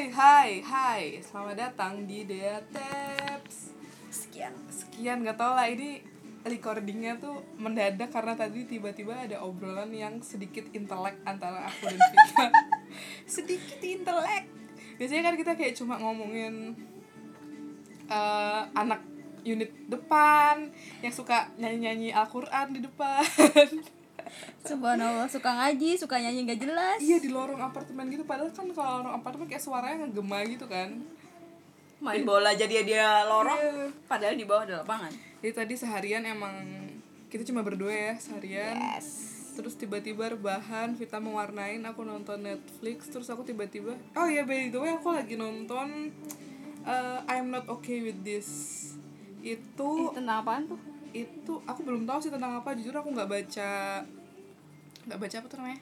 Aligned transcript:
Hai, 0.00 0.08
hai, 0.16 0.50
hai. 0.64 1.04
Selamat 1.20 1.60
datang 1.60 2.08
di 2.08 2.24
Dea 2.24 2.56
Taps. 2.72 3.76
Sekian. 4.08 4.56
Sekian 4.72 5.20
gak 5.20 5.36
tau 5.36 5.52
lah 5.52 5.68
ini 5.68 6.00
recordingnya 6.40 7.20
tuh 7.20 7.44
mendadak 7.60 8.08
karena 8.08 8.32
tadi 8.32 8.64
tiba-tiba 8.64 9.12
ada 9.12 9.44
obrolan 9.44 9.92
yang 9.92 10.24
sedikit 10.24 10.64
intelek 10.72 11.20
antara 11.28 11.68
aku 11.68 11.92
dan 11.92 12.00
Vita. 12.00 12.48
sedikit 13.36 13.76
intelek. 13.84 14.48
Biasanya 14.96 15.20
kan 15.20 15.36
kita 15.36 15.52
kayak 15.52 15.76
cuma 15.76 16.00
ngomongin 16.00 16.80
eh, 18.08 18.62
anak 18.72 19.04
unit 19.44 19.68
depan 19.84 20.72
yang 21.04 21.12
suka 21.12 21.52
nyanyi-nyanyi 21.60 22.16
Al-Quran 22.16 22.72
di 22.72 22.80
depan. 22.88 23.20
Subhanallah 24.60 25.26
suka 25.26 25.50
ngaji, 25.50 25.96
suka 25.96 26.16
nyanyi 26.16 26.46
gak 26.46 26.60
jelas. 26.60 26.98
iya 27.00 27.16
di 27.16 27.28
lorong 27.28 27.58
apartemen 27.58 28.06
gitu 28.08 28.22
padahal 28.22 28.50
kan 28.50 28.68
kalau 28.70 29.02
lorong 29.02 29.14
apartemen 29.16 29.46
kayak 29.46 29.60
suaranya 29.60 30.04
ngegema 30.04 30.44
gitu 30.44 30.66
kan. 30.66 31.00
Main 32.00 32.24
bola 32.24 32.56
jadi 32.56 32.80
dia 32.80 33.28
lorong, 33.28 33.60
Iya. 33.60 33.86
padahal 34.08 34.32
di 34.32 34.48
bawah 34.48 34.64
ada 34.64 34.80
lapangan. 34.80 35.12
Jadi 35.40 35.52
tadi 35.52 35.74
seharian 35.76 36.24
emang 36.24 36.54
kita 37.28 37.44
cuma 37.44 37.60
berdua 37.60 37.92
ya 37.92 38.14
seharian. 38.16 38.72
Yes. 38.96 39.36
Terus 39.52 39.76
tiba-tiba 39.76 40.32
rebahan, 40.32 40.96
Vita 40.96 41.20
mewarnain, 41.20 41.84
aku 41.84 42.00
nonton 42.00 42.40
Netflix, 42.40 43.12
terus 43.12 43.28
aku 43.28 43.44
tiba-tiba, 43.44 43.92
oh 44.16 44.24
ya 44.24 44.48
by 44.48 44.72
the 44.72 44.80
way 44.80 44.96
aku 44.96 45.12
lagi 45.12 45.36
nonton 45.36 46.08
uh, 46.84 47.20
I'm 47.28 47.52
Not 47.52 47.68
Okay 47.68 48.00
With 48.00 48.24
This. 48.24 48.48
Itu 49.40 50.12
tentang 50.16 50.40
apaan 50.40 50.64
tuh? 50.68 50.80
itu 51.10 51.58
aku 51.66 51.82
belum 51.82 52.06
tahu 52.06 52.22
sih 52.22 52.30
tentang 52.30 52.54
apa, 52.56 52.70
jujur 52.72 52.94
aku 52.94 53.10
nggak 53.10 53.26
baca 53.26 53.70
nggak 55.10 55.18
baca 55.18 55.36
apa 55.36 55.46
tuh 55.46 55.58
namanya? 55.58 55.80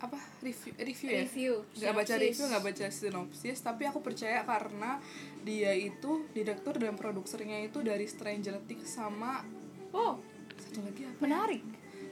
Apa 0.00 0.18
review 0.40 0.72
review 0.74 1.08
ya? 1.08 1.20
Review, 1.22 1.52
Nggak 1.76 1.94
baca 1.94 2.14
review, 2.18 2.44
nggak 2.48 2.64
baca 2.64 2.86
sinopsis, 2.90 3.58
tapi 3.60 3.82
aku 3.84 4.00
percaya 4.00 4.42
karena 4.42 4.98
dia 5.40 5.70
itu 5.70 6.26
direktur 6.32 6.74
dan 6.74 6.96
produsernya 6.96 7.62
itu 7.62 7.78
dari 7.80 8.02
Stranger 8.04 8.58
Things 8.64 8.88
sama 8.88 9.44
Oh, 9.92 10.16
satu 10.56 10.80
lagi 10.80 11.04
apa? 11.04 11.18
menarik. 11.20 11.62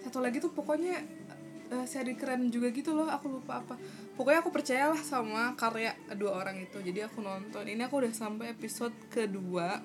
satu 0.00 0.20
lagi 0.20 0.36
tuh 0.36 0.48
pokoknya 0.50 1.00
eh, 1.68 1.84
seri 1.84 2.12
keren 2.12 2.48
juga 2.48 2.68
gitu 2.70 2.92
loh 2.92 3.04
aku 3.04 3.26
lupa 3.30 3.58
apa 3.58 3.74
pokoknya 4.14 4.40
aku 4.40 4.48
percayalah 4.48 4.96
sama 4.96 5.52
karya 5.54 5.92
dua 6.14 6.40
orang 6.40 6.56
itu 6.56 6.76
jadi 6.78 7.04
aku 7.04 7.20
nonton 7.20 7.64
ini 7.64 7.80
aku 7.80 8.00
udah 8.00 8.12
sampai 8.12 8.48
episode 8.50 8.92
kedua 9.08 9.80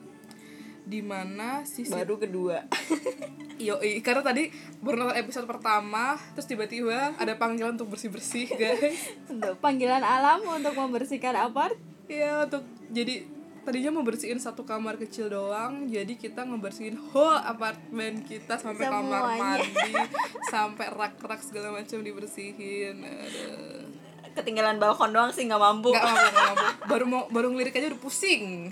di 0.85 1.01
mana 1.01 1.65
si 1.65 1.83
Baru 1.85 2.15
kedua. 2.15 2.61
Yo, 3.57 3.79
karena 4.03 4.21
tadi 4.21 4.51
baru 4.83 5.07
nonton 5.07 5.17
episode 5.17 5.47
pertama 5.47 6.19
terus 6.35 6.45
tiba-tiba 6.45 7.15
ada 7.15 7.33
panggilan 7.39 7.73
untuk 7.73 7.95
bersih-bersih 7.95 8.51
guys 8.61 9.15
Untuk 9.25 9.57
panggilan 9.57 10.03
alam 10.03 10.43
untuk 10.43 10.75
membersihkan 10.75 11.33
apart. 11.33 11.73
Iya 12.05 12.45
untuk 12.45 12.61
jadi 12.91 13.25
tadinya 13.65 13.97
mau 13.97 14.05
bersihin 14.05 14.37
satu 14.37 14.61
kamar 14.61 15.01
kecil 15.01 15.25
doang 15.25 15.89
jadi 15.89 16.13
kita 16.13 16.45
ngebersihin 16.45 17.01
whole 17.09 17.33
apartemen 17.33 18.21
kita 18.21 18.61
sampai 18.61 18.85
kamar 18.85 19.33
Semuanya. 19.33 19.41
mandi 19.41 19.91
sampai 20.53 20.85
rak-rak 20.93 21.41
segala 21.41 21.73
macam 21.73 22.05
dibersihin 22.05 23.01
Aduh. 23.01 23.89
Ketinggalan 24.35 24.77
balkon 24.77 25.15
doang 25.15 25.31
sih 25.31 25.47
nggak 25.47 25.57
mampu. 25.57 25.89
nggak 25.89 26.05
mampu 26.05 26.29
mampu 26.35 26.65
baru 26.85 27.05
mau 27.07 27.23
baru 27.31 27.47
ngelirik 27.49 27.73
aja 27.73 27.89
udah 27.89 28.01
pusing 28.03 28.69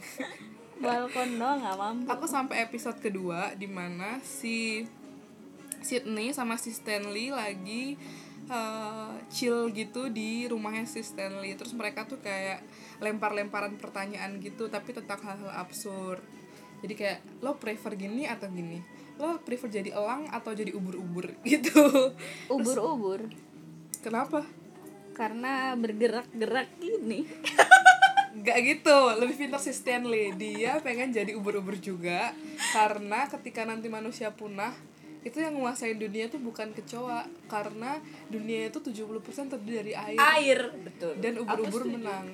balkon 0.83 1.29
doang 1.39 1.59
nggak 1.59 1.77
mampu. 1.79 2.07
aku 2.11 2.25
sampai 2.27 2.61
episode 2.61 2.99
kedua 2.99 3.55
di 3.55 3.65
mana 3.65 4.19
si 4.19 4.83
Sydney 5.79 6.31
sama 6.31 6.55
si 6.55 6.71
Stanley 6.71 7.31
lagi 7.31 7.95
uh, 8.47 9.15
chill 9.27 9.71
gitu 9.71 10.07
di 10.07 10.47
rumahnya 10.47 10.83
si 10.83 11.03
Stanley 11.03 11.55
terus 11.55 11.71
mereka 11.71 12.03
tuh 12.03 12.19
kayak 12.19 12.63
lempar-lemparan 12.99 13.75
pertanyaan 13.75 14.39
gitu 14.39 14.67
tapi 14.67 14.91
tentang 14.91 15.19
hal-hal 15.23 15.51
absurd 15.59 16.23
jadi 16.83 16.93
kayak 16.95 17.19
lo 17.39 17.55
prefer 17.55 17.95
gini 17.95 18.27
atau 18.27 18.47
gini 18.47 18.79
lo 19.15 19.39
prefer 19.39 19.69
jadi 19.69 19.91
elang 19.93 20.27
atau 20.31 20.51
jadi 20.51 20.71
ubur-ubur 20.71 21.35
gitu 21.47 22.11
Ubur-ubur. 22.47 23.27
kenapa 23.99 24.43
Karena 25.13 25.77
bergerak-gerak 25.77 26.81
gini. 26.81 27.21
Gak 28.33 28.57
gitu, 28.65 28.97
lebih 29.21 29.37
pintar 29.37 29.61
si 29.61 29.69
Stanley 29.69 30.33
Dia 30.33 30.81
pengen 30.81 31.13
jadi 31.13 31.37
ubur-ubur 31.37 31.77
juga 31.77 32.33
Karena 32.73 33.29
ketika 33.29 33.61
nanti 33.61 33.93
manusia 33.93 34.33
punah 34.33 34.73
Itu 35.21 35.37
yang 35.37 35.53
menguasai 35.53 35.93
dunia 35.93 36.25
tuh 36.33 36.41
bukan 36.41 36.73
kecoa 36.73 37.29
Karena 37.45 38.01
dunia 38.33 38.73
itu 38.73 38.81
70% 38.81 39.53
terdiri 39.53 39.75
dari 39.85 39.93
air 39.93 40.17
Air, 40.17 40.59
betul. 40.81 41.13
Dan 41.21 41.45
ubur-ubur 41.45 41.85
menang 41.85 42.33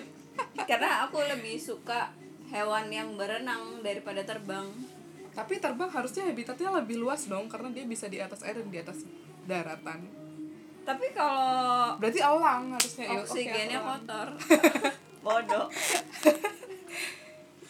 Karena 0.68 1.08
aku 1.08 1.24
lebih 1.24 1.56
suka 1.56 2.12
hewan 2.52 2.92
yang 2.92 3.16
berenang 3.16 3.80
daripada 3.80 4.20
terbang. 4.28 4.68
Tapi 5.32 5.56
terbang 5.56 5.88
harusnya 5.88 6.28
habitatnya 6.28 6.68
lebih 6.76 7.00
luas 7.00 7.24
dong 7.24 7.48
Karena 7.48 7.72
dia 7.72 7.88
bisa 7.88 8.04
di 8.04 8.20
atas 8.20 8.44
air 8.44 8.60
dan 8.60 8.68
di 8.68 8.76
atas 8.84 9.00
daratan 9.48 10.04
Tapi 10.84 11.06
kalau 11.16 11.96
Berarti 11.96 12.20
elang 12.20 12.76
harusnya 12.76 13.04
Ya, 13.08 13.16
oksigennya 13.24 13.80
elang. 13.80 14.04
kotor. 14.04 14.28
Bodoh. 15.22 15.66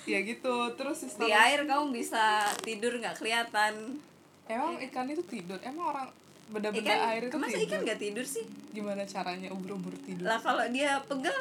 Ya 0.03 0.19
gitu, 0.19 0.51
terus 0.75 1.07
Di 1.15 1.31
air 1.31 1.63
kamu 1.63 1.95
bisa 1.95 2.43
tidur 2.59 2.91
nggak 2.99 3.23
kelihatan. 3.23 4.03
Emang 4.45 4.75
ikan 4.83 5.07
itu 5.07 5.23
tidur? 5.23 5.55
Emang 5.63 5.95
orang 5.95 6.11
benda-benda 6.51 6.91
Ikan, 6.91 6.99
air 7.07 7.23
itu 7.23 7.37
masa 7.39 7.55
tidur? 7.55 7.63
ikan 7.65 7.81
nggak 7.87 8.01
tidur 8.03 8.25
sih? 8.27 8.45
Gimana 8.75 9.07
caranya 9.07 9.49
ubur-ubur 9.49 9.95
tidur? 10.03 10.27
Lah 10.27 10.43
kalau 10.43 10.67
dia 10.69 10.99
pegel, 11.07 11.33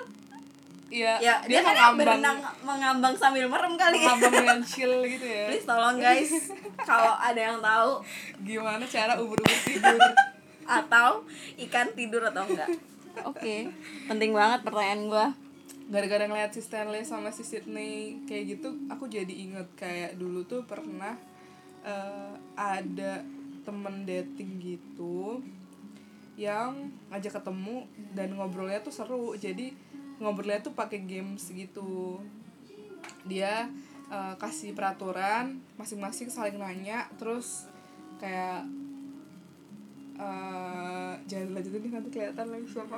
Iya, 0.91 1.17
ya 1.17 1.35
dia, 1.41 1.63
kan 1.63 1.71
mengambang- 1.73 1.97
berenang 1.97 2.37
mengambang 2.61 3.15
sambil 3.15 3.47
merem 3.47 3.73
kali 3.73 3.97
ya. 3.97 4.11
mengambang 4.11 4.33
dengan 4.37 4.59
chill 4.69 4.93
gitu 5.07 5.23
ya 5.23 5.47
Please 5.47 5.63
tolong 5.65 5.97
guys, 5.97 6.31
kalau 6.77 7.15
ada 7.15 7.41
yang 7.41 7.57
tahu 7.57 7.91
gimana 8.43 8.83
cara 8.85 9.15
ubur-ubur 9.17 9.59
tidur 9.63 9.97
atau 10.61 11.23
ikan 11.57 11.87
tidur 11.91 12.21
atau 12.21 12.43
enggak. 12.45 12.69
Oke, 13.25 13.71
penting 14.05 14.31
banget 14.31 14.61
pertanyaan 14.61 15.01
gua. 15.07 15.27
Gara-gara 15.91 16.23
ngeliat 16.23 16.55
si 16.55 16.63
Stanley 16.63 17.03
sama 17.03 17.35
si 17.35 17.43
Sydney 17.43 18.23
kayak 18.23 18.55
gitu 18.55 18.87
aku 18.87 19.11
jadi 19.11 19.27
inget 19.27 19.67
kayak 19.75 20.15
dulu 20.15 20.47
tuh 20.47 20.63
pernah 20.63 21.19
eh, 21.83 22.35
ada 22.55 23.27
temen 23.67 24.07
dating 24.07 24.57
gitu 24.57 25.43
yang 26.39 26.89
ngajak 27.11 27.37
ketemu 27.37 27.85
dan 28.15 28.33
ngobrolnya 28.33 28.81
tuh 28.81 28.95
seru. 28.95 29.35
Jadi 29.37 29.75
ngobrolnya 30.17 30.63
tuh 30.63 30.73
pakai 30.73 31.03
games 31.03 31.51
gitu. 31.51 32.23
Dia 33.27 33.67
eh, 34.09 34.33
kasih 34.39 34.71
peraturan 34.71 35.59
masing-masing 35.75 36.31
saling 36.31 36.55
nanya 36.55 37.11
terus 37.19 37.67
kayak 38.17 38.63
eh 40.21 41.13
jangan 41.25 41.57
lanjutin 41.57 41.89
nanti 41.89 42.09
kelihatan 42.13 42.47
lagi 42.47 42.67
siapa. 42.69 42.97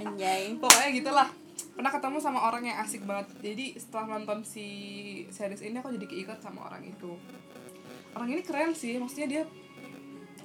Anjay. 0.00 0.58
pokoknya 0.58 0.90
gitulah 0.90 1.28
pernah 1.74 1.90
ketemu 1.90 2.18
sama 2.22 2.40
orang 2.46 2.66
yang 2.66 2.78
asik 2.82 3.02
banget. 3.06 3.30
Jadi 3.42 3.78
setelah 3.78 4.18
nonton 4.18 4.42
si 4.46 4.66
series 5.30 5.62
ini 5.62 5.78
aku 5.78 5.94
jadi 5.94 6.06
keikat 6.06 6.38
sama 6.42 6.66
orang 6.66 6.82
itu. 6.86 7.14
Orang 8.14 8.30
ini 8.30 8.42
keren 8.46 8.74
sih 8.74 8.94
maksudnya 8.98 9.28
dia 9.30 9.42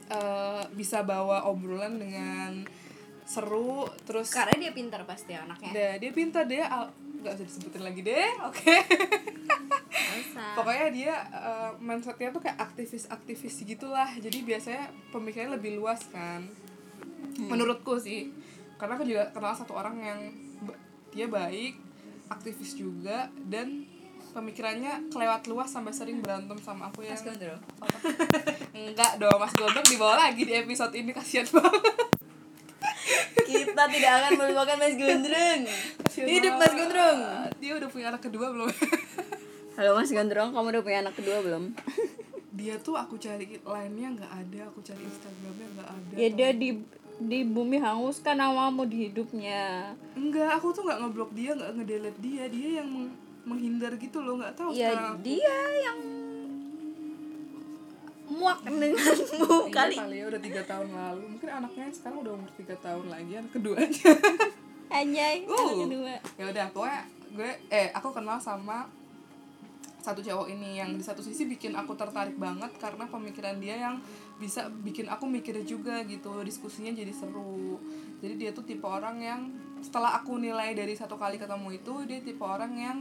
eh, 0.10 0.64
bisa 0.74 1.06
bawa 1.06 1.46
obrolan 1.50 2.02
dengan 2.02 2.66
seru 3.30 3.86
terus 4.10 4.34
Karena 4.34 4.58
dia 4.58 4.72
pintar 4.74 5.06
pasti 5.06 5.38
anaknya. 5.38 5.70
dia, 5.70 5.92
dia 6.02 6.12
pintar 6.14 6.50
dia 6.50 6.66
nggak 7.20 7.36
usah 7.36 7.46
disebutin 7.46 7.84
lagi 7.86 8.02
deh 8.02 8.32
oke. 8.50 8.76
Masa. 10.10 10.58
pokoknya 10.58 10.88
dia 10.90 11.14
eh, 11.30 11.72
mindsetnya 11.78 12.34
tuh 12.34 12.42
kayak 12.42 12.58
aktivis-aktivis 12.58 13.66
gitulah. 13.70 14.10
Jadi 14.18 14.42
biasanya 14.42 14.90
pemikirannya 15.14 15.62
lebih 15.62 15.78
luas 15.78 16.02
kan. 16.10 16.50
Menurutku 17.38 18.02
sih 18.02 18.34
karena 18.80 18.96
aku 18.96 19.06
juga 19.06 19.30
kenal 19.36 19.54
satu 19.54 19.76
orang 19.76 20.00
yang 20.00 20.20
dia 21.14 21.26
baik 21.26 21.78
aktivis 22.30 22.78
juga 22.78 23.28
dan 23.50 23.86
pemikirannya 24.30 25.10
kelewat 25.10 25.50
luas 25.50 25.74
sampai 25.74 25.90
sering 25.90 26.22
berantem 26.22 26.56
sama 26.62 26.94
aku 26.94 27.02
yang 27.02 27.18
Mas 27.18 27.26
Gondro. 27.26 27.58
enggak 28.78 29.18
dong 29.18 29.38
mas 29.42 29.54
Gondok 29.58 29.86
dibawa 29.90 30.30
lagi 30.30 30.46
di 30.46 30.54
episode 30.54 30.94
ini 30.94 31.10
kasihan 31.12 31.50
banget 31.50 32.08
Kita 33.50 33.84
tidak 33.90 34.12
akan 34.22 34.32
melupakan 34.38 34.78
Mas 34.78 34.94
Gondrong. 34.94 35.62
Hidup 36.14 36.54
Mas. 36.62 36.74
Gondrong. 36.78 37.20
dia 37.58 37.72
udah 37.74 37.90
punya 37.90 38.06
anak 38.14 38.22
kedua 38.22 38.54
belum 38.54 38.70
Halo 39.80 39.98
Mas 39.98 40.12
Gondrong, 40.14 40.54
kamu 40.54 40.68
udah 40.78 40.84
punya 40.86 41.00
anak 41.02 41.16
kedua 41.18 41.42
belum? 41.42 41.74
dia 42.60 42.76
tuh 42.76 43.00
aku 43.00 43.16
cari 43.16 43.48
lainnya 43.64 44.20
nggak 44.20 44.32
ada 44.36 44.60
aku 44.68 44.84
cari 44.84 45.00
instagramnya 45.00 45.68
nggak 45.80 45.90
ada 45.90 46.14
Ya 46.20 46.28
dia 46.28 46.50
di 46.52 46.76
di 47.20 47.44
bumi 47.44 47.78
hanguskan 47.78 48.36
namamu 48.36 48.84
di 48.84 49.06
hidupnya. 49.06 49.92
enggak 50.14 50.56
aku 50.56 50.72
tuh 50.72 50.84
nggak 50.84 51.00
ngeblok 51.02 51.32
dia 51.32 51.52
nggak 51.52 51.72
ngedelete 51.74 52.20
dia 52.20 52.44
dia 52.48 52.70
yang 52.80 52.88
meng- 52.88 53.16
menghindar 53.42 53.92
gitu 53.96 54.20
loh 54.20 54.36
nggak 54.36 54.54
tahu 54.54 54.72
Ya 54.72 54.90
sekarang 54.90 55.14
aku- 55.14 55.24
dia 55.26 55.56
yang 55.82 56.00
muak 58.30 58.60
denganmu 58.62 58.94
Iya 59.66 59.74
kali. 59.76 59.96
kali 59.98 60.16
ya 60.16 60.26
udah 60.28 60.40
tiga 60.40 60.62
tahun 60.64 60.88
lalu 60.88 61.24
mungkin 61.28 61.50
anaknya 61.52 61.86
sekarang 61.90 62.18
udah 62.22 62.34
umur 62.36 62.52
tiga 62.54 62.76
tahun 62.78 63.06
lagi 63.08 63.32
anak 63.36 63.52
keduanya 63.52 64.10
anjay 64.90 65.36
Uh. 65.44 65.58
anak 65.58 65.76
kedua 65.84 66.14
ya 66.38 66.46
udah 66.48 66.66
pokoknya 66.70 67.02
gue 67.30 67.52
eh 67.70 67.90
aku 67.92 68.10
kenal 68.10 68.38
sama 68.38 68.86
satu 70.00 70.22
cowok 70.22 70.48
ini 70.48 70.78
yang 70.78 70.94
di 70.94 71.02
satu 71.02 71.20
sisi 71.20 71.44
bikin 71.46 71.74
aku 71.74 71.92
tertarik 71.94 72.34
banget 72.36 72.72
karena 72.76 73.04
pemikiran 73.04 73.58
dia 73.58 73.76
yang 73.82 73.96
bisa 74.40 74.72
bikin 74.72 75.12
aku 75.12 75.28
mikir 75.28 75.60
juga 75.68 76.00
gitu 76.08 76.40
diskusinya 76.48 76.96
jadi 76.96 77.12
seru. 77.12 77.76
Jadi 78.24 78.34
dia 78.40 78.52
tuh 78.56 78.64
tipe 78.64 78.88
orang 78.88 79.20
yang 79.20 79.42
setelah 79.84 80.16
aku 80.16 80.40
nilai 80.40 80.72
dari 80.72 80.96
satu 80.96 81.20
kali 81.20 81.36
ketemu 81.36 81.76
itu 81.76 81.94
dia 82.08 82.20
tipe 82.24 82.44
orang 82.44 82.74
yang 82.76 82.98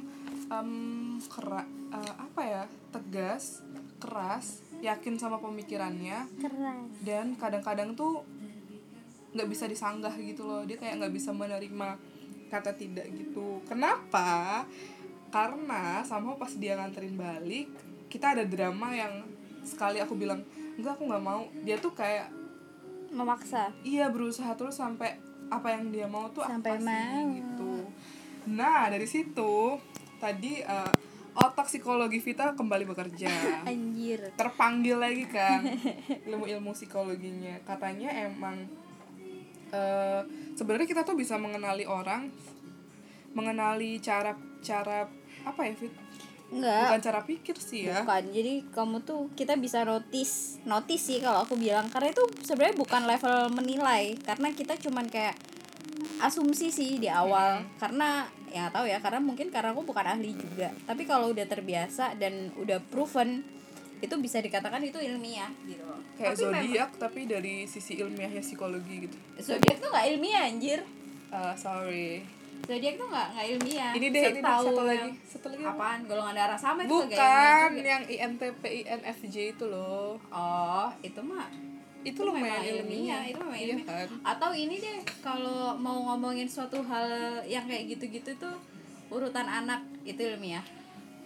em, 0.50 1.17
kera 1.31 1.62
eh, 1.94 2.14
apa 2.19 2.43
ya 2.43 2.62
tegas 2.90 3.62
keras 3.99 4.62
yakin 4.79 5.19
sama 5.19 5.43
pemikirannya 5.43 6.26
keras. 6.38 6.87
dan 7.02 7.35
kadang-kadang 7.35 7.99
tuh 7.99 8.23
nggak 9.34 9.49
bisa 9.50 9.70
disanggah 9.70 10.14
gitu 10.19 10.43
loh. 10.43 10.67
Dia 10.67 10.75
kayak 10.75 11.06
nggak 11.06 11.14
bisa 11.14 11.31
menerima 11.31 11.99
kata 12.50 12.75
tidak 12.75 13.06
gitu. 13.14 13.62
Kenapa? 13.70 14.67
Karena 15.31 16.02
sama 16.02 16.34
pas 16.34 16.50
dia 16.56 16.75
nganterin 16.75 17.14
balik 17.14 17.69
kita 18.08 18.34
ada 18.34 18.44
drama 18.49 18.91
yang 18.96 19.23
sekali 19.62 20.00
aku 20.00 20.17
bilang 20.17 20.41
enggak 20.78 20.92
aku 20.94 21.04
nggak 21.10 21.25
mau. 21.25 21.42
Dia 21.66 21.76
tuh 21.76 21.92
kayak 21.92 22.30
memaksa. 23.10 23.72
Iya 23.82 24.08
berusaha 24.08 24.54
terus 24.54 24.78
sampai 24.78 25.19
apa 25.48 25.72
yang 25.72 25.88
dia 25.88 26.04
mau 26.04 26.28
tuh 26.28 26.44
Sampai 26.44 26.76
apa 26.76 26.80
sih 26.80 26.86
mau. 26.86 27.34
gitu. 27.34 27.72
Nah 28.52 28.88
dari 28.88 29.08
situ 29.08 29.80
tadi 30.20 30.60
eh, 30.60 30.92
otak 31.34 31.66
psikologi 31.66 32.20
Vita 32.20 32.52
kembali 32.52 32.84
bekerja. 32.84 33.32
Anjir. 33.70 34.32
Terpanggil 34.36 34.96
lagi 34.96 35.25
kan 35.26 35.64
ilmu-ilmu 36.28 36.72
psikologinya. 36.72 37.58
Katanya 37.64 38.12
emang 38.28 38.69
eh 39.69 40.22
sebenarnya 40.56 40.88
kita 40.88 41.02
tuh 41.04 41.12
bisa 41.12 41.36
mengenali 41.36 41.84
orang 41.84 42.32
mengenali 43.36 44.00
cara 44.00 44.32
cara 44.64 45.04
apa 45.44 45.60
ya 45.64 45.76
Fit 45.76 45.92
enggak. 46.48 46.84
Bukan 46.88 47.02
cara 47.04 47.20
pikir 47.22 47.56
sih 47.56 47.88
ya. 47.88 48.02
Bukan. 48.02 48.22
Jadi 48.32 48.54
kamu 48.70 48.96
tuh 49.02 49.28
kita 49.34 49.54
bisa 49.56 49.84
notice 49.84 50.58
notice 50.64 51.04
sih 51.04 51.18
kalau 51.20 51.44
aku 51.44 51.54
bilang. 51.54 51.86
Karena 51.88 52.10
itu 52.10 52.24
sebenarnya 52.42 52.76
bukan 52.76 53.02
level 53.04 53.36
menilai. 53.52 54.16
Karena 54.24 54.48
kita 54.50 54.80
cuman 54.80 55.06
kayak 55.08 55.36
asumsi 56.18 56.72
sih 56.72 56.96
di 56.96 57.06
awal. 57.06 57.62
Karena 57.76 58.26
ya 58.48 58.72
tahu 58.72 58.88
ya 58.88 58.96
karena 58.98 59.20
mungkin 59.20 59.52
karena 59.52 59.76
aku 59.76 59.84
bukan 59.84 60.06
ahli 60.08 60.32
juga. 60.32 60.72
Tapi 60.88 61.04
kalau 61.04 61.30
udah 61.30 61.44
terbiasa 61.44 62.16
dan 62.16 62.50
udah 62.56 62.80
proven 62.88 63.44
itu 63.98 64.14
bisa 64.22 64.38
dikatakan 64.38 64.78
itu 64.86 64.94
ilmiah 65.02 65.50
gitu 65.66 65.82
kayak 66.14 66.38
Tapi 66.38 66.42
memang- 66.46 66.62
zodiak 66.70 66.90
tapi 67.02 67.20
dari 67.26 67.66
sisi 67.66 67.98
ilmiahnya 67.98 68.46
psikologi 68.46 69.10
gitu. 69.10 69.16
Zodiak 69.42 69.82
tuh 69.82 69.90
nggak 69.90 70.06
ilmiah 70.14 70.46
anjir. 70.46 70.80
Eh, 71.28 71.54
sorry 71.58 72.38
zodiak 72.69 72.94
tuh 73.00 73.06
nggak 73.09 73.26
nggak 73.32 73.47
ilmiah. 73.56 73.93
Ini 73.97 74.06
deh 74.12 74.23
ini 74.29 74.41
satu 74.44 74.82
lagi 74.85 75.11
satu 75.25 75.47
lagi 75.49 75.65
apa? 75.65 75.73
apaan? 75.73 75.99
Golongan 76.05 76.35
darah 76.37 76.59
sama 76.61 76.85
itu 76.85 76.93
bukan 76.93 77.70
yang 77.81 78.05
INTP 78.05 78.62
INFJ 78.85 79.37
itu 79.56 79.65
loh. 79.73 80.20
Oh 80.29 80.88
itu 81.00 81.20
mah 81.25 81.49
itu 82.05 82.20
lumayan 82.23 82.62
ilmiah, 82.62 82.79
ilmiah 82.85 83.23
itu 83.26 83.41
memang 83.41 83.56
iya 83.59 83.67
ilmiah. 83.73 83.87
kan? 83.88 84.09
Atau 84.23 84.50
ini 84.53 84.76
deh 84.79 85.00
kalau 85.25 85.75
mau 85.81 85.97
ngomongin 86.12 86.47
suatu 86.47 86.85
hal 86.85 87.41
yang 87.49 87.65
kayak 87.65 87.97
gitu-gitu 87.97 88.37
tuh 88.37 88.56
urutan 89.09 89.49
anak 89.49 89.81
itu 90.05 90.20
ilmiah. 90.20 90.62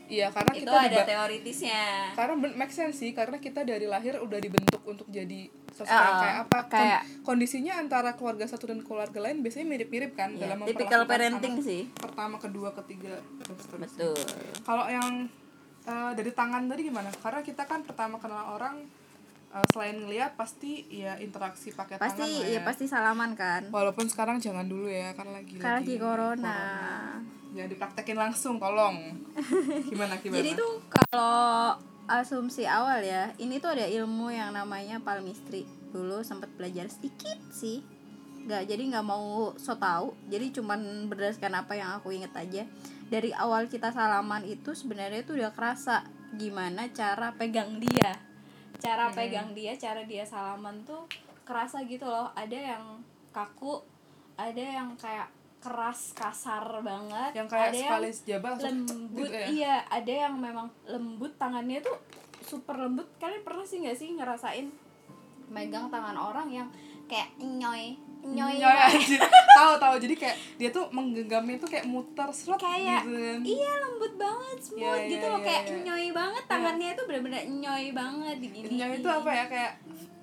Iya 0.07 0.31
karena 0.31 0.53
itu 0.55 0.71
kita 0.71 0.79
ada 0.79 1.03
teoritisnya. 1.03 1.83
Karena 2.15 2.35
make 2.55 2.71
sense 2.71 3.03
sih 3.03 3.11
karena 3.11 3.43
kita 3.43 3.67
dari 3.67 3.91
lahir 3.91 4.23
udah 4.23 4.39
dibentuk 4.39 4.83
untuk 4.87 5.11
jadi 5.11 5.51
Ah, 5.83 5.89
yang 5.89 6.19
kayak 6.19 6.37
apa 6.43 6.59
kayak- 6.69 7.05
kondisinya 7.21 7.73
antara 7.75 8.13
keluarga 8.13 8.45
satu 8.45 8.67
dan 8.67 8.81
keluarga 8.81 9.19
lain 9.19 9.41
biasanya 9.41 9.67
mirip-mirip 9.67 10.13
kan 10.13 10.31
Ya, 10.33 10.47
dalam 10.47 10.63
memperlakukan 10.63 11.07
parenting 11.07 11.55
anak 11.55 11.65
sih. 11.65 11.83
pertama 11.95 12.37
kedua 12.37 12.71
ketiga 12.75 13.17
dan 13.39 13.55
seterusnya. 13.55 14.11
betul. 14.11 14.17
Kalau 14.63 14.85
yang 14.87 15.27
eh, 15.83 16.13
dari 16.13 16.31
tangan 16.31 16.63
tadi 16.65 16.83
gimana? 16.85 17.09
Karena 17.13 17.41
kita 17.41 17.63
kan 17.63 17.83
pertama 17.83 18.17
kenal 18.17 18.53
orang 18.53 18.85
eh, 19.51 19.67
selain 19.69 19.99
ngeliat 19.99 20.33
pasti 20.33 20.85
ya 20.89 21.17
interaksi 21.17 21.71
pakai 21.71 21.97
pasti 21.97 22.23
tangan 22.23 22.39
lah 22.39 22.47
ya 22.47 22.55
ya. 22.55 22.61
pasti 22.63 22.85
salaman 22.87 23.31
kan. 23.33 23.63
Walaupun 23.69 24.07
sekarang 24.07 24.39
jangan 24.39 24.65
dulu 24.65 24.87
ya 24.87 25.13
kan 25.13 25.27
lagi 25.27 25.57
karena 25.57 25.79
lagi 25.79 25.95
corona. 25.97 26.57
Jangan 27.51 27.69
dipraktekin 27.69 28.17
langsung 28.17 28.57
tolong. 28.57 28.97
Gimana 29.91 30.17
gimana? 30.17 30.39
Jadi 30.39 30.51
tuh 30.55 30.81
kalau 30.89 31.77
asumsi 32.13 32.69
awal 32.69 33.01
ya 33.01 33.33
ini 33.41 33.57
tuh 33.57 33.73
ada 33.73 33.89
ilmu 33.89 34.29
yang 34.29 34.53
namanya 34.53 35.01
palmistry 35.01 35.65
dulu 35.93 36.21
sempat 36.21 36.53
belajar 36.57 36.89
sedikit 36.93 37.41
sih. 37.49 37.81
Nggak 38.45 38.69
jadi 38.69 38.83
nggak 38.93 39.07
mau 39.07 39.57
so 39.57 39.77
tau. 39.81 40.13
Jadi 40.29 40.53
cuman 40.53 41.09
berdasarkan 41.09 41.65
apa 41.65 41.73
yang 41.73 41.97
aku 41.97 42.13
inget 42.13 42.33
aja. 42.37 42.69
Dari 43.09 43.33
awal 43.37 43.69
kita 43.69 43.93
salaman 43.93 44.45
itu 44.45 44.73
sebenarnya 44.77 45.25
tuh 45.25 45.41
udah 45.41 45.53
kerasa 45.57 46.05
gimana 46.37 46.89
cara 46.93 47.33
pegang 47.37 47.81
dia. 47.81 48.13
Cara 48.81 49.13
pegang 49.13 49.57
dia 49.57 49.77
cara 49.81 50.03
dia 50.05 50.25
salaman 50.29 50.85
tuh 50.85 51.09
kerasa 51.49 51.85
gitu 51.89 52.09
loh. 52.09 52.33
Ada 52.37 52.77
yang 52.77 52.85
kaku 53.33 53.85
ada 54.37 54.61
yang 54.61 54.97
kayak 54.97 55.29
keras 55.63 56.01
kasar 56.13 56.67
banget. 56.83 57.31
Yang 57.39 57.49
kayak 57.55 57.63
ada 57.71 57.77
yang 57.79 57.87
sekali 57.87 58.09
sejabat 58.11 58.51
langsung 58.59 58.79
lembut 58.91 59.29
gitu 59.31 59.39
ya? 59.39 59.47
iya 59.47 59.75
ada 59.87 60.13
yang 60.27 60.35
memang 60.35 60.67
lembut 60.85 61.33
tangannya 61.39 61.79
tuh 61.79 61.97
super 62.43 62.75
lembut. 62.77 63.07
Kalian 63.23 63.47
pernah 63.47 63.63
sih 63.63 63.79
nggak 63.79 63.97
sih 63.97 64.09
ngerasain 64.19 64.67
megang 65.49 65.87
tangan 65.87 66.19
orang 66.19 66.49
yang 66.51 66.69
kayak 67.07 67.31
nyoy 67.39 67.95
nyoy 68.23 68.55
Nyoy 68.59 69.19
tahu 69.59 69.73
tahu. 69.79 69.95
Jadi 69.99 70.15
kayak 70.15 70.37
dia 70.59 70.71
tuh 70.71 70.87
menggenggamnya 70.91 71.59
tuh 71.59 71.67
kayak 71.71 71.87
muter 71.91 72.31
serot 72.31 72.59
Kayak, 72.59 73.03
gitu 73.03 73.19
kan. 73.19 73.41
iya 73.43 73.73
lembut 73.83 74.13
banget 74.15 74.59
smooth 74.63 74.83
Iya, 74.83 75.11
gitu 75.11 75.27
iya, 75.27 75.33
loh. 75.35 75.41
iya, 75.43 75.47
kayak 75.47 75.63
iya. 75.67 75.79
nyoy 75.83 76.07
banget 76.15 76.45
tangannya 76.47 76.89
itu 76.95 77.03
bener-bener 77.07 77.43
nyoy 77.51 77.87
banget 77.91 78.37
gini 78.39 78.67
Nyoy 78.79 78.95
itu 79.03 79.09
apa 79.11 79.31
ya? 79.31 79.45
Kayak 79.51 79.73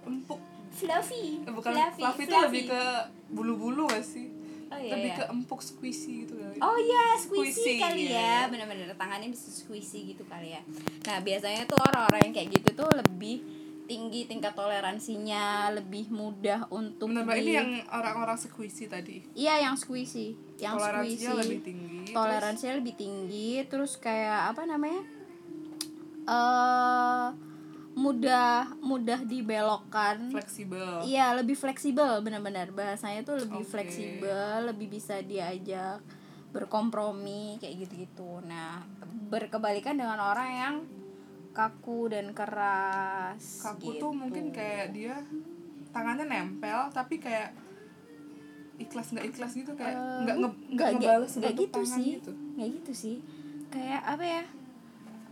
empuk. 0.08 0.40
Fluffy. 0.70 1.44
Eh, 1.44 1.52
bukan 1.52 1.72
fluffy, 1.76 2.00
fluffy 2.00 2.24
itu 2.24 2.36
lebih 2.40 2.64
ke 2.72 2.82
bulu-bulu 3.36 3.84
gak 3.92 4.00
sih 4.00 4.39
oh, 4.70 4.78
iya, 4.78 4.92
lebih 4.94 5.12
iya. 5.12 5.18
ke 5.20 5.24
empuk 5.28 5.60
squishy 5.60 6.24
gitu 6.24 6.34
kali 6.36 6.58
Oh 6.60 6.78
iya, 6.78 7.04
squishy, 7.18 7.54
Squishy, 7.54 7.74
kali 7.78 8.04
iya. 8.08 8.46
ya, 8.46 8.50
bener-bener 8.50 8.90
tangannya 8.94 9.28
bisa 9.28 9.50
squishy 9.50 10.14
gitu 10.14 10.24
kali 10.26 10.54
ya. 10.54 10.62
Nah 11.06 11.18
biasanya 11.20 11.66
tuh 11.66 11.78
orang-orang 11.80 12.30
yang 12.30 12.34
kayak 12.36 12.50
gitu 12.56 12.70
tuh 12.76 12.90
lebih 12.94 13.42
tinggi 13.90 14.30
tingkat 14.30 14.54
toleransinya, 14.54 15.74
lebih 15.74 16.14
mudah 16.14 16.70
untuk 16.70 17.10
Bener 17.10 17.26
Mbak, 17.26 17.36
di- 17.36 17.42
ini 17.42 17.52
yang 17.58 17.70
orang-orang 17.90 18.38
squishy 18.38 18.86
tadi 18.86 19.26
Iya 19.34 19.66
yang 19.66 19.74
squishy, 19.74 20.38
yang 20.58 20.78
toleransinya 20.78 21.18
squishy, 21.34 21.42
lebih 21.42 21.60
tinggi 21.66 22.14
toleransinya 22.14 22.74
lebih 22.78 22.94
tinggi, 22.94 23.50
terus 23.66 23.98
kayak 23.98 24.54
apa 24.54 24.64
namanya? 24.64 25.02
eh 26.30 27.28
mudah 28.00 28.80
mudah 28.80 29.20
dibelokkan. 29.24 30.32
fleksibel 30.32 31.04
Iya, 31.04 31.36
lebih 31.36 31.54
fleksibel 31.54 32.24
benar-benar 32.24 32.72
bahasanya 32.72 33.22
tuh 33.22 33.36
lebih 33.38 33.62
Oke. 33.62 33.72
fleksibel, 33.76 34.72
lebih 34.72 34.88
bisa 34.90 35.20
diajak 35.22 36.00
berkompromi 36.50 37.60
kayak 37.60 37.86
gitu-gitu. 37.86 38.40
Nah, 38.42 38.82
berkebalikan 39.28 39.94
dengan 39.94 40.18
orang 40.18 40.50
yang 40.50 40.76
kaku 41.52 42.08
dan 42.08 42.32
keras. 42.32 43.44
kaku 43.60 43.94
gitu. 43.94 44.02
tuh 44.02 44.12
mungkin 44.16 44.50
kayak 44.50 44.96
dia 44.96 45.20
tangannya 45.90 46.26
nempel 46.26 46.88
tapi 46.94 47.18
kayak 47.18 47.52
ikhlas 48.80 49.12
nggak 49.12 49.28
ikhlas 49.28 49.52
gitu 49.54 49.72
kayak 49.76 49.92
Eh, 49.92 50.22
nggak 50.24 50.36
nge 50.38 50.48
nggak 50.48 50.56
nggak 50.72 50.90
nggak 50.90 50.92
ngebales 50.96 51.34
nggak 51.36 51.54
gitu 51.58 51.82
sih 51.84 52.10
gitu. 52.16 52.32
nggak 52.56 52.70
gitu 52.80 52.92
sih 52.96 53.18
kayak 53.68 54.02
apa 54.06 54.24
ya 54.24 54.44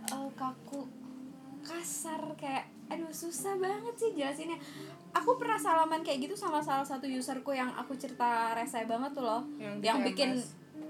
Eh, 0.07 0.29
kaku 0.35 0.87
kasar 1.67 2.21
kayak 2.39 2.65
aduh 2.87 3.11
susah 3.11 3.59
banget 3.59 3.95
sih 3.99 4.11
jelasinnya. 4.15 4.55
Aku 5.11 5.35
pernah 5.35 5.59
salaman 5.59 6.01
kayak 6.01 6.29
gitu 6.29 6.35
sama 6.39 6.63
salah 6.63 6.87
satu 6.87 7.03
userku 7.07 7.51
yang 7.51 7.67
aku 7.75 7.99
cerita 7.99 8.55
rese 8.55 8.87
banget 8.87 9.11
tuh 9.11 9.27
loh. 9.27 9.43
Yang 9.59 9.75
yang 9.83 9.97
TMS. 9.99 10.07
bikin 10.07 10.29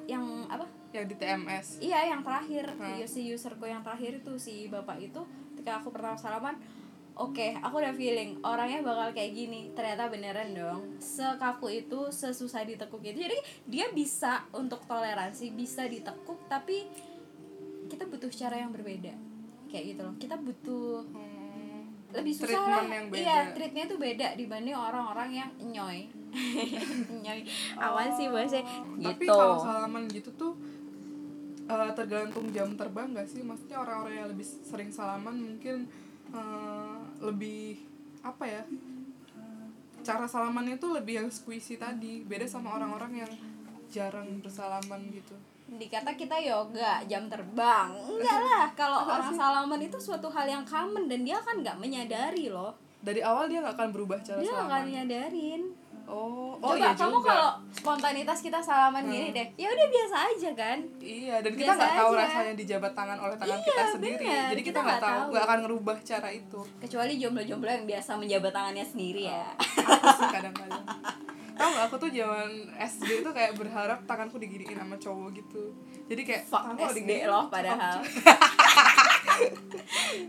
yang 0.05 0.25
apa? 0.48 0.65
Yang 0.93 1.05
di 1.10 1.15
TMS 1.17 1.67
iya 1.81 2.00
yang 2.07 2.22
terakhir. 2.22 2.65
Hmm. 2.77 3.01
si 3.10 3.34
userku 3.34 3.65
yang 3.65 3.81
terakhir 3.81 4.22
itu 4.22 4.34
si 4.38 4.69
bapak 4.69 5.01
itu 5.01 5.22
ketika 5.53 5.81
aku 5.81 5.89
pertama 5.91 6.15
salaman 6.15 6.55
oke 7.17 7.60
aku 7.60 7.75
udah 7.81 7.93
feeling 7.98 8.38
orangnya 8.46 8.86
bakal 8.86 9.10
kayak 9.12 9.34
gini. 9.34 9.74
Ternyata 9.74 10.07
beneran 10.13 10.53
dong. 10.53 10.81
Sekaku 11.01 11.74
itu 11.74 12.13
sesusah 12.13 12.62
ditekuk 12.63 13.01
itu. 13.01 13.25
Jadi 13.25 13.38
dia 13.65 13.89
bisa 13.89 14.46
untuk 14.53 14.86
toleransi 14.86 15.50
bisa 15.51 15.89
ditekuk 15.89 16.46
tapi 16.46 16.86
kita 17.88 18.03
butuh 18.05 18.29
cara 18.29 18.62
yang 18.62 18.69
berbeda 18.75 19.26
kayak 19.67 19.86
gitu 19.93 20.01
loh. 20.01 20.15
Kita 20.15 20.36
butuh 20.36 21.03
Hmm, 21.07 21.83
lebih 22.09 22.33
susah 22.33 22.47
Treatment 22.47 22.88
lah. 22.88 22.95
yang 22.95 23.07
beda. 23.07 23.19
iya 23.19 23.38
treatnya 23.51 23.83
tuh 23.86 23.97
beda 23.97 24.27
dibanding 24.33 24.74
orang-orang 24.74 25.29
yang 25.36 25.50
nyoy. 25.62 26.07
Nyoy. 27.24 27.41
Awan 27.75 28.09
sih 28.12 28.27
bahasa 28.27 28.59
tapi 28.97 29.25
gitu. 29.25 29.31
kalau 29.31 29.57
salaman 29.57 30.03
gitu 30.07 30.29
tuh 30.33 30.53
eh, 31.65 31.91
tergantung 31.93 32.47
jam 32.51 32.74
terbang 32.74 33.12
gak 33.12 33.27
sih? 33.27 33.41
Maksudnya 33.41 33.79
orang-orang 33.79 34.15
yang 34.17 34.29
lebih 34.29 34.43
sering 34.43 34.89
salaman 34.89 35.36
mungkin 35.36 35.88
eh, 36.31 36.97
lebih 37.19 37.79
apa 38.21 38.43
ya? 38.43 38.63
Cara 40.01 40.24
salamannya 40.24 40.77
tuh 40.77 40.95
lebih 40.95 41.19
yang 41.19 41.29
squishy 41.29 41.75
tadi. 41.75 42.24
Beda 42.24 42.47
sama 42.47 42.75
orang-orang 42.75 43.24
yang 43.24 43.31
jarang 43.88 44.39
bersalaman 44.39 45.00
gitu 45.12 45.36
dikata 45.69 46.12
kita 46.13 46.38
yoga 46.38 47.03
jam 47.03 47.27
terbang. 47.27 47.91
Enggak 47.91 48.39
lah 48.39 48.65
kalau 48.71 49.03
orang 49.05 49.31
salaman 49.31 49.81
itu 49.81 49.97
suatu 49.97 50.27
hal 50.27 50.45
yang 50.45 50.63
common 50.63 51.05
dan 51.05 51.21
dia 51.21 51.38
kan 51.38 51.59
nggak 51.59 51.75
menyadari 51.75 52.47
loh. 52.47 52.71
Dari 52.97 53.19
awal 53.19 53.45
dia 53.45 53.59
nggak 53.59 53.75
akan 53.75 53.89
berubah 53.91 54.17
cara 54.19 54.39
dia 54.39 54.47
nggak 54.47 54.63
akan 54.63 54.71
salaman. 54.81 54.93
nyadarin. 54.93 55.63
Oh 56.07 56.55
oh 56.55 56.71
coba 56.71 56.79
iya 56.79 56.95
kamu 56.95 57.19
kalau 57.19 57.50
spontanitas 57.69 58.39
kita 58.39 58.63
salaman 58.63 59.03
gini 59.03 59.36
deh 59.36 59.43
ya 59.55 59.67
udah 59.67 59.88
biasa 59.88 60.15
aja 60.25 60.50
kan? 60.55 60.77
Iya 60.97 61.36
dan 61.43 61.51
kita 61.51 61.67
Biasa 61.67 61.75
nggak 61.77 61.97
tahu 62.00 62.09
aja. 62.09 62.21
rasanya 62.24 62.53
dijabat 62.55 62.91
tangan 62.95 63.17
oleh 63.19 63.36
tangan 63.36 63.51
Iya, 63.51 63.65
kita 63.67 63.83
sendiri. 63.91 64.24
benar. 64.24 64.47
jadi 64.47 64.62
kita 64.62 64.71
Kita 64.71 64.79
nggak 64.81 65.01
tahu 65.03 65.21
nggak 65.27 65.43
akan 65.43 65.59
ngerubah 65.62 65.97
cara 66.01 66.29
itu. 66.31 66.59
Kecuali 66.79 67.13
jomblo-jomblo 67.17 67.67
yang 67.69 67.83
biasa 67.86 68.12
menjabat 68.15 68.51
tangannya 68.51 68.86
sendiri 68.88 69.21
ya. 69.27 69.45
Aku 69.59 70.07
sih 70.15 70.27
kadang-kadang 70.31 70.83
tau 71.58 71.70
gak 71.70 71.86
aku 71.86 71.96
tuh 71.98 72.10
zaman 72.10 72.50
SD 72.74 73.22
tuh 73.22 73.32
kayak 73.32 73.54
berharap 73.54 74.00
tanganku 74.04 74.38
diginiin 74.38 74.74
sama 74.74 74.96
cowok 74.96 75.30
gitu. 75.34 75.64
Jadi 76.06 76.22
kayak 76.24 76.44
fuck 76.46 76.64
tanganku 76.64 76.88
SD 76.88 76.98
diginiin, 77.04 77.28
loh 77.28 77.46
padahal. 77.48 77.98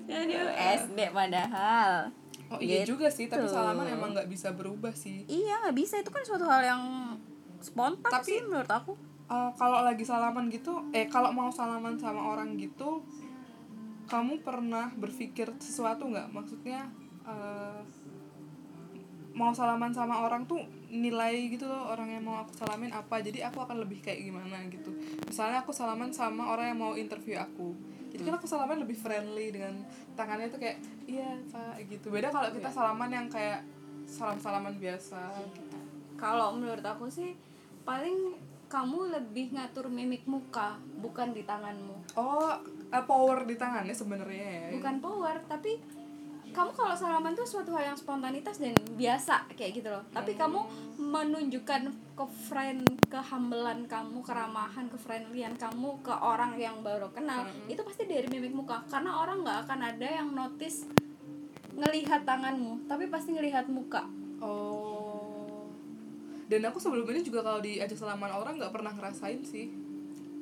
Aduh 0.08 0.48
SD 0.54 0.98
padahal. 1.10 1.92
Oh 2.48 2.56
iya 2.56 2.80
Gitu. 2.80 2.96
juga 2.96 3.08
sih 3.08 3.28
tapi 3.28 3.44
salaman 3.44 3.84
emang 3.86 4.10
nggak 4.12 4.26
bisa 4.26 4.48
berubah 4.50 4.92
sih. 4.92 5.24
Iya 5.24 5.62
nggak 5.62 5.76
bisa. 5.76 6.00
Itu 6.00 6.08
kan 6.08 6.24
suatu 6.24 6.44
hal 6.44 6.64
yang 6.64 6.82
spontan 7.60 8.08
Tapi- 8.08 8.24
sih 8.26 8.40
menurut 8.40 8.68
aku. 8.68 8.92
Eh, 9.28 9.50
kalau 9.54 9.84
lagi 9.84 10.00
salaman 10.02 10.48
gitu 10.48 10.88
eh 10.90 11.04
kalau 11.04 11.28
mau 11.28 11.52
salaman 11.52 12.00
sama 12.00 12.32
orang 12.32 12.56
gitu 12.56 13.04
kamu 14.08 14.40
pernah 14.40 14.88
berpikir 14.94 15.52
sesuatu 15.60 16.08
nggak? 16.08 16.32
Maksudnya 16.32 16.88
eh, 17.22 17.80
mau 19.38 19.54
salaman 19.54 19.94
sama 19.94 20.26
orang 20.26 20.42
tuh 20.50 20.58
nilai 20.90 21.46
gitu 21.46 21.70
loh 21.70 21.94
orang 21.94 22.10
yang 22.10 22.26
mau 22.26 22.42
aku 22.42 22.58
salamin 22.58 22.90
apa. 22.90 23.22
Jadi 23.22 23.38
aku 23.46 23.62
akan 23.62 23.86
lebih 23.86 24.02
kayak 24.02 24.26
gimana 24.26 24.58
gitu. 24.66 24.90
Misalnya 25.30 25.62
aku 25.62 25.70
salaman 25.70 26.10
sama 26.10 26.50
orang 26.50 26.74
yang 26.74 26.78
mau 26.82 26.92
interview 26.98 27.38
aku. 27.38 27.78
Jadi 28.10 28.26
kan 28.26 28.34
aku 28.34 28.50
salaman 28.50 28.82
lebih 28.82 28.98
friendly 28.98 29.54
dengan 29.54 29.78
tangannya 30.18 30.50
tuh 30.50 30.58
kayak 30.58 30.82
iya 31.06 31.38
pak 31.54 31.86
gitu. 31.86 32.10
Beda 32.10 32.34
kalau 32.34 32.50
kita 32.50 32.66
salaman 32.74 33.10
yang 33.14 33.26
kayak 33.30 33.62
salam 34.08 34.40
salaman 34.42 34.74
biasa. 34.74 35.20
Gitu. 35.54 35.76
kalau 36.18 36.50
menurut 36.58 36.82
aku 36.82 37.06
sih 37.06 37.38
paling 37.86 38.34
kamu 38.66 39.14
lebih 39.14 39.54
ngatur 39.54 39.86
mimik 39.86 40.26
muka 40.26 40.74
bukan 40.98 41.30
di 41.30 41.46
tanganmu. 41.46 42.18
Oh 42.18 42.58
eh, 42.90 43.04
power 43.06 43.46
di 43.46 43.54
tangannya 43.54 43.94
sebenarnya 43.94 44.48
ya. 44.66 44.68
Bukan 44.74 44.98
power 44.98 45.38
tapi 45.46 45.78
kamu 46.48 46.70
kalau 46.70 46.92
salaman 46.92 47.32
tuh 47.32 47.44
suatu 47.44 47.70
hal 47.70 47.84
yang 47.86 47.96
spontanitas 47.96 48.58
dan 48.58 48.74
biasa 48.92 49.46
kayak 49.52 49.72
gitu 49.74 49.88
loh 49.88 50.02
tapi 50.10 50.34
kamu 50.34 50.58
menunjukkan 50.98 51.82
ke 52.12 52.24
friend 52.44 52.82
kehambelan 53.06 53.86
kamu 53.86 54.18
keramahan 54.20 54.88
kefriendlyan 54.88 55.54
kamu 55.54 56.00
ke 56.00 56.10
orang 56.12 56.54
yang 56.54 56.80
baru 56.80 57.08
kenal 57.08 57.40
itu 57.66 57.78
pasti 57.78 58.04
dari 58.04 58.26
mimik 58.26 58.52
muka 58.52 58.82
karena 58.86 59.14
orang 59.16 59.40
nggak 59.40 59.58
akan 59.64 59.80
ada 59.86 60.08
yang 60.08 60.28
notice 60.30 60.84
ngelihat 61.72 62.24
tanganmu 62.24 62.84
tapi 62.84 63.06
pasti 63.06 63.32
ngelihat 63.32 63.66
muka 63.68 64.04
Oh. 64.38 65.66
Dan 66.46 66.62
aku 66.62 66.78
sebelum 66.78 67.02
ini 67.04 67.20
juga 67.20 67.42
kalau 67.42 67.58
diajak 67.58 67.98
salaman 67.98 68.30
orang 68.30 68.54
nggak 68.54 68.70
pernah 68.70 68.94
ngerasain 68.94 69.42
sih. 69.42 69.66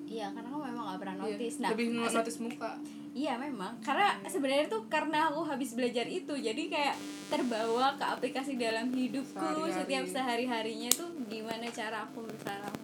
iya 0.05 0.29
karena 0.31 0.47
kamu 0.47 0.63
memang 0.71 0.85
nggak 0.87 1.01
pernah 1.01 1.15
Iya, 1.17 1.35
notice 1.35 1.57
nah 1.59 1.71
lebih 1.73 1.87
notice 1.91 2.39
muka. 2.39 2.71
Iya 3.17 3.33
memang, 3.35 3.81
karena 3.81 4.13
sebenarnya 4.23 4.69
tuh 4.69 4.85
karena 4.87 5.33
aku 5.33 5.41
habis 5.43 5.73
belajar 5.73 6.05
itu, 6.05 6.37
jadi 6.37 6.63
kayak 6.69 6.97
terbawa 7.27 7.97
ke 7.97 8.05
aplikasi 8.05 8.55
dalam 8.55 8.93
hidupku 8.93 9.33
Sehari-hari. 9.33 9.73
setiap 9.73 10.05
sehari 10.07 10.45
harinya 10.45 10.93
tuh 10.93 11.09
gimana 11.25 11.65
cara 11.71 12.05
aku 12.05 12.21
bersalaman. 12.23 12.77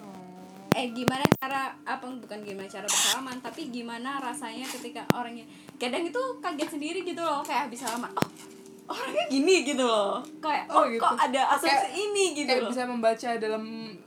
Oh. 0.00 0.72
Eh 0.72 0.88
gimana 0.88 1.20
cara 1.36 1.76
apa 1.84 2.00
bukan 2.00 2.40
gimana 2.40 2.64
cara 2.66 2.88
bersalaman, 2.88 3.36
tapi 3.38 3.68
gimana 3.68 4.16
rasanya 4.18 4.64
ketika 4.66 5.04
orangnya 5.12 5.44
kadang 5.76 6.00
itu 6.02 6.22
kaget 6.40 6.68
sendiri 6.70 7.04
gitu 7.04 7.20
loh, 7.20 7.44
kayak 7.44 7.68
habis 7.68 7.84
salaman, 7.84 8.08
oh 8.14 8.28
orangnya 8.88 9.28
gini 9.28 9.68
gitu 9.68 9.84
loh, 9.84 10.24
kayak 10.40 10.64
Oh, 10.66 10.80
oh, 10.80 10.84
gitu. 10.88 10.96
kok 10.98 11.12
ada 11.20 11.40
asumsi 11.52 11.68
Kayak- 11.68 11.92
ini 11.92 12.24
gitu 12.34 12.48
Kayak 12.48 12.62
loh. 12.64 12.70
bisa 12.72 12.82
membaca 12.82 13.28
dalam 13.36 13.64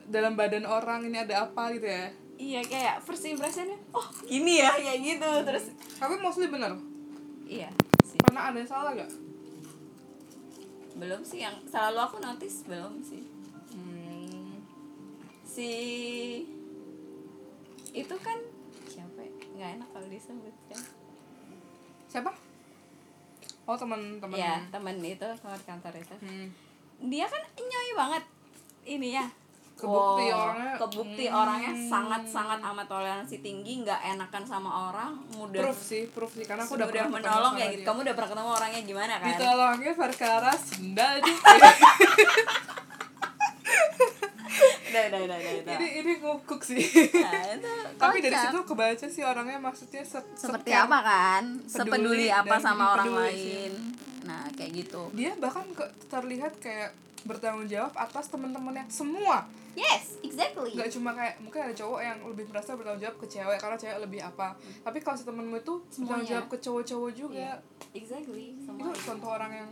dalam 0.09 0.33
badan 0.33 0.65
orang 0.65 1.05
ini 1.05 1.21
ada 1.21 1.45
apa 1.45 1.69
gitu 1.71 1.85
ya. 1.85 2.09
Iya 2.41 2.57
kayak 2.59 2.95
first 2.99 3.21
impressionnya, 3.23 3.77
oh 3.91 4.01
gini 4.23 4.57
ya 4.57 4.73
kayak 4.73 4.97
gitu 4.99 5.29
terus 5.45 5.69
Tapi 5.93 6.17
mostly 6.17 6.49
bener. 6.49 6.73
iya 7.45 7.69
sih. 8.01 8.17
Pernah 8.17 8.49
ada 8.49 8.57
yang 8.57 8.65
salah 8.67 8.91
gak? 8.91 9.11
belum 10.93 11.21
sih 11.21 11.39
yang 11.39 11.55
selalu 11.63 11.97
aku 11.99 12.17
notice 12.19 12.65
belum 12.65 12.99
sih 12.99 13.23
Hmm. 13.71 14.59
si 15.41 15.69
itu 17.89 18.15
kan 18.17 18.37
siapa 18.85 19.19
ya? 19.19 19.31
nggak 19.49 19.69
enak 19.77 19.87
kalau 19.89 20.07
disebut 20.07 20.55
kan 20.67 20.81
Siapa? 22.05 22.31
Oh 23.63 23.73
teman-teman. 23.73 24.35
ya 24.35 24.59
temen 24.67 24.99
itu 24.99 25.23
teman 25.23 25.61
kantor 25.63 25.93
itu 25.95 26.15
Hmm. 26.19 26.47
dia 27.01 27.25
kan 27.25 27.39
nyoy 27.55 27.89
banget 27.95 28.23
ini 28.83 29.15
ya 29.15 29.25
Kebukti 29.81 30.25
Wow, 30.27 30.37
orangnya- 30.37 30.77
kebukti 30.77 31.25
Hmm. 31.25 31.39
orangnya 31.41 31.71
sangat 31.89 32.21
sangat 32.27 32.59
amat 32.61 32.85
toleransi 32.85 33.35
tinggi 33.39 33.81
nggak 33.81 33.97
enakan 34.07 34.43
sama 34.45 34.69
orang 34.87 35.11
mudah 35.33 35.57
Proof 35.59 35.79
sih, 35.81 36.05
proof 36.07 36.31
sih 36.31 36.45
karena 36.45 36.61
aku 36.61 36.77
udah 36.77 36.85
pernah 36.85 37.09
menolong 37.11 37.53
kayak 37.57 37.71
gitu. 37.73 37.83
kamu 37.83 37.97
udah 38.03 38.13
pernah 38.13 38.29
ketemu 38.31 38.49
orangnya 38.53 38.81
gimana 38.83 39.13
kan? 39.17 39.27
Ditolongnya 39.27 39.93
perkara 39.95 40.51
sendal 40.53 41.13
udah 44.91 45.07
udah 45.07 45.19
udah, 45.23 45.37
udah. 45.39 45.73
ini 45.73 45.87
ini 45.97 46.11
ngukuk 46.19 46.61
sih. 46.61 46.83
Nah, 47.15 47.31
itu 47.49 47.71
Tapi 48.01 48.17
dari 48.19 48.35
situ 48.37 48.59
kebaca 48.61 49.05
sih 49.07 49.23
orangnya 49.23 49.57
maksudnya 49.57 50.03
se 50.03 50.19
seperti 50.35 50.69
apa 50.69 50.97
kan? 50.99 51.43
peduli 51.57 51.71
sepeduli 51.71 52.27
apa 52.27 52.55
sama 52.59 52.93
orang 52.93 53.09
lain. 53.09 53.71
Nah 54.21 54.45
kayak 54.53 54.71
gitu. 54.77 55.09
Dia 55.11 55.33
bahkan 55.35 55.63
ke, 55.71 55.81
terlihat 56.05 56.59
kayak 56.59 56.91
bertanggung 57.23 57.65
jawab 57.65 57.93
atas 57.93 58.27
teman-temannya 58.27 58.85
semua. 58.87 59.45
Yes 59.71 60.19
exactly. 60.19 60.75
Nggak 60.75 60.91
cuma 60.91 61.15
kayak 61.15 61.39
mungkin 61.39 61.63
ada 61.63 61.71
cowok 61.71 61.99
yang 61.99 62.17
lebih 62.25 62.45
merasa 62.47 62.75
bertanggung 62.75 63.01
jawab 63.01 63.17
ke 63.17 63.27
cewek 63.29 63.57
karena 63.57 63.77
cewek 63.77 63.97
lebih 64.01 64.19
apa. 64.19 64.47
Tapi 64.81 64.97
kalau 64.99 65.15
si 65.15 65.23
temenmu 65.23 65.55
itu 65.55 65.73
bertanggung 65.79 65.93
Semuanya. 65.93 66.27
jawab 66.27 66.47
ke 66.47 66.57
cowok-cowok 66.59 67.11
juga. 67.13 67.37
Iya, 67.37 67.53
exactly 67.93 68.43
itu 68.51 68.67
semua 68.67 68.91
contoh 68.91 69.29
orang 69.29 69.51
yang 69.53 69.69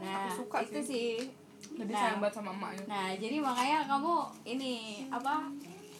nah 0.00 0.24
aku 0.24 0.28
suka 0.40 0.56
itu 0.64 0.80
sih. 0.80 0.84
sih. 0.88 1.10
Lebih 1.76 1.92
Nah. 1.92 2.00
sayang 2.00 2.18
banget 2.18 2.34
sama 2.34 2.50
emaknya. 2.50 2.84
nah 2.88 3.08
jadi 3.12 3.36
makanya 3.38 3.78
kamu 3.84 4.14
ini 4.48 4.72
apa 5.12 5.34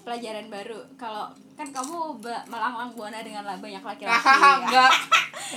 pelajaran 0.01 0.47
baru. 0.49 0.81
Kalau 0.97 1.29
kan 1.53 1.69
kamu 1.69 2.17
melanglang 2.49 2.91
buana 2.97 3.21
dengan 3.21 3.45
banyak 3.45 3.85
laki-laki. 3.85 4.25
Ya. 4.73 4.89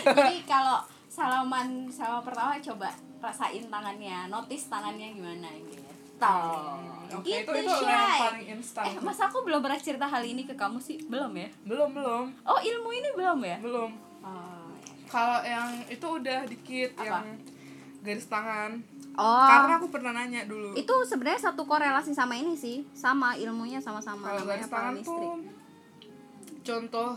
jadi 0.19 0.35
kalau 0.43 0.83
salaman 1.07 1.87
sama 1.87 2.19
pertama 2.19 2.59
coba 2.59 2.91
rasain 3.23 3.63
tangannya 3.71 4.27
notice 4.27 4.67
tangannya 4.67 5.15
gimana 5.15 5.47
gitu 5.55 5.79
oke 7.13 7.27
gitu 7.27 7.51
itu 7.51 7.67
itu 7.67 7.83
yang 7.83 8.15
paling 8.15 8.45
instan 8.55 8.83
eh 8.87 8.95
masa 9.03 9.27
aku 9.27 9.43
belum 9.43 9.59
pernah 9.59 9.79
cerita 9.79 10.07
hal 10.07 10.23
ini 10.23 10.47
ke 10.47 10.55
kamu 10.55 10.79
sih? 10.79 10.99
Belum 11.11 11.31
ya? 11.35 11.49
Belum 11.67 11.89
belum. 11.91 12.25
Oh 12.47 12.59
ilmu 12.63 12.89
ini 12.95 13.09
belum 13.11 13.39
ya? 13.43 13.57
Belum. 13.59 13.91
Oh, 14.23 14.71
kalau 15.11 15.43
yang 15.43 15.83
itu 15.91 16.07
udah 16.07 16.47
dikit 16.47 16.95
Apa? 16.95 17.03
yang 17.03 17.25
garis 18.07 18.27
tangan. 18.31 18.79
Oh. 19.19 19.45
Karena 19.45 19.73
aku 19.77 19.87
pernah 19.91 20.11
nanya 20.15 20.47
dulu. 20.47 20.73
Itu 20.79 20.95
sebenarnya 21.03 21.51
satu 21.51 21.67
korelasi 21.67 22.15
sama 22.15 22.39
ini 22.39 22.55
sih. 22.55 22.87
Sama 22.95 23.35
ilmunya 23.35 23.83
sama-sama 23.83 24.31
kalau 24.31 24.47
garis 24.47 24.71
tangan 24.71 24.95
tuh 25.03 25.43
contoh 26.63 27.09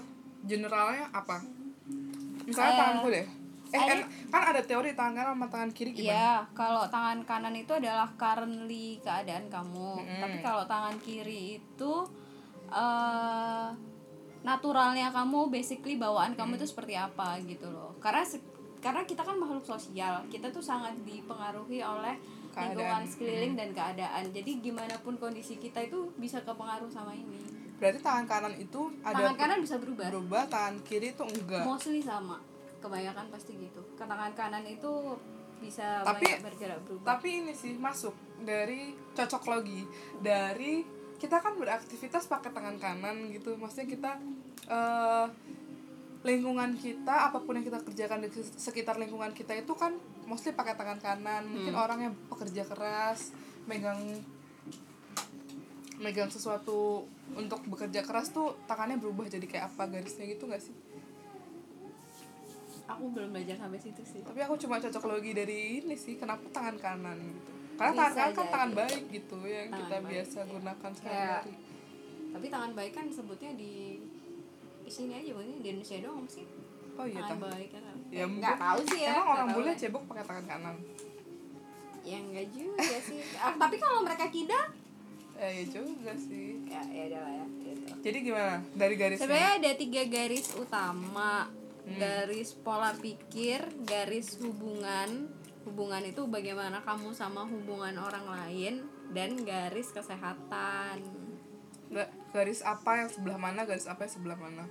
generalnya 0.42 1.06
apa? 1.14 1.46
Misalnya 2.42 2.72
Eh, 2.74 2.78
tanganku 2.78 3.08
deh 3.14 3.26
eh 3.76 3.82
ada- 3.82 4.08
kan- 4.26 4.46
ada 4.48 4.62
teori 4.62 4.90
tangan 4.90 5.14
kanan 5.14 5.32
sama 5.32 5.46
tangan 5.46 5.70
kiri 5.70 5.90
gimana 5.92 6.10
Iya, 6.10 6.32
kalau 6.52 6.84
tangan 6.86 7.18
kanan 7.22 7.54
itu 7.54 7.70
adalah 7.70 8.08
currently 8.14 8.96
keadaan 8.98 9.46
kamu. 9.46 9.90
Mm-mm. 9.98 10.20
Tapi 10.20 10.36
kalau 10.40 10.64
tangan 10.64 10.96
kiri 10.98 11.58
itu 11.58 11.92
eh 12.68 13.68
naturalnya 14.42 15.10
kamu, 15.10 15.48
basically 15.48 15.96
bawaan 15.96 16.32
kamu 16.32 16.54
itu 16.54 16.66
seperti 16.66 16.94
apa 16.94 17.34
gitu 17.42 17.66
loh. 17.66 17.94
Karena 17.98 18.22
karena 18.78 19.02
kita 19.02 19.20
kan 19.20 19.34
makhluk 19.34 19.64
sosial, 19.64 20.22
kita 20.26 20.46
tuh 20.48 20.62
sangat 20.62 20.94
dipengaruhi 21.02 21.82
oleh 21.82 22.14
Keadaan. 22.48 22.70
lingkungan 22.70 23.02
sekeliling 23.04 23.54
dan 23.54 23.70
keadaan. 23.70 24.30
Jadi 24.30 24.60
gimana 24.60 24.94
pun 24.96 25.16
kondisi 25.16 25.56
kita 25.56 25.82
itu 25.82 26.14
bisa 26.16 26.40
kepengaruh 26.40 26.88
sama 26.88 27.12
ini. 27.12 27.58
berarti 27.76 28.00
tangan 28.00 28.24
kanan 28.24 28.54
itu 28.56 28.88
ada 29.04 29.20
Tangan 29.20 29.36
kanan 29.36 29.58
bisa 29.60 29.76
berubah. 29.76 30.08
berubah 30.08 30.42
tangan 30.46 30.80
kiri 30.80 31.12
itu 31.12 31.20
enggak 31.22 31.60
Mostly 31.62 32.00
sama. 32.00 32.40
Kebanyakan 32.78 33.26
pasti 33.28 33.52
gitu. 33.54 33.80
Tangan 33.96 34.32
kanan 34.32 34.62
itu 34.62 35.16
bisa 35.56 36.02
Tapi- 36.02 36.28
banyak 36.28 36.42
bergerak 36.42 36.80
berubah. 36.82 37.06
tapi 37.10 37.28
ini 37.40 37.52
sih 37.52 37.72
masuk 37.74 38.12
dari 38.38 38.80
cocok 39.10 39.42
logi 39.48 39.88
dari 40.18 40.84
kita 41.16 41.40
kan 41.40 41.56
beraktivitas 41.56 42.28
pakai 42.28 42.52
tangan 42.52 42.76
kanan 42.76 43.32
gitu 43.32 43.56
maksudnya 43.56 43.88
kita 43.88 44.10
eh, 44.68 45.26
lingkungan 46.22 46.76
kita 46.76 47.30
apa 47.30 47.40
pun 47.40 47.56
yang 47.56 47.64
kita 47.64 47.80
kerjakan 47.80 48.20
di 48.20 48.28
sekitar 48.36 48.98
lingkungan 48.98 49.32
kita 49.32 49.54
itu 49.54 49.72
kan 49.72 49.96
mostly 50.24 50.52
pakai 50.52 50.74
tangan 50.74 50.98
kanan 50.98 51.48
mungkin 51.48 51.72
Hmm. 51.72 51.80
orang 51.80 51.98
yang 52.02 52.14
pekerja 52.28 52.60
keras 52.62 53.32
megang 53.64 53.96
megang 55.96 56.28
sesuatu 56.28 57.08
untuk 57.32 57.64
bekerja 57.64 58.04
keras 58.04 58.28
tuh 58.28 58.60
tangannya 58.66 59.00
berubah 59.00 59.24
jadi 59.26 59.42
kayak 59.42 59.72
apa 59.72 59.88
garisnya 59.88 60.28
gitu 60.28 60.44
gak 60.44 60.60
sih 60.60 60.76
aku 62.86 63.04
belum 63.08 63.30
belajar 63.30 63.56
sampai 63.56 63.78
situ 63.78 64.02
sih. 64.02 64.20
Tapi 64.20 64.40
aku 64.40 64.54
cuma 64.56 64.78
cocok 64.78 65.04
logi 65.06 65.32
dari 65.32 65.58
ini 65.80 65.94
sih 65.94 66.14
kenapa 66.14 66.46
tangan 66.48 66.76
kanan 66.76 67.18
gitu. 67.18 67.50
Karena 67.74 67.92
Bisa 67.92 68.02
tangan 68.06 68.16
kanan 68.16 68.32
kan 68.32 68.46
tangan 68.48 68.70
baik 68.74 69.02
gitu 69.10 69.38
yang 69.42 69.66
Tangan 69.66 69.78
kita 69.80 69.96
baik. 69.96 70.08
biasa 70.08 70.38
gunakan 70.46 70.76
Kayak- 70.80 70.96
sehari-hari. 70.96 71.54
Tapi 72.28 72.46
tangan 72.46 72.72
baik 72.72 72.92
kan 72.92 73.06
sebutnya 73.08 73.50
di 73.52 73.74
di 74.78 74.90
sini 74.92 75.12
aja 75.14 75.30
maksudnya 75.32 75.58
di 75.58 75.68
Indonesia 75.68 75.96
doang 76.00 76.26
sih. 76.26 76.46
Oh 76.94 77.04
iya 77.04 77.18
tangan 77.18 77.36
tangan 77.36 77.50
baik 77.50 77.68
kan. 77.70 77.82
Ya, 78.08 78.24
nggak 78.24 78.54
bu- 78.54 78.62
tahu 78.62 78.80
sih 78.86 79.00
ya 79.00 79.10
emang 79.12 79.28
orang 79.28 79.48
bule 79.52 79.66
ya. 79.66 79.76
cebok 79.76 80.02
pakai 80.06 80.24
tangan 80.24 80.46
kanan. 80.46 80.76
Ya 82.02 82.16
enggak 82.16 82.46
juga 82.48 82.96
sih. 83.02 83.18
Ah, 83.36 83.52
tapi 83.52 83.76
kalau 83.76 84.00
mereka 84.00 84.26
kidal? 84.28 84.66
Eh 85.36 85.50
ya 85.52 85.64
juga 85.68 86.12
sih. 86.14 86.62
Ya 86.64 86.80
ya 86.86 87.02
udah 87.08 87.20
lah 87.20 87.32
ya 87.34 87.44
gitu. 87.60 87.92
jadi 88.00 88.18
gimana? 88.22 88.54
Dari 88.72 88.94
garisnya? 88.94 89.22
Sebenarnya 89.22 89.52
ada 89.58 89.72
tiga 89.74 90.02
garis 90.06 90.46
utama 90.54 91.50
Hmm. 91.86 92.02
garis 92.02 92.50
pola 92.58 92.90
pikir 92.98 93.62
garis 93.86 94.42
hubungan. 94.42 95.30
Hubungan 95.62 96.02
itu 96.02 96.22
bagaimana 96.26 96.82
kamu 96.82 97.10
sama 97.14 97.46
hubungan 97.46 97.94
orang 97.98 98.26
lain 98.26 98.86
dan 99.14 99.38
garis 99.46 99.94
kesehatan. 99.94 101.02
Nggak, 101.90 102.10
garis 102.34 102.62
apa 102.66 103.06
yang 103.06 103.08
sebelah 103.10 103.38
mana 103.38 103.62
garis 103.62 103.86
apa 103.86 104.06
yang 104.06 104.12
sebelah 104.18 104.38
mana? 104.38 104.66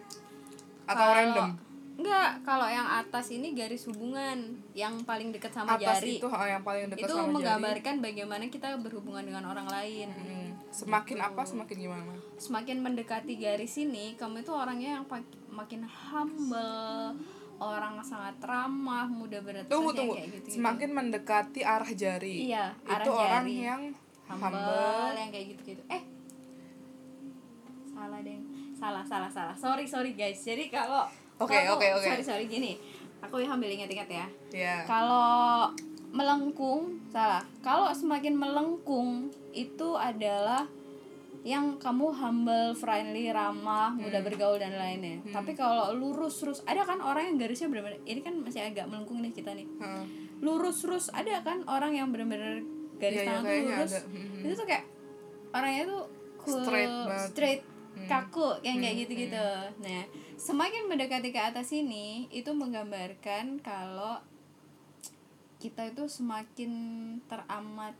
Atau 0.88 1.00
Kalau- 1.00 1.16
random? 1.16 1.52
Enggak 1.96 2.44
kalau 2.44 2.68
yang 2.68 2.84
atas 2.84 3.32
ini 3.32 3.56
garis 3.56 3.88
hubungan. 3.88 4.60
Yang 4.76 5.08
paling 5.08 5.32
dekat 5.32 5.56
sama 5.56 5.80
atas 5.80 6.04
jari. 6.04 6.20
itu 6.20 6.28
oh, 6.28 6.44
yang 6.44 6.60
paling 6.60 6.92
dekat 6.92 7.08
itu 7.08 7.16
sama 7.16 7.24
jari. 7.24 7.36
menggambarkan 7.40 7.96
bagaimana 8.04 8.44
kita 8.52 8.68
berhubungan 8.84 9.24
dengan 9.24 9.48
orang 9.48 9.68
lain. 9.72 10.12
Hmm, 10.12 10.52
semakin 10.76 11.24
apa 11.24 11.48
semakin 11.48 11.76
gimana? 11.80 12.14
Semakin 12.36 12.84
mendekati 12.84 13.40
garis 13.40 13.80
ini 13.80 14.20
kamu 14.20 14.44
itu 14.44 14.52
orangnya 14.52 15.00
yang 15.00 15.08
makin 15.56 15.82
humble 15.88 17.16
orang 17.56 18.04
sangat 18.04 18.36
ramah 18.44 19.08
mudah 19.08 19.40
beradaptasi 19.40 19.72
tunggu 19.72 19.92
tunggu. 19.96 20.14
kayak 20.20 20.28
gitu 20.44 20.60
semakin 20.60 20.90
mendekati 20.92 21.62
arah 21.64 21.88
jari. 21.88 22.52
Iya, 22.52 22.76
arah 22.84 23.06
itu 23.08 23.12
orang 23.16 23.46
jari. 23.48 23.64
yang 23.64 23.82
humble, 24.28 24.52
humble. 24.52 25.16
yang 25.16 25.32
kayak 25.32 25.46
gitu 25.56 25.62
gitu 25.76 25.84
eh 25.88 26.04
salah 27.96 28.20
deh. 28.20 28.40
Salah 28.76 29.04
salah 29.08 29.32
salah. 29.32 29.56
Sorry 29.56 29.88
sorry 29.88 30.12
guys. 30.20 30.44
Jadi 30.44 30.68
kalau 30.68 31.08
Oke, 31.40 31.56
oke, 31.68 31.88
oke. 31.96 32.04
sorry 32.04 32.24
sorry 32.24 32.46
gini. 32.52 32.76
Aku 33.24 33.40
yang 33.40 33.56
ambil 33.56 33.72
ingat-ingat 33.72 34.10
ya. 34.12 34.26
Ya 34.52 34.76
kalau 34.84 35.72
melengkung 36.12 37.00
salah. 37.08 37.44
Kalau 37.64 37.88
semakin 37.96 38.36
melengkung 38.36 39.32
itu 39.56 39.96
adalah 39.96 40.68
yang 41.46 41.78
kamu 41.78 42.10
humble, 42.10 42.74
friendly, 42.74 43.30
ramah, 43.30 43.94
mudah 43.94 44.18
bergaul 44.20 44.58
dan 44.58 44.74
lainnya. 44.74 45.22
Tapi 45.24 45.54
kalau 45.54 45.94
lurus 45.94 46.42
terus 46.42 46.66
ada 46.66 46.82
kan 46.82 46.98
orang 47.00 47.30
yang 47.30 47.38
garisnya 47.38 47.70
benar-benar 47.70 48.02
ini 48.02 48.20
kan 48.20 48.34
masih 48.42 48.66
agak 48.66 48.90
melengkung 48.90 49.22
nih 49.22 49.30
kita 49.30 49.54
nih. 49.54 49.70
Heeh. 49.78 50.06
Lurus 50.42 50.82
terus 50.82 51.06
ada 51.10 51.40
kan 51.40 51.62
orang 51.66 51.94
yang 51.94 52.10
benar-benar 52.10 52.66
garis 52.98 53.22
iya, 53.22 53.30
tangan 53.30 53.40
tuh 53.40 53.48
kayaknya 53.48 53.70
lurus. 53.72 53.92
ada. 53.92 54.00
Mhm. 54.10 54.42
Itu 54.42 54.54
tuh 54.56 54.66
kayak 54.66 54.84
orangnya 55.54 55.84
tuh 55.86 56.04
cool, 56.42 56.62
Straight 56.62 56.90
banget. 56.90 57.28
straight, 57.30 57.62
Hmm. 57.96 58.08
kaku 58.08 58.48
yang 58.60 58.78
kayak 58.78 58.92
Hmm, 58.92 59.02
gitu-gitu. 59.06 59.48
Nah, 59.80 60.04
semakin 60.36 60.82
mendekati 60.86 61.30
ke 61.30 61.40
atas 61.40 61.70
ini 61.72 62.26
itu 62.28 62.50
menggambarkan 62.52 63.62
kalau 63.62 64.18
kita 65.58 65.88
itu 65.88 66.04
semakin 66.06 66.72
teramat 67.26 67.96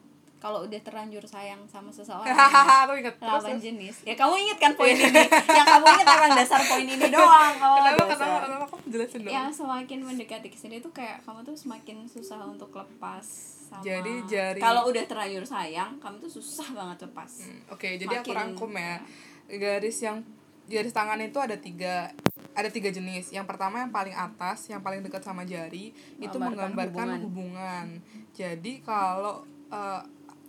kalau 0.46 0.62
udah 0.62 0.78
terlanjur 0.78 1.26
sayang 1.26 1.66
sama 1.66 1.90
seseorang 1.90 2.30
aku 2.30 2.94
ingat. 2.96 3.18
Terus 3.18 3.26
lawan 3.34 3.50
terus. 3.50 3.66
jenis. 3.66 3.96
Ya 4.06 4.14
kamu 4.14 4.34
inget 4.38 4.58
kan 4.62 4.72
poin 4.78 4.94
ini? 4.94 5.10
Yang 5.26 5.66
kamu 5.68 5.86
inget 5.90 6.06
emang 6.08 6.32
dasar 6.38 6.62
poin 6.62 6.86
ini 6.86 7.08
doang. 7.10 7.54
Oh, 7.66 7.82
kenapa 7.82 8.04
dasar. 8.06 8.28
kenapa? 8.30 8.46
Kenapa 8.46 8.66
kamu 8.70 8.84
jelasin 8.88 9.20
dong. 9.20 9.34
Yang 9.34 9.50
semakin 9.58 10.00
mendekati 10.06 10.48
ke 10.48 10.58
sini 10.62 10.78
tuh 10.78 10.94
kayak 10.94 11.26
kamu 11.26 11.42
tuh 11.42 11.58
semakin 11.58 12.06
susah 12.06 12.38
untuk 12.46 12.70
lepas 12.70 13.26
sama 13.66 13.82
Jadi 13.82 14.14
jari- 14.30 14.62
kalau 14.62 14.86
udah 14.86 15.02
terlanjur 15.04 15.42
sayang 15.42 15.98
kamu 15.98 16.22
tuh 16.22 16.32
susah 16.32 16.70
banget 16.72 17.10
lepas. 17.10 17.32
Hmm, 17.42 17.62
oke 17.68 17.88
jadi 17.98 18.14
aku 18.16 18.30
Makin- 18.30 18.38
rangkum 18.38 18.72
ya. 18.72 19.02
garis 19.48 19.98
yang 20.00 20.22
garis 20.66 20.90
tangan 20.92 21.18
itu 21.20 21.38
ada 21.38 21.58
tiga 21.58 22.14
ada 22.54 22.70
tiga 22.70 22.88
jenis. 22.88 23.34
Yang 23.34 23.50
pertama 23.50 23.82
yang 23.82 23.90
paling 23.90 24.14
atas 24.14 24.70
yang 24.70 24.80
paling 24.80 25.02
dekat 25.02 25.22
sama 25.22 25.42
jari 25.42 25.90
itu 26.16 26.38
Menggambarkan 26.38 26.78
menggambarkan 26.78 27.26
hubungan, 27.26 27.86
jadi 28.32 28.74
kalau 28.82 29.42
eh, 29.68 30.02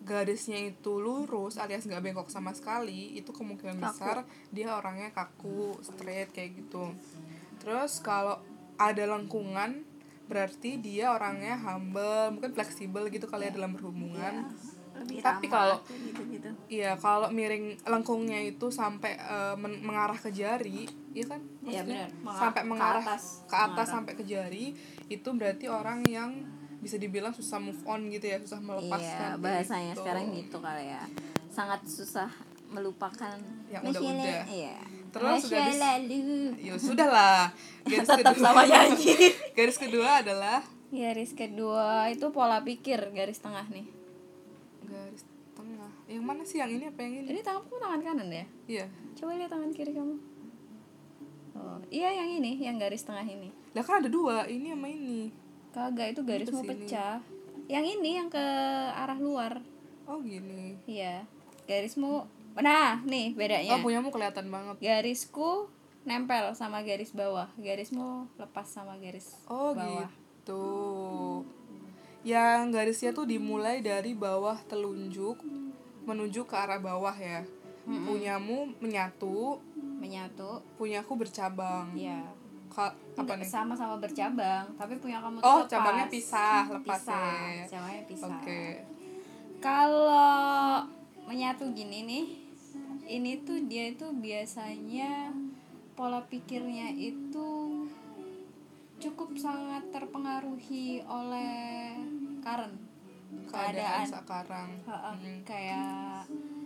garisnya 0.06 0.62
itu 0.62 0.92
lurus 0.96 1.58
alias 1.58 1.82
nggak 1.82 1.98
bengkok 2.00 2.28
sama 2.28 2.50
sekali 2.50 3.12
itu 3.12 3.28
kemungkinan 3.28 3.76
Kaku. 3.76 3.84
besar 3.84 4.16
dia 4.48 4.70
orangnya 4.70 5.10
kaku 5.10 5.74
straight 5.80 6.30
kayak 6.30 6.54
gitu 6.56 6.94
terus 7.58 7.98
kalau 7.98 8.38
ada 8.76 9.04
lengkungan 9.04 9.82
berarti 10.24 10.78
dia 10.78 11.10
orangnya 11.10 11.54
humble 11.56 12.30
mungkin 12.32 12.50
fleksibel 12.52 13.06
gitu 13.08 13.26
kali 13.26 13.46
ya 13.46 13.52
dalam 13.52 13.72
berhubungan 13.72 14.46
lebih 14.96 15.20
Tapi 15.20 15.46
kalau- 15.46 15.82
gitu 15.84 16.22
gitu 16.30 16.48
Iya, 16.68 16.96
kalau 16.96 17.28
miring 17.28 17.76
lengkungnya 17.84 18.40
itu 18.42 18.70
sampai 18.70 19.12
eh, 19.12 19.54
men- 19.54 19.78
mengarah 19.80 20.16
ke 20.16 20.32
jari, 20.32 20.88
iya 21.12 21.24
kan? 21.26 21.40
Iya, 21.60 21.84
Maksudnya 21.84 22.04
sampai 22.32 22.62
ke 22.62 22.66
mengarah 22.66 23.04
atas. 23.04 23.44
ke 23.44 23.52
atas 23.52 23.66
Mengarah. 23.68 23.86
sampai 23.92 24.12
ke 24.14 24.24
jari, 24.24 24.66
itu 25.06 25.28
berarti 25.30 25.66
orang 25.68 26.00
yang 26.02 26.32
bisa 26.86 26.96
dibilang 26.96 27.30
susah 27.30 27.58
move 27.58 27.82
on 27.82 28.06
gitu 28.06 28.22
ya, 28.24 28.38
susah 28.38 28.58
melepaskan. 28.58 29.02
iya 29.02 29.34
bahasanya 29.36 29.90
gitu. 29.90 30.00
sekarang 30.00 30.24
gitu 30.32 30.56
kali 30.56 30.84
ya 30.86 31.02
sangat 31.48 31.80
susah 31.82 32.30
melupakan 32.68 33.34
Yang 33.66 33.82
udah-udah. 33.90 34.42
iya 34.48 34.76
Terus 35.08 35.48
lalu 35.48 36.52
Ya 36.60 36.74
sudah 36.76 37.08
lah. 37.08 37.42
Garis 37.82 38.04
tetap 38.04 38.30
kedua. 38.30 38.44
sama 38.44 38.62
nyanyi 38.62 39.14
garis 39.56 39.76
kedua 39.76 40.20
adalah 40.20 40.60
garis 40.88 41.32
kedua 41.32 42.06
itu 42.06 42.26
pola 42.28 42.60
pikir 42.60 43.00
garis 43.10 43.38
tengah 43.38 43.64
nih 43.66 43.86
garis 44.82 45.24
tengah. 45.52 45.90
Yang 46.04 46.22
mana 46.22 46.42
sih 46.42 46.58
yang 46.58 46.68
ini 46.68 46.84
apa 46.84 47.00
yang 47.00 47.14
ini? 47.18 47.28
ini 47.32 47.40
tanganku 47.40 47.74
tangan 47.76 48.00
kanan 48.00 48.28
ya 48.28 48.44
Iya. 48.68 48.86
coba 49.14 49.30
lihat 49.34 49.48
tangan 49.48 49.70
kiri 49.72 49.90
kamu 49.90 50.16
oh 51.54 51.78
iya 51.88 52.12
yang 52.12 52.28
ini 52.34 52.52
yang 52.60 52.76
garis 52.76 53.00
tengah 53.00 53.24
ini 53.24 53.48
Lah 53.72 53.80
kan 53.80 54.00
ada 54.00 54.08
dua, 54.08 54.44
ini 54.46 54.68
sama 54.68 54.88
ini. 54.88 55.28
Kagak 55.76 56.16
itu 56.16 56.24
garismu 56.24 56.64
ke 56.64 56.72
sini. 56.72 56.88
pecah 56.88 57.20
yang 57.68 57.84
ini 57.84 58.16
yang 58.16 58.32
ke 58.32 58.40
arah 58.96 59.20
luar 59.20 59.60
Oh 60.08 60.22
gini. 60.24 60.80
iya 60.88 61.28
garismu 61.68 62.24
nah 62.56 63.04
nih 63.04 63.36
bedanya 63.36 63.76
Oh 63.76 63.84
punyamu 63.84 64.08
kelihatan 64.08 64.48
banget. 64.48 64.80
garisku 64.80 65.68
nempel 66.08 66.56
sama 66.56 66.80
garis 66.80 67.12
bawah 67.12 67.52
garismu 67.60 68.24
lepas 68.40 68.64
sama 68.64 68.96
garis 68.96 69.36
Oh 69.44 69.76
bawah 69.76 70.08
gitu. 70.08 70.64
Yang 72.22 72.60
garisnya 72.70 73.10
tuh 73.10 73.26
dimulai 73.26 73.82
dari 73.82 74.14
bawah 74.14 74.58
telunjuk 74.64 75.42
menuju 76.06 76.46
ke 76.46 76.54
arah 76.54 76.78
bawah 76.78 77.14
ya. 77.14 77.42
Punyamu 77.86 78.74
menyatu, 78.78 79.62
menyatu 79.78 80.58
punyaku 80.74 81.12
bercabang. 81.18 81.90
ya 81.94 82.22
Apa 82.78 83.32
nih? 83.34 83.44
sama-sama 83.44 83.96
bercabang 83.96 84.68
tapi 84.74 84.94
punya 84.96 85.18
kamu 85.18 85.38
tuh 85.38 85.46
Oh, 85.46 85.58
lepas. 85.58 85.70
cabangnya 85.70 86.06
pisah, 86.06 86.62
lepas 86.68 87.00
pisah 87.00 87.32
ya. 87.50 87.64
cabangnya 87.66 88.02
pisah 88.04 88.36
Oke. 88.36 88.62
kalau 89.58 90.84
menyatu 91.24 91.72
gini 91.72 92.04
nih 92.04 92.26
ini 93.08 93.42
tuh 93.42 93.64
dia 93.64 93.88
itu 93.88 94.06
biasanya 94.12 95.32
pola 95.92 96.20
pikirnya 96.22 96.92
itu 96.92 97.48
cukup 98.96 99.32
sangat 99.34 99.88
terpengaruhi 99.90 101.00
oleh 101.02 101.96
current 102.40 102.76
Keadaan 103.46 103.74
keadaan 103.74 104.06
sekarang. 104.06 104.70
Heeh, 104.82 105.14
Mm. 105.16 105.38
kayak 105.42 106.22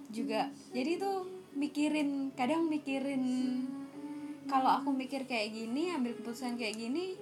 juga 0.08 0.40
jadi 0.70 0.96
tuh 0.96 1.24
mikirin 1.52 2.10
kadang 2.32 2.66
mikirin 2.66 3.22
kalau 4.48 4.70
aku 4.80 4.90
mikir 4.94 5.26
kayak 5.26 5.52
gini 5.52 5.92
ambil 5.92 6.12
keputusan 6.16 6.56
kayak 6.56 6.76
gini 6.78 7.16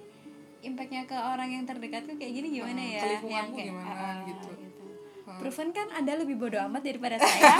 impactnya 0.59 1.07
ke 1.07 1.15
orang 1.15 1.49
yang 1.55 1.63
terdekatku 1.63 2.19
kayak 2.19 2.33
gini 2.35 2.47
gimana 2.51 2.81
Hmm, 2.83 2.95
ya 2.95 3.01
lingkunganku 3.15 3.55
kayak, 3.55 3.67
gimana, 3.71 3.91
ah, 3.95 4.17
gitu. 4.27 4.49
Proven 5.39 5.69
kan 5.71 5.87
anda 5.91 6.13
lebih 6.13 6.35
bodoh 6.35 6.59
amat 6.61 6.81
daripada 6.81 7.15
saya 7.21 7.55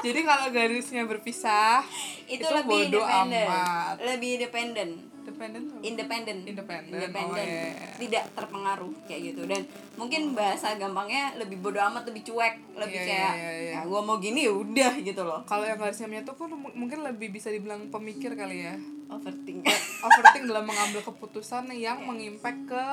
Jadi 0.00 0.20
kalau 0.22 0.46
garisnya 0.48 1.02
berpisah, 1.02 1.82
itu, 2.24 2.38
Itu 2.38 2.46
lebih 2.48 2.70
bodoh 2.88 3.04
independen 3.04 3.46
amat. 3.46 3.94
lebih 4.00 4.30
independen 4.36 4.90
independen 5.22 5.62
Independen, 5.80 6.36
Independen. 6.44 7.30
oh, 7.30 7.38
iya. 7.38 7.94
tidak 7.94 8.24
terpengaruh 8.34 8.90
kayak 9.04 9.20
gitu 9.30 9.42
dan 9.44 9.62
mungkin 9.94 10.34
bahasa 10.34 10.74
gampangnya 10.74 11.34
lebih 11.36 11.58
bodoh 11.58 11.78
amat 11.84 12.06
lebih 12.06 12.26
cuek 12.26 12.58
lebih 12.74 12.96
Iya, 12.96 13.06
kayak 13.06 13.32
iya, 13.32 13.38
iya, 13.38 13.52
iya. 13.54 13.72
ya 13.76 13.86
gua 13.86 14.00
mau 14.02 14.18
gini 14.18 14.42
ya 14.42 14.52
udah 14.52 14.92
gitu 14.98 15.22
loh 15.22 15.40
Kalau 15.44 15.62
yang 15.62 15.78
garisnya 15.78 16.06
menyatu 16.06 16.34
kan 16.34 16.50
mungkin 16.52 17.02
lebih 17.02 17.30
bisa 17.30 17.48
dibilang 17.48 17.86
pemikir 17.88 18.34
kali 18.34 18.66
ya. 18.66 18.74
overthink 19.08 19.62
Overthink 20.02 20.44
dalam 20.44 20.64
mengambil 20.64 21.00
keputusan 21.02 21.70
yang 21.70 22.02
mengimpact 22.02 22.60
ke 22.66 22.84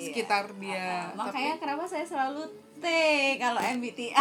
sekitar 0.00 0.54
dia. 0.56 1.12
makanya 1.12 1.58
kenapa 1.58 1.84
saya 1.84 2.06
selalu 2.06 2.46
kalau 3.36 3.60
MBTI 3.60 4.12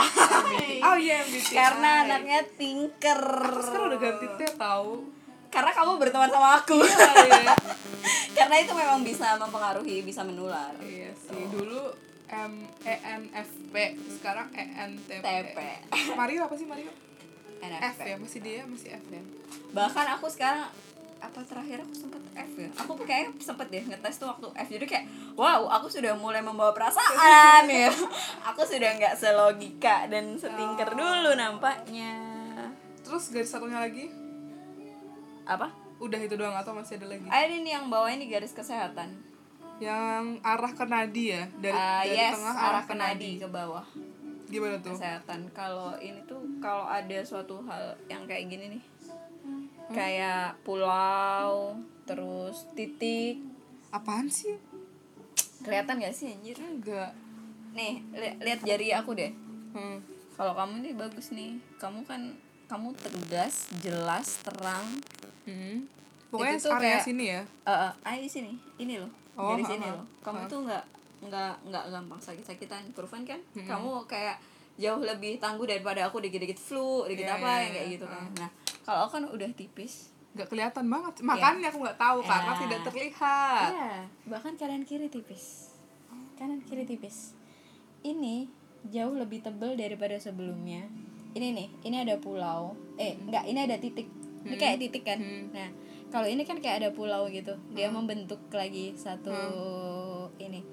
oh 0.83 0.97
iya 0.99 1.23
MBTI 1.23 1.55
karena 1.55 1.89
anaknya 2.07 2.39
tinker. 2.59 3.21
Aku 3.21 3.61
sekarang 3.63 3.87
udah 3.95 3.99
ganti 3.99 4.27
T 4.35 4.41
tahu 4.59 5.07
karena 5.49 5.71
kamu 5.73 5.91
berteman 5.97 6.29
sama 6.29 6.61
aku. 6.61 6.77
Iya 6.83 7.55
karena 8.37 8.55
itu 8.61 8.71
memang 8.75 8.99
bisa 9.01 9.35
mempengaruhi 9.39 10.03
bisa 10.03 10.21
menular. 10.23 10.73
Iya 10.79 11.11
sih 11.15 11.43
dulu 11.51 11.93
M 12.29 12.53
E 12.85 12.95
N 13.01 13.23
F 13.33 13.49
P 13.73 13.75
sekarang 14.19 14.47
E 14.53 14.63
N 14.63 14.91
T 15.07 15.09
P. 15.19 15.25
TP 15.25 15.57
Mario 16.13 16.45
apa 16.45 16.55
sih 16.55 16.67
Mario? 16.69 16.91
F 17.59 17.67
NFP 17.67 18.07
ya 18.07 18.17
masih 18.17 18.39
dia 18.39 18.61
masih 18.63 18.89
F 18.95 19.05
ya. 19.11 19.23
Bahkan 19.75 20.05
aku 20.15 20.31
sekarang 20.31 20.71
apa 21.19 21.39
terakhir 21.43 21.83
aku 21.83 21.93
sempet 21.93 22.23
F 22.31 22.51
ya? 22.55 22.69
Aku 22.79 22.91
kayaknya 23.03 23.35
sempet 23.37 23.67
deh 23.67 23.83
ngetes 23.83 24.15
tuh 24.17 24.27
waktu 24.31 24.47
F. 24.55 24.67
Jadi 24.71 24.85
kayak 24.87 25.05
wow 25.35 25.67
aku 25.67 25.91
sudah 25.91 26.15
mulai 26.15 26.39
membawa 26.39 26.71
perasaan 26.71 27.67
ya. 27.67 27.91
Aku 28.49 28.63
sudah 28.63 28.95
nggak 28.95 29.15
selogika 29.15 30.07
dan 30.07 30.35
setingker 30.35 30.95
dulu 30.95 31.35
nampaknya. 31.35 32.15
Terus 33.03 33.29
garis 33.29 33.51
satunya 33.51 33.79
lagi? 33.79 34.09
Apa? 35.43 35.69
Udah 35.99 36.19
itu 36.21 36.39
doang 36.39 36.55
atau 36.55 36.71
masih 36.71 36.95
ada 37.01 37.11
lagi? 37.11 37.27
Ada 37.27 37.53
ini 37.53 37.69
yang 37.69 37.91
bawah 37.91 38.07
ini 38.07 38.31
garis 38.31 38.55
kesehatan. 38.55 39.19
Yang 39.79 40.43
arah 40.43 40.71
ke 40.75 40.85
nadi 40.87 41.25
ya? 41.35 41.43
Dari, 41.59 41.75
Ah, 41.75 42.03
dari 42.03 42.15
yes 42.15 42.33
tengah 42.35 42.55
arah 42.55 42.83
ke 42.83 42.95
nadi 42.95 43.31
ke 43.39 43.47
bawah. 43.47 43.85
Gimana 44.49 44.79
tuh? 44.79 44.95
Kesehatan. 44.95 45.51
Kalau 45.51 45.93
ini 45.99 46.19
tuh 46.25 46.41
kalau 46.59 46.87
ada 46.87 47.19
suatu 47.23 47.61
hal 47.67 47.95
yang 48.07 48.23
kayak 48.25 48.49
gini 48.49 48.77
nih 48.77 48.83
kayak 49.91 50.57
pulau 50.61 51.75
terus 52.03 52.65
titik. 52.71 53.41
Apaan 53.89 54.27
sih? 54.27 54.55
Kelihatan 55.59 55.99
gak 55.99 56.11
sih 56.11 56.29
anjir? 56.29 56.55
Enggak. 56.57 57.11
Nih 57.71 58.01
li- 58.11 58.37
lihat 58.39 58.61
jari 58.61 58.89
aku 58.91 59.13
deh. 59.13 59.31
Hmm. 59.69 60.01
kalau 60.33 60.55
kamu 60.55 60.81
nih 60.81 60.93
bagus 60.95 61.29
nih. 61.29 61.51
Kamu 61.75 62.01
kan 62.03 62.31
kamu 62.65 62.95
tegas 62.95 63.67
jelas 63.77 64.39
terang. 64.39 64.87
Hmm. 65.43 65.83
pokoknya 66.29 66.55
Itu 66.55 66.69
area 66.69 66.81
kayak- 66.93 67.03
sini 67.03 67.25
ya? 67.27 67.41
Eh 67.41 67.69
uh, 67.69 67.91
ah 67.99 68.15
di 68.15 68.25
sini. 68.25 68.53
Ini 68.75 68.97
loh 68.97 69.11
Oh, 69.33 69.51
dari 69.51 69.65
sini 69.65 69.83
loh. 69.83 70.05
Kamu 70.19 70.39
Ha. 70.39 70.47
tuh 70.47 70.59
nggak 70.63 70.83
nggak 71.21 71.53
nggak 71.65 71.83
gampang 71.89 72.19
sakit-sakitan. 72.19 72.83
Proven 72.93 73.23
kan 73.23 73.39
Hmm. 73.51 73.65
kamu 73.65 73.89
kayak 74.05 74.37
jauh 74.75 75.01
lebih 75.01 75.37
tangguh 75.37 75.65
daripada 75.65 76.05
aku 76.05 76.19
dikit-dikit 76.19 76.55
flu 76.55 77.03
dikit 77.03 77.25
Iya, 77.25 77.35
apa 77.35 77.49
iya, 77.49 77.59
yang 77.59 77.71
kayak 77.73 77.83
iya. 77.83 77.93
gitu 77.93 78.05
kan. 78.05 78.23
Nah 78.37 78.49
kalau 78.89 79.05
aku 79.05 79.21
kan 79.21 79.25
udah 79.29 79.49
tipis 79.53 80.09
nggak 80.33 80.49
kelihatan 80.49 80.89
banget 80.89 81.21
makanya 81.21 81.69
aku 81.69 81.85
nggak 81.85 81.99
tahu 82.01 82.25
karena 82.25 82.51
Ya. 82.53 82.59
tidak 82.65 82.79
terlihat 82.89 83.69
Iya, 83.69 83.91
bahkan 84.25 84.53
kanan 84.57 84.81
kiri 84.81 85.05
tipis. 85.05 85.73
Kanan 86.33 86.65
kiri 86.65 86.89
tipis. 86.89 87.37
Ini 88.01 88.47
jauh 88.87 89.13
lebih 89.13 89.43
tebal 89.43 89.75
daripada 89.75 90.15
sebelumnya. 90.15 90.87
Ini 91.35 91.51
nih, 91.51 91.67
ini 91.83 91.97
ada 91.99 92.15
pulau. 92.15 92.79
Eh, 92.95 93.19
enggak, 93.19 93.43
ini 93.43 93.59
ada 93.59 93.75
titik. 93.75 94.07
Ini 94.47 94.55
kayak 94.55 94.79
titik 94.79 95.03
kan. 95.03 95.19
Hmm. 95.19 95.51
Nah, 95.51 95.67
kalau 96.07 96.31
ini 96.31 96.47
kan 96.47 96.63
kayak 96.63 96.79
ada 96.79 96.89
pulau 96.95 97.27
gitu. 97.27 97.59
Dia 97.75 97.91
membentuk 97.91 98.39
lagi 98.55 98.95
satu 98.95 99.35
ini. 100.39 100.63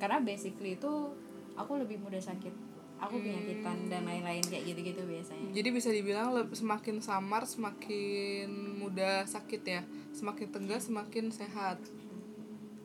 Karena 0.00 0.24
basically 0.24 0.80
itu 0.80 1.12
aku 1.54 1.76
lebih 1.76 2.00
mudah 2.00 2.24
sakit. 2.24 2.71
Aku 3.02 3.18
penyakitan 3.18 3.90
dan 3.90 4.02
lain-lain 4.02 4.40
kayak 4.42 4.62
gitu-gitu 4.64 5.02
biasanya. 5.02 5.50
jadi 5.50 5.68
bisa 5.68 5.90
dibilang 5.90 6.30
semakin 6.48 6.96
samar 6.98 7.42
semakin 7.44 8.46
mudah 8.78 9.26
sakit 9.26 9.62
ya 9.62 9.82
semakin 10.10 10.48
tegas 10.48 10.86
semakin 10.86 11.28
sehat 11.28 11.82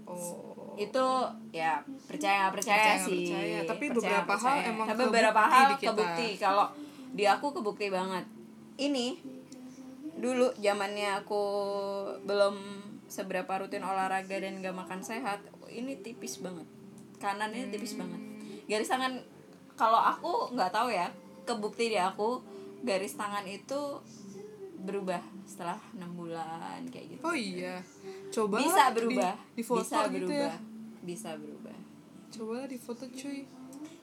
oh 0.06 0.73
itu 0.75 1.06
ya 1.51 1.82
percaya 2.06 2.36
nggak 2.43 2.53
percaya, 2.53 2.77
Percaya 2.77 3.01
sih 3.01 3.19
percaya. 3.25 3.58
Tapi 3.63 3.86
Percaya 3.88 3.97
beberapa 3.97 4.21
nggak 4.27 4.38
hal 4.38 4.53
percaya. 4.53 4.69
emang 4.69 4.88
tapi 4.88 5.01
beberapa 5.03 5.41
hal 5.43 5.65
di 5.65 5.75
kita. 5.75 5.88
kebukti 5.89 6.27
kalau 6.38 6.65
di 7.10 7.23
aku 7.25 7.47
kebukti 7.51 7.88
banget 7.89 8.25
ini 8.77 9.08
dulu 10.13 10.53
zamannya 10.56 11.10
aku 11.17 11.43
belum 12.23 12.56
seberapa 13.08 13.49
rutin 13.56 13.82
olahraga 13.82 14.36
dan 14.36 14.60
gak 14.60 14.75
makan 14.75 14.99
sehat 14.99 15.39
ini 15.67 15.97
tipis 15.97 16.41
banget 16.41 16.65
kanan 17.17 17.49
ini 17.49 17.69
tipis 17.69 17.93
Hmm. 17.93 18.01
banget 18.03 18.21
garis 18.67 18.86
tangan 18.88 19.13
kalau 19.78 20.02
aku 20.02 20.52
nggak 20.58 20.74
tahu 20.74 20.90
ya 20.90 21.08
kebukti 21.46 21.94
di 21.94 21.98
aku 22.02 22.42
garis 22.84 23.16
tangan 23.16 23.46
itu 23.46 24.02
berubah 24.84 25.22
setelah 25.48 25.80
enam 25.96 26.12
bulan 26.18 26.82
kayak 26.92 27.18
gitu. 27.18 27.22
Oh 27.24 27.38
iya. 27.38 27.80
Coba 28.34 28.60
bisa 28.60 28.92
berubah 28.92 29.34
di, 29.54 29.62
di 29.62 29.63
foto 29.63 29.86
bisa 29.86 30.00
gitu 30.10 30.28
berubah 30.28 30.52
ya 30.52 30.56
bisa 31.08 31.30
berubah. 31.40 31.78
Coba 32.28 32.68
di 32.68 32.78
foto 32.78 33.06
cuy. 33.08 33.48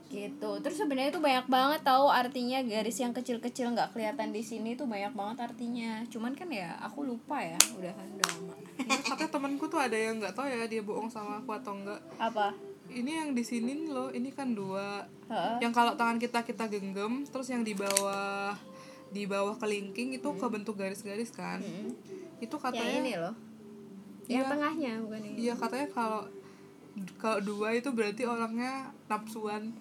Gitu. 0.08 0.50
Terus 0.62 0.76
sebenarnya 0.78 1.10
itu 1.10 1.20
banyak 1.20 1.46
banget 1.50 1.80
tahu 1.82 2.06
artinya 2.06 2.62
garis 2.62 2.96
yang 3.02 3.12
kecil-kecil 3.12 3.74
nggak 3.74 3.92
kelihatan 3.92 4.30
di 4.30 4.40
sini 4.46 4.78
tuh 4.78 4.88
banyak 4.88 5.12
banget 5.12 5.52
artinya. 5.52 6.00
Cuman 6.08 6.32
kan 6.32 6.48
ya 6.48 6.72
aku 6.80 7.04
lupa 7.04 7.42
ya 7.42 7.58
udah 7.76 7.92
kan 7.92 8.08
udah 8.14 8.28
lama. 8.30 8.54
Iya, 8.78 8.98
katanya 9.04 9.30
temanku 9.30 9.64
tuh 9.66 9.80
ada 9.82 9.96
yang 9.98 10.22
nggak 10.22 10.34
tahu 10.34 10.46
ya 10.48 10.64
dia 10.70 10.82
bohong 10.82 11.10
sama 11.10 11.42
aku 11.42 11.50
atau 11.54 11.76
enggak 11.76 12.00
apa 12.18 12.54
ini 12.92 13.10
yang 13.16 13.30
di 13.32 13.44
sini 13.46 13.88
loh 13.88 14.12
ini 14.12 14.30
kan 14.34 14.52
dua. 14.52 15.06
Heeh. 15.24 15.56
yang 15.64 15.72
kalau 15.72 15.96
tangan 15.96 16.20
kita 16.20 16.44
kita 16.44 16.68
genggam 16.68 17.24
terus 17.24 17.48
yang 17.48 17.64
di 17.64 17.72
bawah 17.72 18.52
di 19.08 19.24
bawah 19.24 19.56
kelingking 19.56 20.20
itu 20.20 20.28
kebentuk 20.36 20.76
garis-garis 20.76 21.32
kan. 21.32 21.64
Itu 22.42 22.60
yang 22.60 22.64
katanya 22.68 22.96
ini 23.00 23.12
loh. 23.16 23.34
Yang 24.28 24.44
tengahnya 24.52 24.92
bukan 25.04 25.20
ini 25.20 25.36
iya 25.48 25.54
katanya 25.56 25.88
kalau 25.92 26.22
kalau 27.20 27.40
dua 27.42 27.74
itu 27.76 27.88
berarti 27.90 28.22
orangnya 28.28 28.92
nafsuan 29.08 29.72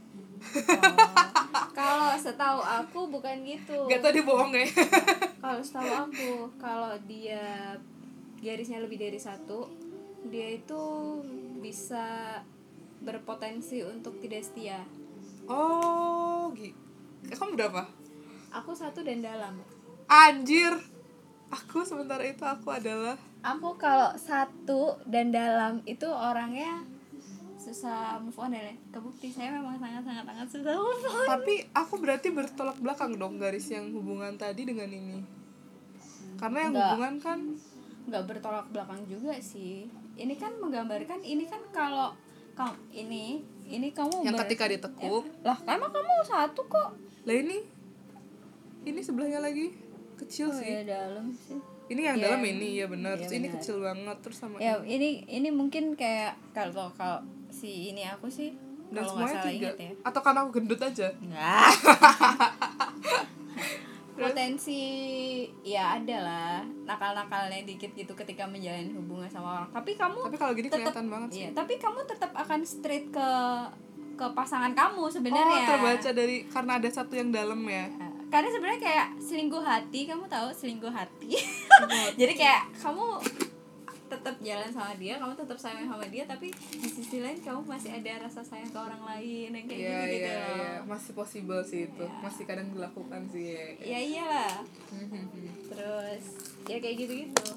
Oh. 0.43 1.71
kalau 1.77 2.13
setahu 2.19 2.59
aku 2.59 3.07
bukan 3.07 3.43
gitu. 3.47 3.87
Gak 3.87 4.03
tau 4.03 4.11
dia 4.11 4.25
bohong 4.25 4.51
ya. 4.51 4.67
Kalau 5.43 5.59
setahu 5.59 5.91
aku 6.07 6.31
kalau 6.55 6.95
dia 7.03 7.75
garisnya 8.39 8.79
lebih 8.79 8.95
dari 8.95 9.19
satu 9.19 9.67
dia 10.31 10.55
itu 10.55 10.81
bisa 11.59 12.39
berpotensi 13.03 13.83
untuk 13.83 14.17
tidak 14.23 14.47
setia. 14.47 14.79
Oh 15.45 16.49
gitu 16.55 16.83
kamu 17.31 17.55
berapa? 17.55 17.83
Aku 18.51 18.75
satu 18.75 19.01
dan 19.01 19.23
dalam. 19.23 19.55
Anjir. 20.11 20.75
Aku 21.53 21.85
sementara 21.85 22.25
itu 22.25 22.41
aku 22.41 22.73
adalah 22.73 23.13
aku 23.45 23.77
kalau 23.77 24.15
satu 24.17 24.97
dan 25.05 25.29
dalam 25.29 25.85
itu 25.85 26.07
orangnya 26.09 26.81
susah 27.59 28.17
move 28.19 28.35
on 28.41 28.51
ya 28.51 28.73
kebukti 28.89 29.29
saya 29.29 29.53
memang 29.53 29.77
sangat 29.77 30.01
sangat 30.01 30.25
sangat 30.25 30.47
susah 30.49 30.73
move 30.73 31.05
on. 31.05 31.27
Tapi 31.29 31.55
aku 31.77 31.93
berarti 32.01 32.27
bertolak 32.33 32.77
belakang 32.81 33.13
dong 33.21 33.37
garis 33.37 33.69
yang 33.69 33.93
hubungan 33.93 34.33
tadi 34.33 34.65
dengan 34.65 34.89
ini. 34.89 35.21
Karena 36.41 36.57
yang 36.65 36.73
Enggak. 36.73 36.87
hubungan 36.89 37.15
kan 37.21 37.39
nggak 38.09 38.23
bertolak 38.25 38.65
belakang 38.73 39.01
juga 39.05 39.37
sih. 39.37 39.85
Ini 40.17 40.33
kan 40.41 40.57
menggambarkan 40.57 41.21
ini 41.21 41.45
kan 41.45 41.61
kalau 41.69 42.17
kamu 42.53 42.73
ini 42.93 43.23
ini 43.65 43.87
kamu 43.89 44.21
yang 44.21 44.33
ber- 44.33 44.41
ketika 44.45 44.65
ditekuk 44.67 45.23
lah 45.41 45.57
emang 45.65 45.89
kamu 45.89 46.11
satu 46.23 46.61
kok. 46.65 46.89
Lah 47.23 47.33
ini 47.33 47.57
ini 48.83 48.99
sebelahnya 48.99 49.39
lagi. 49.39 49.71
Kecil 50.13 50.47
oh 50.47 50.53
sih. 50.53 50.69
ya 50.69 50.81
dalam 50.85 51.31
sih. 51.31 51.57
Ini 51.83 51.99
yang 52.05 52.15
Iya, 52.15 52.23
dalam 52.29 52.41
ini 52.43 52.67
ya 52.77 52.85
benar. 52.87 53.15
Iya 53.15 53.25
terus 53.25 53.33
ini 53.35 53.47
kecil 53.49 53.75
banget 53.79 54.17
terus 54.21 54.37
sama 54.37 54.55
ya 54.57 54.77
ini. 54.83 55.23
ini 55.25 55.49
mungkin 55.49 55.93
kayak 55.93 56.37
kalau 56.53 56.89
kalau 56.93 57.19
si 57.49 57.91
ini 57.91 58.05
aku 58.05 58.29
sih 58.29 58.53
dan 58.93 59.03
semuanya 59.03 59.41
tiga. 59.43 59.69
ya. 59.73 59.91
Atau 60.05 60.21
karena 60.21 60.45
aku 60.45 60.51
gendut 60.61 60.79
aja? 60.79 61.09
Enggak. 61.17 61.73
Potensi 64.13 64.81
ya 65.65 65.97
ada 65.97 66.17
lah 66.21 66.55
nakal-nakalnya 66.85 67.65
dikit 67.65 67.91
gitu 67.97 68.13
ketika 68.13 68.45
menjalin 68.45 68.93
hubungan 68.93 69.29
sama 69.29 69.61
orang. 69.61 69.69
Tapi 69.73 69.91
kamu 69.97 70.19
tapi 70.29 70.37
kalau 70.37 70.53
gini 70.53 70.67
kelihatan 70.69 71.05
banget 71.09 71.29
sih 71.33 71.39
iya, 71.45 71.49
tapi 71.51 71.73
kamu 71.81 71.99
tetap 72.05 72.31
akan 72.37 72.61
straight 72.61 73.09
ke 73.09 73.29
ke 74.13 74.25
pasangan 74.37 74.77
kamu 74.77 75.01
oh 75.01 75.09
sebenarnya. 75.09 75.65
terbaca 75.65 76.09
dari 76.13 76.45
karena 76.45 76.77
ada 76.77 76.89
satu 76.89 77.13
yang 77.17 77.33
dalam 77.33 77.59
ya 77.65 77.89
Karena 78.29 78.49
sebenarnya 78.49 78.81
kayak 78.81 79.07
selingkuh 79.21 79.61
hati, 79.61 80.09
kamu 80.09 80.25
tahu 80.25 80.49
selingkuh 80.49 80.89
hati. 80.89 81.37
Jadi 82.19 82.33
kayak 82.33 82.65
kamu 82.81 83.21
tetap 84.13 84.35
jalan 84.39 84.69
sama 84.69 84.93
dia, 84.93 85.17
kamu 85.17 85.33
tetap 85.33 85.57
sayang 85.57 85.89
sama 85.89 86.05
dia, 86.05 86.23
tapi 86.23 86.47
di 86.53 86.87
sisi 86.87 87.17
lain 87.19 87.41
kamu 87.41 87.65
masih 87.65 87.89
ada 87.89 88.29
rasa 88.29 88.45
sayang 88.45 88.69
ke 88.69 88.77
orang 88.77 89.01
lain 89.01 89.49
yang 89.49 89.65
kayak 89.65 89.79
Iya 89.81 89.97
gitu 89.97 90.13
gitu. 90.13 90.29
iya 90.29 90.37
iya 90.53 90.73
masih 90.85 91.11
possible 91.13 91.61
sih 91.65 91.89
itu 91.89 92.05
Iya. 92.05 92.21
masih 92.21 92.43
kadang 92.45 92.67
dilakukan 92.69 93.21
sih 93.33 93.43
ya. 93.51 93.65
Ya 93.81 93.99
iyalah. 93.99 94.53
terus 95.67 96.23
ya 96.69 96.77
kayak 96.77 96.95
gitu 97.01 97.13
gitu 97.25 97.47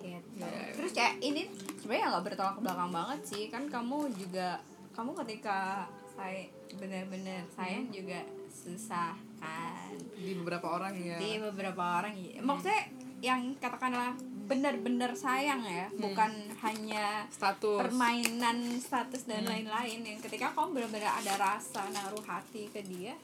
gitu 0.00 0.46
terus 0.74 0.92
kayak 0.96 1.20
ini 1.20 1.46
sebenarnya 1.76 2.16
nggak 2.16 2.24
bertolak 2.32 2.56
belakang 2.58 2.90
banget 2.90 3.20
sih 3.28 3.44
kan 3.52 3.68
kamu 3.68 4.08
juga 4.16 4.58
kamu 4.96 5.12
ketika 5.24 5.86
saya 6.16 6.48
benar-benar 6.76 7.44
sayang 7.52 7.92
juga 7.92 8.24
susah 8.50 9.12
kan 9.38 9.92
di 10.16 10.32
beberapa 10.36 10.66
orang 10.80 10.96
ya 10.96 11.16
di 11.16 11.36
beberapa 11.38 12.00
orang 12.00 12.16
iya. 12.16 12.40
maksudnya 12.40 12.88
yang 13.20 13.52
katakanlah 13.60 14.16
benar-benar 14.50 15.14
sayang 15.14 15.62
ya 15.62 15.86
bukan 15.94 16.32
hanya 16.58 17.22
status. 17.30 17.78
permainan 17.78 18.58
status 18.80 19.28
dan 19.28 19.46
lain-lain. 19.46 20.02
Yang 20.02 20.26
ketika 20.26 20.50
kamu 20.50 20.74
benar-benar 20.74 21.22
ada 21.22 21.36
rasa 21.38 21.86
naruh 21.92 22.24
hati 22.24 22.66
ke 22.66 22.82
dia 22.82 23.14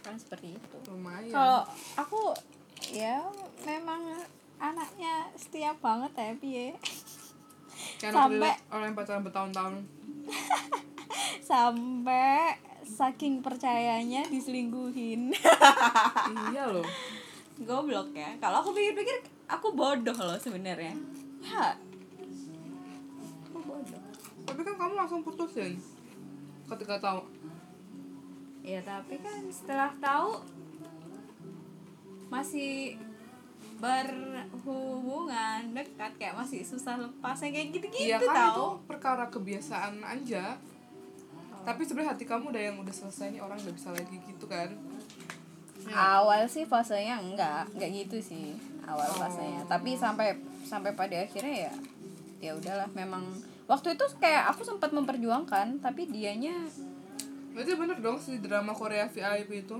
kan 0.00 0.14
seperti 0.16 0.54
itu. 0.54 0.76
Lumayan. 0.88 1.30
Kalau 1.30 1.62
aku 1.98 2.32
ya 2.90 3.22
memang 3.62 4.02
anaknya 4.56 5.30
setia 5.34 5.74
banget 5.76 6.10
ya 6.14 6.32
piye 6.34 6.68
Kayak 7.98 8.14
sampai- 8.14 8.38
sampai 8.54 8.54
orang 8.70 8.86
yang 8.88 8.96
pacaran 8.96 9.22
bertahun-tahun. 9.22 9.74
Sampai 11.42 12.56
saking 12.82 13.42
percayanya 13.42 14.22
diselingkuhin. 14.26 15.34
Iya 16.48 16.64
loh 16.70 16.86
goblok 17.60 18.16
ya. 18.16 18.32
Kalau 18.40 18.64
aku 18.64 18.72
pikir-pikir 18.72 19.20
aku 19.44 19.76
bodoh 19.76 20.16
loh 20.16 20.38
sebenarnya. 20.40 20.96
Ya. 21.44 21.76
Aku 23.52 23.58
bodoh. 23.60 24.00
Tapi 24.48 24.60
kan 24.64 24.74
kamu 24.80 24.94
langsung 24.96 25.20
putusin 25.20 25.76
ketika 26.72 26.96
tahu. 26.96 27.20
Ya 28.62 28.80
tapi 28.80 29.18
kan 29.20 29.42
setelah 29.52 29.92
tahu 30.00 30.40
masih 32.32 32.96
berhubungan 33.82 35.76
dekat. 35.76 36.16
Kayak 36.16 36.38
masih 36.40 36.64
susah 36.64 36.96
lepasnya 36.96 37.52
kayak 37.52 37.68
gitu-gitu 37.76 38.08
iya 38.08 38.16
kan 38.16 38.24
itu 38.24 38.32
tahu 38.32 38.66
perkara 38.88 39.28
kebiasaan 39.28 40.00
aja. 40.00 40.56
Tapi 41.62 41.86
sebenarnya 41.86 42.18
hati 42.18 42.26
kamu 42.26 42.50
udah 42.50 42.62
yang 42.62 42.76
udah 42.82 42.90
selesai 42.90 43.30
nih 43.30 43.38
orang 43.38 43.54
udah 43.54 43.74
bisa 43.74 43.94
lagi 43.94 44.18
gitu 44.18 44.50
kan 44.50 44.74
awal 45.90 46.46
sih 46.46 46.62
fasenya 46.62 47.18
enggak 47.18 47.66
enggak 47.74 47.90
gitu 47.90 48.16
sih 48.20 48.54
awal 48.84 49.06
Oh. 49.08 49.18
fasenya. 49.18 49.62
Tapi 49.66 49.94
sampai 49.94 50.38
sampai 50.62 50.92
pada 50.92 51.16
akhirnya 51.18 51.70
ya 51.70 51.74
ya 52.38 52.52
udahlah 52.54 52.86
memang 52.92 53.22
waktu 53.66 53.94
itu 53.94 54.04
kayak 54.18 54.50
aku 54.50 54.62
sempat 54.62 54.90
memperjuangkan 54.90 55.78
tapi 55.78 56.06
dianya 56.06 56.66
berarti 57.52 57.72
bener 57.76 57.98
dong 58.00 58.18
si 58.18 58.40
drama 58.40 58.72
Korea 58.72 59.06
VIP 59.06 59.62
itu 59.62 59.76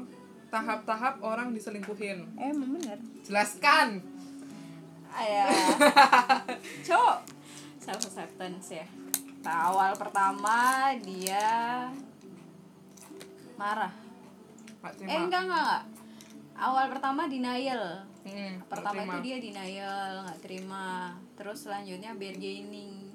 tahap-tahap 0.48 1.24
orang 1.24 1.50
diselingkuhin. 1.50 2.36
Eh 2.36 2.52
emang 2.52 2.76
bener. 2.76 3.00
Jelaskan! 3.24 4.04
Ya. 5.12 5.48
Cok. 6.88 7.16
Self 7.78 8.00
acceptance 8.06 8.68
ya. 8.70 8.86
Awal 9.42 9.96
pertama 9.96 10.92
dia 11.00 11.88
marah 13.56 13.92
eh 14.82 15.18
enggak 15.18 15.42
enggak, 15.46 15.80
awal 16.58 16.84
pertama 16.90 17.30
denial. 17.30 18.02
Hmm, 18.22 18.62
pertama 18.70 19.02
itu 19.02 19.18
dia 19.22 19.36
denial 19.38 20.26
nggak 20.26 20.40
terima. 20.42 21.14
Terus 21.34 21.66
selanjutnya 21.66 22.14
bargaining. 22.14 23.10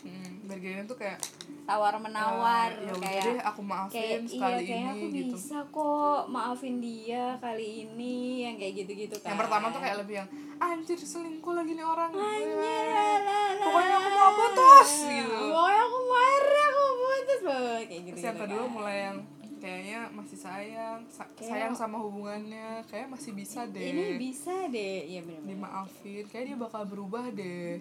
Hmm, 0.00 0.48
bergaya 0.48 0.80
tuh 0.88 0.96
kayak 0.96 1.20
tawar 1.68 1.92
menawar 2.00 2.72
"Eh, 2.72 2.88
ya 2.88 2.92
udah 2.94 3.04
kayak 3.04 3.24
deh 3.26 3.38
aku 3.42 3.60
maafin 3.60 3.92
kayak 3.92 4.16
iya 4.16 4.30
sekali 4.32 4.62
kayaknya 4.64 4.80
ini 4.80 4.88
aku 4.88 5.06
gitu. 5.12 5.34
bisa 5.36 5.58
kok 5.68 6.20
maafin 6.30 6.76
dia 6.80 7.24
kali 7.36 7.68
ini 7.84 8.16
yang 8.48 8.54
kayak 8.56 8.72
gitu-gitu 8.80 9.16
kan 9.20 9.28
yang 9.34 9.40
pertama 9.44 9.66
tuh 9.68 9.80
kayak 9.82 9.96
lebih 10.00 10.14
yang 10.24 10.28
anjir 10.56 10.96
selingkuh 10.96 11.52
lagi 11.52 11.72
nih 11.76 11.84
orang. 11.84 12.10
Anjir, 12.16 13.20
pokoknya 13.60 13.94
aku 13.98 14.08
mau 14.08 14.30
putus 14.32 14.90
gitu. 15.04 15.36
Pokoknya 15.52 15.82
aku 15.84 15.98
marah 16.06 16.68
aku 16.70 16.84
putus 16.96 17.40
banget 17.44 17.84
kayak 17.84 18.02
gitu 18.08 18.16
yang 18.20 18.38
kedua 18.38 18.64
mulai 18.66 18.96
yang 19.10 19.18
kayaknya 19.60 20.08
masih 20.10 20.34
sayang 20.36 21.04
sa- 21.06 21.28
Kayak- 21.30 21.46
sayang 21.46 21.74
sama 21.74 21.96
hubungannya 21.98 22.80
kayak 22.84 23.06
masih 23.06 23.32
bisa 23.32 23.62
deh. 23.66 23.84
ini 23.84 24.16
bisa 24.16 24.66
deh 24.66 25.06
iya 25.06 25.20
benar 25.20 25.44
dimaafin 25.44 26.24
kayak 26.26 26.44
dia 26.46 26.56
bakal 26.58 26.82
berubah 26.84 27.28
deh. 27.30 27.76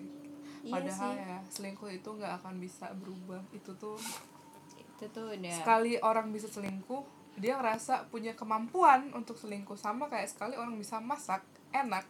Iya 0.60 0.70
padahal 0.70 1.12
sih. 1.12 1.24
ya 1.24 1.36
selingkuh 1.50 1.89
itu 1.89 2.10
nggak 2.10 2.34
akan 2.38 2.56
bisa 2.58 2.92
berubah. 2.94 3.39
Itu 3.50 3.74
tuh 3.74 3.96
itu 4.76 5.06
tuh 5.08 5.32
udah 5.32 5.56
sekali 5.56 5.96
orang 5.98 6.30
bisa 6.30 6.46
selingkuh 6.46 7.02
dia 7.36 7.56
ngerasa 7.56 8.06
punya 8.06 8.32
kemampuan 8.34 9.10
untuk 9.12 9.36
selingkuh. 9.36 9.74
Sama 9.74 10.06
kayak 10.06 10.28
sekali 10.28 10.54
orang 10.54 10.76
bisa 10.76 11.00
masak 11.00 11.39
enak 11.72 12.04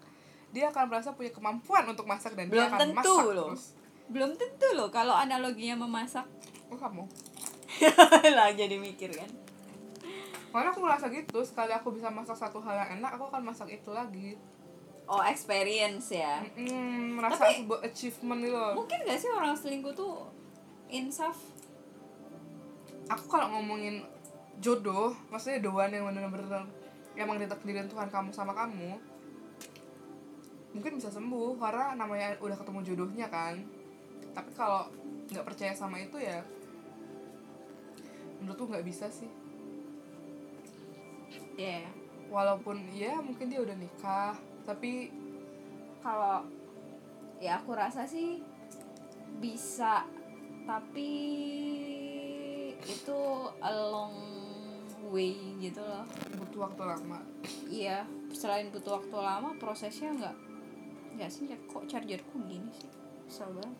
dia 0.49 0.65
akan 0.67 0.89
merasa 0.89 1.13
punya 1.13 1.29
kemampuan 1.29 1.85
untuk 1.85 2.03
masak 2.03 2.33
dan 2.33 2.47
dia 2.47 2.57
Belum 2.59 2.67
akan 2.67 2.79
tentu 2.81 2.97
masak 2.97 3.29
loh. 3.29 3.47
terus. 3.47 3.63
Belum 4.09 4.31
tentu 4.33 4.67
loh 4.73 4.89
kalau 4.89 5.13
analoginya 5.13 5.77
memasak. 5.79 6.25
Oh 6.67 6.75
kamu? 6.75 7.05
Lah 8.33 8.49
jadi 8.51 8.75
mikir 8.75 9.13
kan 9.13 9.29
Karena 10.49 10.67
aku 10.67 10.79
ngerasa 10.79 11.05
gitu, 11.09 11.39
sekali 11.41 11.69
aku 11.69 11.89
bisa 11.91 12.09
masak 12.09 12.33
satu 12.35 12.57
hal 12.59 12.75
yang 12.75 12.89
enak, 12.97 13.13
aku 13.13 13.25
akan 13.27 13.41
masak 13.43 13.69
itu 13.71 13.89
lagi. 13.89 14.33
oh 15.05 15.25
experience 15.25 16.13
ya 16.13 16.37
Mm, 16.53 17.17
merasa 17.17 17.41
Tapi- 17.43 17.65
sebuah 17.65 17.81
achievement 17.81 18.39
gitu 18.39 18.53
loh. 18.53 18.77
mungkin 18.77 18.97
gak 19.01 19.17
sih 19.17 19.25
orang 19.27 19.57
selingkuh 19.57 19.89
tuh 19.91 20.29
insaf 20.87 21.33
Aku 23.09 23.25
kalau 23.25 23.49
ngomongin 23.51 24.05
jodoh, 24.59 25.09
maksudnya 25.27 25.57
doan 25.59 25.89
yang 25.89 26.05
bener-bener 26.05 26.61
emang 27.15 27.41
ditakdirin 27.41 27.89
Tuhan 27.89 28.05
kamu 28.05 28.29
sama 28.29 28.53
kamu, 28.53 29.01
mungkin 30.71 30.91
bisa 30.93 31.09
sembuh 31.09 31.57
karena 31.57 31.97
namanya 31.97 32.37
udah 32.37 32.53
ketemu 32.53 32.79
jodohnya 32.83 33.27
kan. 33.27 33.65
Tapi 34.29 34.53
kalau 34.53 34.93
nggak 35.25 35.41
percaya 35.43 35.73
sama 35.73 35.97
itu 35.97 36.21
ya, 36.21 36.45
menurutku 38.37 38.69
nggak 38.69 38.85
bisa 38.85 39.09
sih. 39.09 39.25
Ya 41.59 41.83
Walaupun 42.29 42.93
ya 42.93 43.17
mungkin 43.25 43.49
dia 43.49 43.57
udah 43.57 43.73
nikah, 43.73 44.37
tapi 44.61 45.09
kalau 45.99 46.45
ya 47.41 47.57
aku 47.57 47.73
rasa 47.73 48.05
sih 48.05 48.37
bisa 49.41 50.05
tapi 50.69 51.09
itu 52.85 53.19
a 53.65 53.71
long 53.73 54.13
way 55.09 55.33
gitu 55.57 55.81
loh. 55.81 56.05
Butuh 56.37 56.69
waktu 56.69 56.83
lama. 56.85 57.19
iya 57.65 58.05
selain 58.29 58.69
butuh 58.69 59.01
waktu 59.01 59.17
lama 59.17 59.57
prosesnya 59.57 60.13
nggak 60.13 60.37
nggak 61.17 61.29
sih 61.33 61.49
kok 61.49 61.89
chargerku 61.89 62.37
gini 62.45 62.69
sih? 62.77 62.93
Kesel 63.25 63.57
banget. 63.57 63.77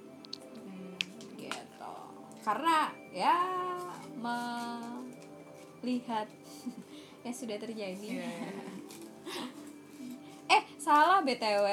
Hmm. 0.66 0.98
gitu. 1.38 1.94
Karena 2.42 2.90
ya 3.14 3.38
melihat 4.18 6.26
yang 7.24 7.36
sudah 7.36 7.58
terjadi. 7.60 8.08
Iya. 8.20 8.32
eh 10.56 10.64
salah 10.82 11.22
btw 11.22 11.68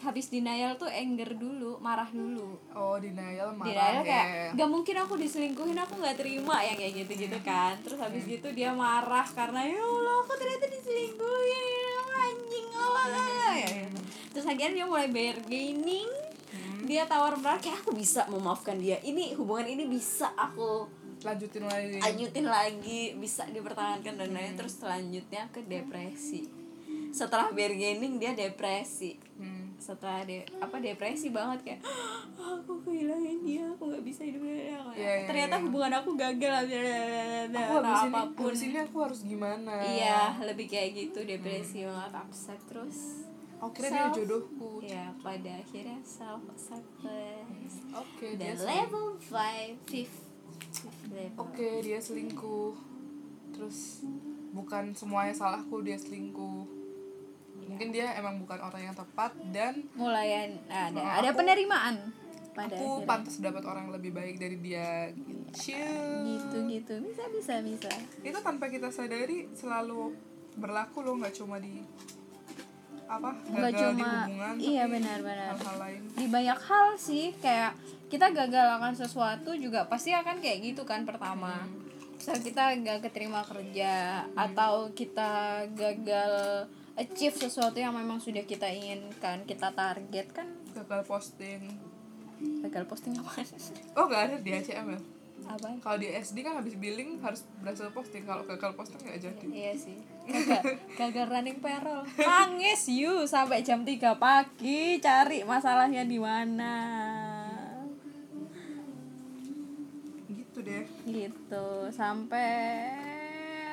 habis 0.00 0.32
denial 0.32 0.80
tuh 0.80 0.88
anger 0.88 1.36
dulu 1.36 1.76
marah 1.84 2.08
dulu. 2.08 2.56
Oh, 2.72 2.96
denial 2.96 3.52
marah 3.52 3.68
denial 3.68 4.00
ya. 4.00 4.08
kayak 4.08 4.26
gak 4.56 4.70
mungkin 4.72 4.96
aku 4.96 5.14
diselingkuhin 5.20 5.76
aku 5.76 6.00
nggak 6.00 6.16
terima 6.16 6.64
yang 6.64 6.76
kayak 6.80 7.04
gitu 7.04 7.28
gitu 7.28 7.38
kan. 7.44 7.76
Terus 7.84 8.00
habis 8.00 8.24
gitu 8.24 8.48
dia 8.56 8.72
marah 8.72 9.28
karena 9.28 9.60
ya 9.68 9.76
allah 9.76 10.24
aku 10.24 10.32
ternyata 10.40 10.66
diselingkuhin 10.72 11.96
anjing 12.10 12.68
Allah 12.76 13.56
ya, 13.56 13.88
terus 14.32 14.44
akhirnya 14.44 14.82
dia 14.82 14.86
mulai 14.88 15.08
bargaining. 15.08 16.08
Dia 16.90 17.06
tawar 17.06 17.38
menawar 17.38 17.62
kayak 17.62 17.86
aku 17.86 17.94
bisa 17.94 18.26
memaafkan 18.26 18.74
dia 18.80 18.98
ini 19.06 19.36
hubungan 19.38 19.68
ini 19.68 19.86
bisa 19.86 20.32
aku 20.34 20.90
lanjutin 21.22 21.64
lagi. 21.64 21.98
Lanjutin 22.00 22.46
lagi 22.46 23.00
bisa 23.16 23.44
dipertahankan 23.48 24.14
dan 24.16 24.30
lain 24.32 24.52
hmm. 24.54 24.58
terus 24.58 24.74
selanjutnya 24.80 25.48
ke 25.52 25.60
depresi. 25.64 26.48
Setelah 27.10 27.50
bargaining 27.50 28.18
dia 28.18 28.32
depresi. 28.34 29.18
Hmm. 29.40 29.72
setelah 29.80 30.20
de 30.28 30.44
apa 30.60 30.76
depresi 30.76 31.32
banget 31.32 31.64
kayak 31.64 31.80
oh, 32.36 32.60
aku 32.60 32.84
kehilangan 32.84 33.40
dia 33.40 33.64
aku 33.64 33.88
nggak 33.88 34.04
bisa 34.04 34.28
hidup 34.28 34.44
dengan 34.44 34.60
yeah, 34.60 34.92
iya, 34.92 35.12
ternyata 35.24 35.56
yeah. 35.56 35.64
hubungan 35.64 35.92
aku 35.96 36.10
gagal. 36.20 36.52
Blablabla. 36.68 37.48
aku 37.48 37.72
habis 37.80 37.96
ini, 38.04 38.12
apa 38.12 38.20
pun. 38.36 38.52
ini 38.52 38.78
aku 38.84 38.96
harus 39.00 39.20
gimana? 39.24 39.72
Iya 39.80 40.20
lebih 40.44 40.68
kayak 40.68 40.90
gitu. 40.92 41.24
Depresi 41.24 41.80
hmm. 41.80 41.88
banget 41.88 42.12
upset 42.12 42.60
terus. 42.68 43.24
Akhirnya 43.60 43.88
oh, 43.88 44.12
dia 44.12 44.16
jodohku 44.20 44.70
ya 44.84 45.04
pada 45.24 45.50
akhirnya 45.56 46.00
self 46.04 46.44
acceptance 46.48 47.80
hmm. 47.80 47.96
okay, 47.96 48.36
dan 48.36 48.56
level 48.60 49.16
5 49.16 49.80
5 49.88 50.29
oke 51.36 51.54
okay, 51.54 51.84
dia 51.84 51.98
selingkuh. 51.98 52.72
Terus 53.54 54.04
bukan 54.50 54.94
semuanya 54.94 55.34
salahku 55.34 55.82
dia 55.82 55.96
selingkuh. 55.96 56.80
Ya. 57.60 57.76
mungkin 57.76 57.88
iya. 57.92 58.08
dia 58.16 58.24
emang 58.24 58.40
bukan 58.40 58.56
orang 58.56 58.82
yang 58.88 58.96
tepat 58.96 59.36
dan 59.52 59.84
mulai 59.92 60.56
ada 60.66 60.96
aku, 60.96 61.18
ada 61.20 61.30
penerimaan 61.36 61.96
pada 62.56 62.72
aku 62.72 63.04
akhirnya. 63.04 63.06
pantas 63.06 63.36
dapat 63.38 63.62
orang 63.68 63.82
yang 63.86 63.94
lebih 64.00 64.12
baik 64.16 64.36
dari 64.40 64.56
dia. 64.58 65.12
Iya. 65.12 65.92
Gitu 66.24 66.56
gitu 66.56 66.58
gitu. 66.72 66.94
Bisa 67.04 67.24
bisa 67.30 67.54
bisa. 67.62 67.90
Itu 68.24 68.38
tanpa 68.40 68.72
kita 68.72 68.88
sadari 68.88 69.52
selalu 69.52 70.16
berlaku 70.58 71.04
loh 71.04 71.14
nggak 71.20 71.34
cuma 71.36 71.62
di 71.62 71.84
apa 73.10 73.30
nggak 73.50 73.72
cuma 73.74 74.10
hubungan 74.30 74.54
iya 74.62 74.84
benar-benar. 74.86 75.58
di 76.14 76.26
banyak 76.30 76.58
hal 76.62 76.94
sih 76.94 77.34
kayak 77.42 77.74
kita 78.10 78.30
gagal 78.34 78.66
akan 78.78 78.94
sesuatu 78.98 79.54
juga 79.54 79.86
pasti 79.86 80.10
akan 80.10 80.42
kayak 80.42 80.74
gitu 80.74 80.82
kan 80.82 81.06
pertama. 81.06 81.62
Misal 82.18 82.42
kita 82.42 82.76
gak 82.84 83.00
keterima 83.06 83.40
kerja 83.46 84.26
atau 84.34 84.92
kita 84.92 85.64
gagal 85.72 86.66
achieve 86.98 87.32
sesuatu 87.32 87.78
yang 87.78 87.96
memang 87.96 88.18
sudah 88.18 88.44
kita 88.44 88.66
inginkan 88.68 89.46
kita 89.46 89.70
target 89.72 90.26
kan 90.34 90.50
gagal 90.74 91.06
posting. 91.06 91.70
Gagal 92.66 92.84
posting 92.90 93.14
apa? 93.16 93.30
Oh 93.96 94.10
nggak 94.10 94.22
ada 94.26 94.36
di 94.42 94.50
ya 94.52 94.82
apa 95.46 95.68
kalau 95.80 95.96
di 95.98 96.08
SD 96.10 96.44
kan 96.44 96.60
habis 96.60 96.76
billing 96.76 97.18
harus 97.22 97.46
berhasil 97.62 97.88
posting. 97.94 98.22
Kalau 98.28 98.44
gagal 98.44 98.72
posting 98.76 99.00
nggak 99.02 99.20
jadi. 99.20 99.46
Iya 99.48 99.72
sih. 99.78 99.98
Gagal, 100.28 100.62
gagal 101.00 101.26
running 101.30 101.58
payroll. 101.58 102.04
Nangis 102.18 102.86
you. 102.90 103.24
Sampai 103.24 103.64
jam 103.64 103.82
3 103.82 103.96
pagi 104.20 104.98
cari 105.00 105.42
masalahnya 105.42 106.04
di 106.06 106.18
mana. 106.20 106.76
Gitu 110.28 110.58
deh. 110.60 110.84
Gitu. 111.08 111.68
Sampai 111.90 112.50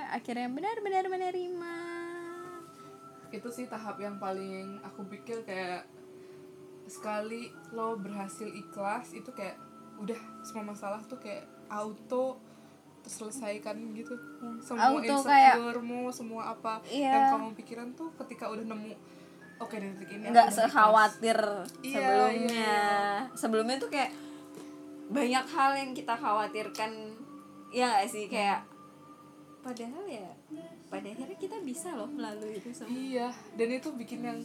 akhirnya 0.09 0.47
benar-benar 0.49 1.05
menerima. 1.11 1.75
Itu 3.29 3.51
sih 3.51 3.67
tahap 3.67 3.99
yang 3.99 4.17
paling 4.17 4.79
aku 4.81 5.03
pikir 5.11 5.43
kayak 5.43 5.83
sekali 6.87 7.51
lo 7.75 7.99
berhasil 7.99 8.47
ikhlas 8.47 9.11
itu 9.11 9.27
kayak 9.35 9.59
udah 9.99 10.17
semua 10.45 10.71
masalah 10.71 11.03
tuh 11.03 11.19
kayak 11.19 11.43
auto 11.67 12.39
terselesaikan 12.99 13.75
gitu. 13.93 14.11
Semua 14.59 14.91
Auto 14.91 15.15
kayak- 15.23 15.55
insecure-mu 15.55 16.11
semua 16.11 16.51
apa 16.51 16.83
Iya. 16.85 17.07
yang 17.07 17.25
kamu 17.33 17.49
pikiran 17.55 17.87
tuh 17.93 18.11
ketika 18.19 18.47
udah 18.47 18.65
nemu 18.65 18.91
oke 19.57 19.71
dari 19.71 19.89
detik 19.89 20.11
ini 20.11 20.27
nggak 20.27 20.33
udah 20.33 20.45
ikhlas." 20.45 20.57
sekhawatir 20.61 21.39
Iya, 21.81 21.95
sebelumnya. 21.95 22.51
iya, 22.51 22.83
sebelumnya 23.31 23.75
tuh 23.77 23.87
kayak 23.87 24.11
banyak 25.07 25.45
hal 25.47 25.71
yang 25.73 25.91
kita 25.91 26.13
khawatirkan. 26.13 26.91
Ya 27.69 27.85
nggak 27.89 28.07
sih? 28.07 28.27
Kayak 28.27 28.67
padahal 29.61 30.03
ya 30.03 30.27
pada 30.87 31.03
akhirnya 31.05 31.35
kita 31.37 31.59
bisa 31.61 31.91
loh 31.93 32.07
melalui 32.07 32.55
itu 32.55 32.71
semua. 32.71 32.91
Iya 32.91 33.27
dan 33.55 33.67
itu 33.69 33.87
bikin 33.93 34.19
yang 34.21 34.39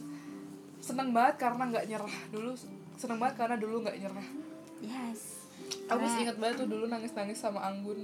seneng 0.79 1.11
banget 1.11 1.35
karena 1.37 1.67
nggak 1.67 1.85
nyerah 1.85 2.15
dulu. 2.29 2.55
Seneng 2.95 3.19
banget 3.19 3.35
karena 3.37 3.55
dulu 3.55 3.83
nggak 3.83 3.97
nyerah. 3.97 4.27
Yes 4.79 5.42
aku 5.83 5.97
masih 5.97 6.09
Karena- 6.13 6.23
ingat 6.23 6.37
banget 6.37 6.55
tuh 6.57 6.67
dulu 6.67 6.85
nangis 6.85 7.11
nangis 7.11 7.37
sama 7.37 7.59
Anggun. 7.61 7.99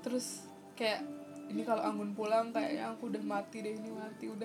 Terus 0.00 0.46
kayak 0.72 1.02
ini 1.48 1.62
kalau 1.62 1.80
Anggun 1.80 2.12
pulang 2.12 2.50
kayaknya 2.50 2.88
aku 2.88 3.08
udah 3.08 3.20
mati 3.20 3.58
deh 3.58 3.72
ini 3.72 3.88
mati 3.88 4.26
udah. 4.26 4.44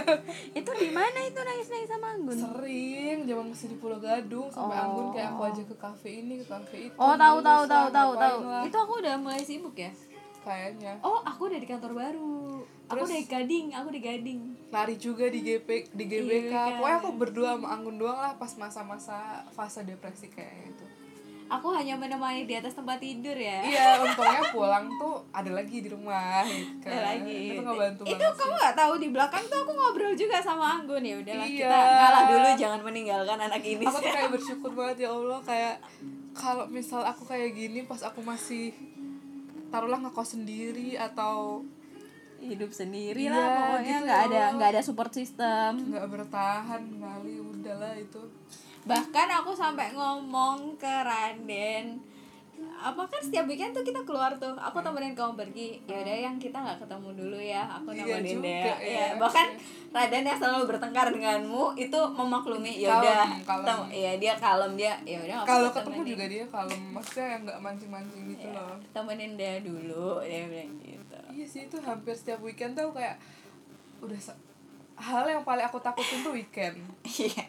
Itu 0.58 0.70
di 0.72 0.88
mana 0.88 1.18
itu 1.20 1.36
nangis 1.38 1.68
nangis 1.68 1.90
sama 1.90 2.06
Anggun? 2.10 2.32
Sering 2.34 3.16
zaman 3.24 3.44
masih 3.46 3.68
di 3.68 3.76
Pulau 3.76 3.98
Gadung 3.98 4.48
sampai 4.48 4.72
Oh. 4.72 4.82
Anggun 4.82 5.06
kayak 5.12 5.28
aku 5.30 5.42
aja 5.46 5.62
ke 5.62 5.76
kafe 5.76 6.10
ini 6.18 6.34
ke 6.38 6.46
kafe 6.46 6.76
itu. 6.86 6.96
Oh 6.96 7.12
tahu 7.14 7.38
tahu 7.40 7.62
tahu 7.66 7.86
tahu 7.90 8.10
tahu. 8.14 8.38
itu 8.64 8.76
aku 8.78 8.92
udah 8.98 9.14
mulai 9.16 9.40
sibuk 9.40 9.74
ya? 9.74 9.92
Kayaknya. 10.40 10.96
Oh 11.00 11.20
aku 11.20 11.46
udah 11.46 11.58
di 11.58 11.68
kantor 11.68 11.92
baru. 11.92 12.64
Aku 12.88 12.96
Terus? 12.96 13.06
udah 13.06 13.18
di 13.18 13.28
gading 13.28 13.66
aku 13.70 13.88
di 13.90 14.00
gading. 14.00 14.40
Lari 14.68 14.96
juga 14.96 15.24
di 15.26 15.40
GP 15.40 15.68
di 15.90 16.04
GBK 16.04 16.48
Iya, 16.48 16.50
kan. 16.50 16.68
pokoknya 16.74 16.96
aku 16.98 17.10
berdua 17.14 17.48
sama 17.54 17.68
Anggun 17.70 17.96
doang 17.96 18.16
lah 18.16 18.32
pas 18.34 18.50
masa-masa 18.56 19.18
fase 19.50 19.84
depresi 19.84 20.26
kayak 20.26 20.72
itu 20.72 20.86
aku 21.50 21.74
hanya 21.74 21.98
menemani 21.98 22.46
di 22.46 22.54
atas 22.54 22.78
tempat 22.78 23.02
tidur 23.02 23.34
ya. 23.34 23.58
Iya 23.60 23.98
untungnya 23.98 24.42
pulang 24.54 24.86
tuh 24.96 25.18
ada 25.34 25.50
lagi 25.50 25.82
di 25.82 25.90
rumah 25.90 26.46
gitu 26.46 26.86
kan. 26.86 26.94
Ada 26.94 27.02
lagi. 27.18 27.38
Itu 27.50 27.62
ngebantu 27.66 28.02
itu 28.06 28.24
kamu 28.24 28.54
nggak 28.54 28.76
tahu 28.78 28.92
di 28.96 29.08
belakang 29.10 29.44
tuh 29.50 29.58
aku 29.60 29.72
ngobrol 29.74 30.14
juga 30.14 30.38
sama 30.38 30.78
Anggun 30.78 31.02
ya. 31.02 31.18
Udahlah 31.18 31.46
Iya. 31.50 31.58
kita 31.66 31.76
ngalah 31.76 32.22
dulu 32.30 32.48
jangan 32.54 32.80
meninggalkan 32.86 33.38
anak 33.42 33.62
ini. 33.66 33.82
Aku 33.82 33.98
tuh 33.98 34.12
kayak 34.14 34.30
bersyukur 34.30 34.70
banget 34.72 34.96
ya 35.04 35.08
Allah 35.10 35.38
kayak 35.42 35.74
kalau 36.30 36.64
misal 36.70 37.02
aku 37.02 37.26
kayak 37.26 37.50
gini 37.52 37.82
pas 37.82 38.00
aku 38.06 38.22
masih 38.22 38.70
taruhlah 39.68 39.98
ngekos 39.98 40.38
sendiri 40.38 40.94
atau 40.94 41.66
hidup 42.40 42.70
sendiri 42.70 43.24
Iya, 43.24 43.32
lah 43.32 43.46
pokoknya. 43.46 43.84
gitu 43.86 44.02
nggak 44.02 44.18
ya 44.18 44.26
ada 44.26 44.42
nggak 44.52 44.70
ada 44.70 44.82
support 44.82 45.12
system. 45.12 45.70
Nggak 45.86 46.08
bertahan 46.08 46.82
kali 46.96 47.34
udahlah 47.38 47.94
itu. 47.94 48.22
Bahkan 48.80 49.28
aku 49.38 49.52
sampai 49.52 49.92
ngomong 49.92 50.74
ke 50.74 50.88
Raden 50.88 52.00
apa 52.80 53.04
kan 53.04 53.20
setiap 53.20 53.44
weekend 53.44 53.70
tuh 53.70 53.80
kita 53.80 54.00
keluar 54.02 54.32
tuh. 54.34 54.56
Aku 54.56 54.80
temenin 54.80 55.12
kamu 55.12 55.36
pergi. 55.36 55.84
Ya 55.84 56.00
udah 56.00 56.16
yang 56.22 56.36
kita 56.36 56.56
nggak 56.56 56.80
ketemu 56.80 57.08
dulu 57.14 57.36
ya. 57.36 57.68
Aku 57.70 57.92
Iya 57.92 58.04
nemenin 58.18 58.38
deh 58.40 58.56
ya. 58.56 58.74
ya 58.80 59.06
bahkan 59.14 59.52
Raden 59.90 60.24
yang 60.24 60.38
selalu 60.38 60.64
bertengkar 60.66 61.06
denganmu 61.10 61.74
itu 61.74 62.00
memaklumi. 62.10 62.72
Ya 62.78 62.96
udah 62.96 63.28
Kalem, 63.44 63.66
kalem. 63.66 63.78
ya 63.92 64.12
dia 64.16 64.32
kalem. 64.34 64.72
Dia 64.74 64.94
ya 65.04 65.18
udah 65.20 65.36
kalau 65.44 65.68
ketemu 65.68 66.00
juga 66.06 66.24
dia 66.26 66.44
kalau 66.46 66.74
maksudnya 66.90 67.26
yang 67.28 67.42
nggak 67.44 67.58
mancing-mancing 67.60 68.24
gitu 68.28 68.46
Ya, 68.46 68.56
loh. 68.56 68.76
temenin 68.90 69.32
dia 69.36 69.54
dulu 69.60 70.22
dia 70.22 70.48
bilang 70.48 70.72
gitu. 70.80 71.18
Iya 71.30 71.44
sih 71.44 71.60
itu 71.68 71.76
hampir 71.78 72.12
setiap 72.12 72.40
weekend 72.40 72.72
tuh 72.74 72.88
kayak 72.90 73.20
udah 74.00 74.16
hal 74.96 75.24
yang 75.24 75.44
paling 75.44 75.62
aku 75.62 75.76
takutin 75.78 76.24
tuh 76.24 76.32
weekend. 76.32 76.80
Iya. 77.20 77.44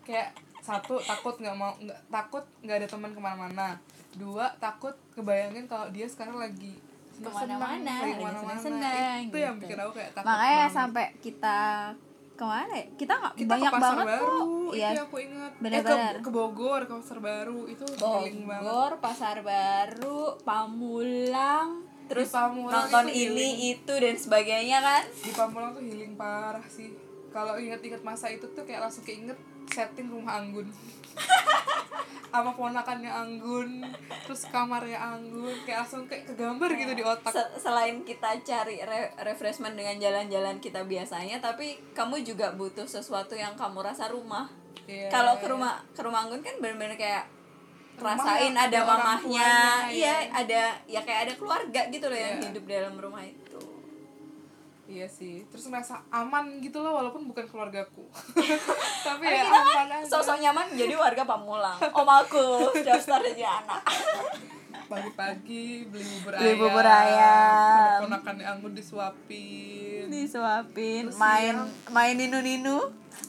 Kayak 0.00 0.30
satu 0.60 1.00
takut 1.00 1.34
nggak 1.34 1.54
mau 1.54 1.72
nggak 1.76 2.00
takut 2.06 2.44
nggak 2.60 2.76
ada 2.76 2.88
teman 2.88 3.10
ke 3.10 3.18
mana-mana 3.18 3.74
dua 4.16 4.50
takut 4.58 4.94
kebayangin 5.14 5.70
kalau 5.70 5.86
dia 5.90 6.06
sekarang 6.06 6.38
lagi 6.38 6.74
Ke 7.20 7.28
mana-mana, 7.28 8.00
lagi 8.00 8.16
senang-senang, 8.16 9.28
itu 9.28 9.36
yang 9.36 9.54
gitu. 9.60 9.68
bikin 9.68 9.78
aku 9.84 9.92
kayak 9.92 10.10
takut 10.16 10.24
makanya 10.24 10.56
banget. 10.56 10.72
sampai 10.72 11.06
kita 11.20 11.58
ke 12.32 12.44
mana 12.48 12.72
ya? 12.72 12.86
Kita 12.96 13.12
nggak 13.20 13.34
banyak 13.44 13.72
ke 13.76 13.80
banget 13.84 14.06
baru 14.08 14.24
kok. 14.24 14.40
itu 14.40 14.72
iya. 14.72 14.88
yang 14.96 15.04
aku 15.04 15.16
ingat. 15.20 15.52
Eh, 15.52 15.60
Benar-benar. 15.60 16.14
ke, 16.16 16.22
ke 16.24 16.30
Bogor 16.32 16.80
ke 16.88 16.92
pasar 16.96 17.18
baru 17.20 17.60
itu 17.68 17.84
healing 18.00 18.38
banget. 18.48 18.64
Bogor 18.64 18.92
pasar 19.04 19.36
baru 19.44 20.20
Pamulang 20.40 21.68
terus 22.08 22.32
Pamulang 22.32 22.88
nonton 22.88 23.06
itu 23.12 23.36
ini 23.36 23.48
itu 23.76 23.92
dan 23.92 24.16
sebagainya 24.16 24.78
kan? 24.80 25.04
Di 25.12 25.30
Pamulang 25.36 25.76
tuh 25.76 25.84
healing 25.84 26.16
parah 26.16 26.64
sih. 26.72 26.96
Kalau 27.28 27.60
inget-inget 27.60 28.00
masa 28.00 28.32
itu 28.32 28.48
tuh 28.50 28.64
kayak 28.64 28.88
langsung 28.88 29.04
keinget 29.04 29.36
setting 29.70 30.06
rumah 30.06 30.38
Anggun 30.38 30.66
sama 32.30 32.54
ponakannya 32.54 33.10
Anggun 33.10 33.82
terus 34.22 34.46
kamarnya 34.46 34.94
Anggun 34.96 35.50
kayak 35.60 35.82
langsung 35.82 36.06
kayak 36.06 36.28
kegambar 36.28 36.70
gitu 36.72 36.92
di 36.92 37.02
otak 37.02 37.30
Se- 37.30 37.58
selain 37.58 38.02
kita 38.02 38.38
cari 38.40 38.78
re- 38.80 39.10
refreshment 39.20 39.74
dengan 39.74 39.98
jalan-jalan 39.98 40.58
kita 40.58 40.84
biasanya 40.84 41.38
tapi 41.38 41.82
kamu 41.90 42.22
juga 42.22 42.52
butuh 42.52 42.86
sesuatu 42.86 43.34
yang 43.34 43.54
kamu 43.54 43.82
rasa 43.84 44.06
rumah 44.06 44.46
Iya. 44.82 45.06
kalau 45.06 45.38
ke 45.38 45.46
rumah 45.46 45.82
ke 45.88 46.00
rumah 46.00 46.22
Anggun 46.24 46.40
kan 46.40 46.54
benar-benar 46.56 46.94
kayak 46.96 47.24
rasain 47.96 48.54
ada 48.54 48.78
mamahnya 48.80 49.86
iya 49.88 50.24
ya. 50.24 50.32
ada 50.32 50.62
ya 50.84 51.00
kayak 51.00 51.20
ada 51.26 51.34
keluarga 51.36 51.80
gitu 51.88 52.06
loh 52.06 52.16
yang 52.16 52.38
Iya. 52.38 52.46
hidup 52.48 52.64
dalam 52.64 52.94
rumah 52.96 53.22
itu 53.22 53.49
Iya 54.90 55.06
sih, 55.06 55.46
terus 55.46 55.70
merasa 55.70 56.02
aman 56.10 56.58
gitu 56.58 56.82
loh 56.82 56.98
walaupun 56.98 57.30
bukan 57.30 57.46
keluargaku. 57.46 58.02
Tapi 59.06 59.22
ya 59.22 59.46
aman 59.46 59.86
kan 59.86 60.02
aja. 60.02 60.18
sosok 60.18 60.42
nyaman 60.42 60.66
jadi 60.74 60.98
warga 60.98 61.22
Pamulang 61.22 61.78
om 61.78 62.08
aku 62.10 62.66
daftar 62.86 63.22
jadi 63.22 63.46
anak 63.46 63.86
Pagi-pagi 64.90 65.86
beli 65.86 66.02
bubur 66.04 66.32
Beli 66.34 66.50
ayam. 66.50 66.58
bubur 66.58 66.82
ayam. 66.84 67.98
Ponakannya 68.02 68.44
Anggun 68.44 68.72
disuapin. 68.74 70.10
disuapin 70.10 71.06
Terus 71.06 71.14
main 71.16 71.54
siang. 71.54 71.70
main 71.88 72.14
ninu 72.14 72.38
ninu 72.40 72.78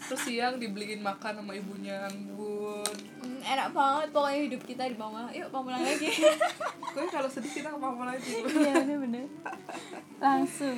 Terus 0.04 0.21
siang 0.24 0.58
dibeliin 0.58 1.00
makan 1.00 1.38
sama 1.38 1.54
ibunya 1.54 2.02
Anggun. 2.04 2.95
Hmm, 3.21 3.39
enak 3.39 3.69
banget 3.71 4.08
pokoknya 4.10 4.39
hidup 4.43 4.62
kita 4.63 4.84
di 4.84 4.95
Pamulang 4.95 5.30
yuk 5.30 5.47
Pamulang 5.47 5.80
lagi 5.80 6.10
Gue 6.93 7.06
kalau 7.08 7.30
sedih 7.30 7.54
kita 7.54 7.69
ke 7.69 7.78
Pamulang 7.78 8.10
lagi. 8.12 8.41
iya 8.52 8.74
bener 8.82 8.97
bener 9.00 9.26
langsung 10.17 10.78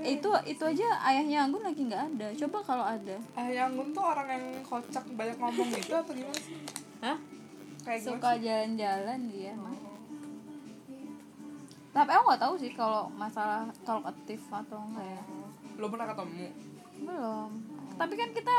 itu 0.00 0.30
itu 0.44 0.62
aja 0.64 0.88
ayahnya 1.04 1.44
Anggun 1.44 1.60
lagi 1.60 1.82
nggak 1.84 2.04
ada 2.08 2.26
coba 2.36 2.58
kalau 2.64 2.84
ada 2.84 3.16
Ayah 3.34 3.66
Anggun 3.66 3.90
tuh 3.90 4.04
orang 4.04 4.28
yang 4.28 4.44
kocak 4.62 5.04
banyak 5.10 5.36
ngomong 5.36 5.68
gitu 5.72 5.92
atau 5.92 6.10
gimana 6.10 6.38
sih? 6.38 6.56
Hah? 7.00 7.18
Kayak 7.80 8.00
suka 8.02 8.30
jalan-jalan 8.36 9.18
dia 9.26 9.52
mah 9.54 9.74
tapi 11.90 12.06
aku 12.08 12.24
nggak 12.24 12.38
tahu 12.40 12.54
sih 12.56 12.70
kalau 12.70 13.10
masalah 13.10 13.66
talkatif 13.80 14.40
atau 14.46 14.78
enggak 14.84 15.06
ya 15.08 15.22
Belum 15.74 15.90
pernah 15.90 16.06
ketemu. 16.06 16.48
belum 17.00 17.50
tapi 17.96 18.14
kan 18.14 18.30
kita 18.30 18.56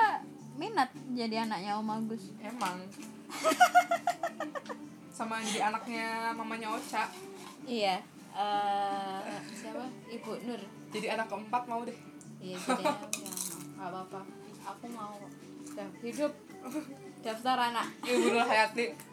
minat 0.53 0.89
jadi 1.11 1.45
anaknya 1.45 1.77
Om 1.77 1.89
Agus 1.89 2.33
Emang. 2.37 2.77
sama 5.11 5.37
jadi 5.41 5.69
anaknya 5.69 6.07
mamanya 6.34 6.67
Ocha. 6.71 7.05
iya 7.63 8.01
eh 8.32 9.21
siapa 9.53 9.86
Ibu 10.09 10.32
Nur 10.41 10.61
Jadi 10.89 11.07
anak 11.07 11.27
keempat 11.27 11.63
mau 11.65 11.82
deh. 11.82 11.95
iya 12.39 12.57
jadi 12.57 12.84
nggak 13.75 13.88
apa-apa 13.88 14.21
aku 14.65 14.86
mau 14.89 15.13
hidup 16.01 16.34
daftar 17.19 17.57
anak 17.63 17.88
Ibu 18.01 18.27
Nur 18.27 18.43
Hayati. 18.43 19.11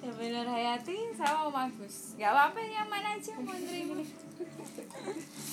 Ya 0.00 0.10
bener 0.16 0.46
Hayati 0.48 1.12
sama 1.12 1.48
Om 1.52 1.56
Agus. 1.56 2.16
Gak 2.16 2.32
apa-apa 2.32 2.58
nyaman 2.64 3.04
aja 3.16 3.32
mau 3.40 3.56
nerima. 3.56 4.00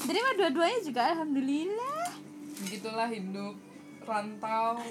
Terima 0.03 0.29
dua-duanya 0.39 0.79
juga 0.83 1.01
alhamdulillah. 1.11 2.07
Begitulah 2.63 3.09
hidup 3.11 3.55
rantau 4.03 4.83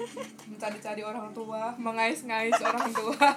mencari-cari 0.49 1.01
orang 1.05 1.29
tua 1.37 1.73
mengais-ngais 1.77 2.57
orang 2.61 2.89
tua. 2.93 3.29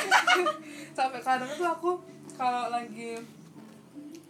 Sampai 0.96 1.20
kadang 1.24 1.52
tuh 1.56 1.68
aku 1.68 1.90
kalau 2.36 2.68
lagi 2.72 3.20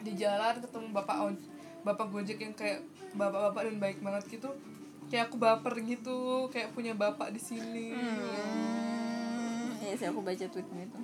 di 0.01 0.12
jalan 0.16 0.59
ketemu 0.59 0.86
bapak 0.96 1.34
bapak 1.82 2.07
gojek 2.11 2.38
yang 2.40 2.55
kayak 2.55 2.82
bapak-bapak 3.14 3.62
dan 3.66 3.76
baik 3.82 3.98
banget 4.01 4.24
gitu 4.38 4.51
kayak 5.11 5.26
aku 5.26 5.36
baper 5.42 5.74
gitu 5.82 6.46
kayak 6.55 6.70
punya 6.70 6.94
bapak 6.94 7.34
di 7.34 7.42
sini. 7.42 7.90
Hmm, 7.90 8.80
iya 9.81 9.95
sih 9.97 10.07
aku 10.07 10.20
baca 10.20 10.45
tweetnya 10.45 10.83
itu. 10.85 10.99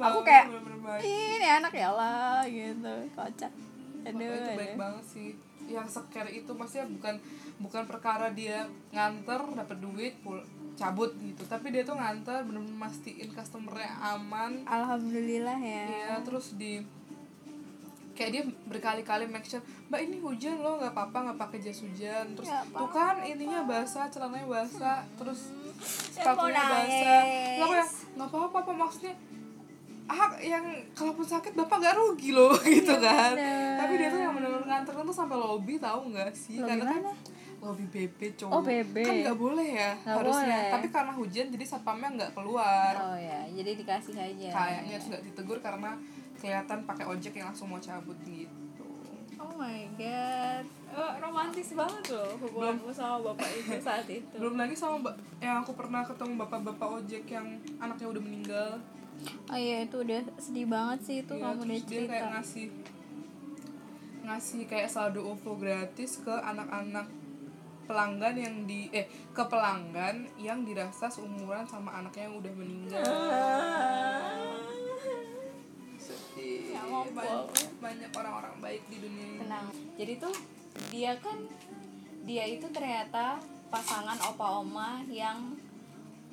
Aku 0.00 0.18
kayak. 0.24 0.46
Ini 1.04 1.48
anak 1.60 1.72
ya 1.76 1.92
lah 1.92 2.42
gitu, 2.48 2.92
kocak. 3.12 3.52
Aduh, 4.08 4.24
itu 4.24 4.50
baik 4.56 4.72
aduh. 4.74 4.78
banget 4.80 5.04
sih 5.04 5.30
yang 5.70 5.86
seker 5.86 6.26
itu 6.26 6.50
maksudnya 6.50 6.88
bukan 6.90 7.14
bukan 7.62 7.82
perkara 7.86 8.32
dia 8.34 8.66
nganter 8.90 9.38
dapat 9.54 9.78
duit 9.78 10.18
pul 10.18 10.42
cabut 10.74 11.14
gitu 11.20 11.46
tapi 11.46 11.70
dia 11.70 11.86
tuh 11.86 11.94
nganter 11.94 12.42
bener-bener 12.42 12.74
mastiin 12.74 13.30
customernya 13.30 13.94
aman 14.02 14.66
Alhamdulillah 14.66 15.58
ya. 15.62 15.84
Iya, 15.86 16.14
terus 16.26 16.58
di 16.58 16.82
kayak 18.18 18.30
dia 18.36 18.44
berkali-kali 18.68 19.24
make 19.30 19.48
sure 19.48 19.64
mbak 19.88 20.04
ini 20.04 20.20
hujan 20.20 20.60
loh 20.60 20.76
nggak 20.76 20.92
apa-apa 20.92 21.32
nggak 21.32 21.38
pakai 21.40 21.58
jas 21.64 21.80
hujan 21.80 22.36
terus 22.36 22.52
tuh 22.68 22.90
kan 22.92 23.24
ininya 23.24 23.64
basah 23.64 24.12
celananya 24.12 24.44
basah 24.44 25.00
terus 25.16 25.48
sepatunya 25.80 26.62
basah 26.62 27.22
nggak 28.10 28.28
apa-apa 28.28 28.58
apa 28.60 28.72
maksudnya 28.76 29.14
ah 30.04 30.34
yang 30.36 30.64
kalaupun 30.90 31.22
sakit 31.22 31.54
bapak 31.54 31.76
gak 31.80 31.94
rugi 31.94 32.30
loh 32.30 32.50
gitu 32.66 32.98
kan 32.98 33.30
Iya, 33.30 33.46
bener. 33.46 33.78
tapi 33.78 33.92
dia 33.94 34.08
tuh 34.08 34.18
yang 34.18 34.34
benar-benar 34.34 34.66
nganter 34.66 34.92
tuh 34.96 35.14
sampai 35.14 35.36
lobby 35.36 35.78
tahu 35.78 36.10
nggak 36.10 36.30
sih 36.32 36.58
Lobby 36.58 36.66
karena 36.68 36.84
kan 36.84 36.98
mana? 37.00 37.12
lobby 37.60 37.84
BB 37.86 38.20
cowok 38.34 38.50
Oh, 38.50 38.62
BB. 38.64 38.96
kan 38.98 39.14
nggak 39.22 39.38
boleh 39.38 39.68
ya 39.70 39.90
Nggak 39.94 40.16
harusnya 40.18 40.58
boleh. 40.58 40.72
tapi 40.72 40.86
karena 40.90 41.12
hujan 41.14 41.46
jadi 41.50 41.64
satpamnya 41.64 42.08
nggak 42.12 42.30
keluar 42.32 42.92
Oh 42.96 43.14
ya, 43.14 43.38
jadi 43.52 43.70
dikasih 43.76 44.14
aja. 44.16 44.48
kayaknya 44.50 44.96
nggak 44.98 45.22
ditegur 45.22 45.58
karena 45.60 45.90
kelihatan 46.34 46.78
pakai 46.82 47.04
ojek 47.06 47.32
yang 47.32 47.46
langsung 47.46 47.68
mau 47.68 47.78
cabut 47.78 48.16
gitu 48.24 48.50
Oh 49.40 49.56
my 49.56 49.88
god, 49.96 50.64
oh, 50.92 51.12
romantis 51.18 51.72
banget 51.72 52.04
loh 52.10 52.36
hubunganmu 52.38 52.92
sama 52.92 53.24
bapak 53.24 53.48
itu 53.50 53.72
saat 53.78 54.04
itu. 54.12 54.36
belum 54.36 54.54
lagi 54.54 54.74
sama 54.74 55.00
yang 55.38 55.64
aku 55.64 55.72
pernah 55.72 56.04
ketemu 56.04 56.36
bapak-bapak 56.38 57.00
ojek 57.00 57.24
yang 57.26 57.48
anaknya 57.78 58.06
udah 58.06 58.22
meninggal. 58.22 58.70
Oh 59.46 59.56
iya 59.56 59.82
itu 59.82 59.96
udah 59.98 60.20
sedih 60.36 60.64
banget 60.66 60.98
sih 61.02 61.16
itu 61.20 61.32
Iya, 61.34 61.44
kamu 61.46 61.56
udah 61.58 61.68
terus 61.70 61.82
dia 61.82 61.96
cerita. 61.98 62.10
kayak 62.10 62.28
ngasih 62.30 62.66
ngasih 64.22 64.60
kayak 64.66 64.88
saldo 64.88 65.20
OVO 65.26 65.52
gratis 65.56 66.20
ke 66.20 66.30
anak-anak 66.32 67.08
pelanggan 67.82 68.36
yang 68.36 68.56
di 68.62 68.86
eh 68.90 69.04
ke 69.30 69.42
pelanggan 69.42 70.16
yang 70.38 70.62
dirasa 70.62 71.08
seumuran 71.08 71.64
sama 71.64 71.98
anaknya 71.98 72.28
yang 72.28 72.36
udah 72.38 72.52
meninggal 72.54 73.02
sedih 76.34 76.74
Ya 76.74 76.80
ampun. 76.86 77.14
banyak, 77.14 77.70
banyak 77.82 78.10
orang-orang 78.14 78.54
baik 78.62 78.82
di 78.86 78.96
dunia 79.02 79.24
ini 79.26 79.38
Tenang. 79.42 79.66
Jadi 79.98 80.12
tuh 80.18 80.34
dia 80.94 81.12
kan 81.18 81.38
dia 82.24 82.44
itu 82.46 82.66
ternyata 82.70 83.42
pasangan 83.70 84.18
opa 84.22 84.62
oma 84.62 85.02
yang 85.10 85.56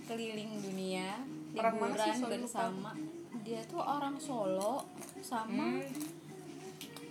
keliling 0.05 0.61
dunia 0.61 1.19
Orang 1.57 1.75
mana 1.81 1.95
sih? 1.97 1.97
liburan 1.97 2.15
Sorry, 2.21 2.37
lupa. 2.37 2.45
bersama. 2.45 2.91
Dia 3.41 3.61
tuh 3.65 3.81
orang 3.81 4.15
Solo 4.21 4.85
sama 5.25 5.81
hmm. 5.81 6.15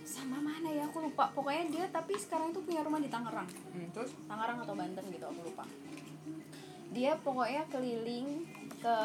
sama 0.07 0.37
mana 0.39 0.71
ya 0.71 0.87
aku 0.87 1.03
lupa. 1.03 1.29
Pokoknya 1.35 1.63
dia 1.67 1.85
tapi 1.91 2.15
sekarang 2.15 2.55
tuh 2.55 2.63
punya 2.63 2.81
rumah 2.81 3.03
di 3.03 3.11
Tangerang. 3.11 3.49
Hmm, 3.75 3.87
terus 3.91 4.15
Tangerang 4.25 4.63
atau 4.63 4.73
Banten 4.73 5.03
gitu 5.11 5.25
aku 5.27 5.41
lupa 5.51 5.65
dia 6.91 7.19
pokoknya 7.19 7.67
keliling 7.67 8.47
ke 8.87 8.99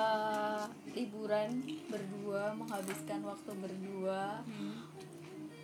liburan 0.94 1.50
berdua 1.90 2.54
menghabiskan 2.54 3.18
waktu 3.26 3.50
berdua. 3.58 4.38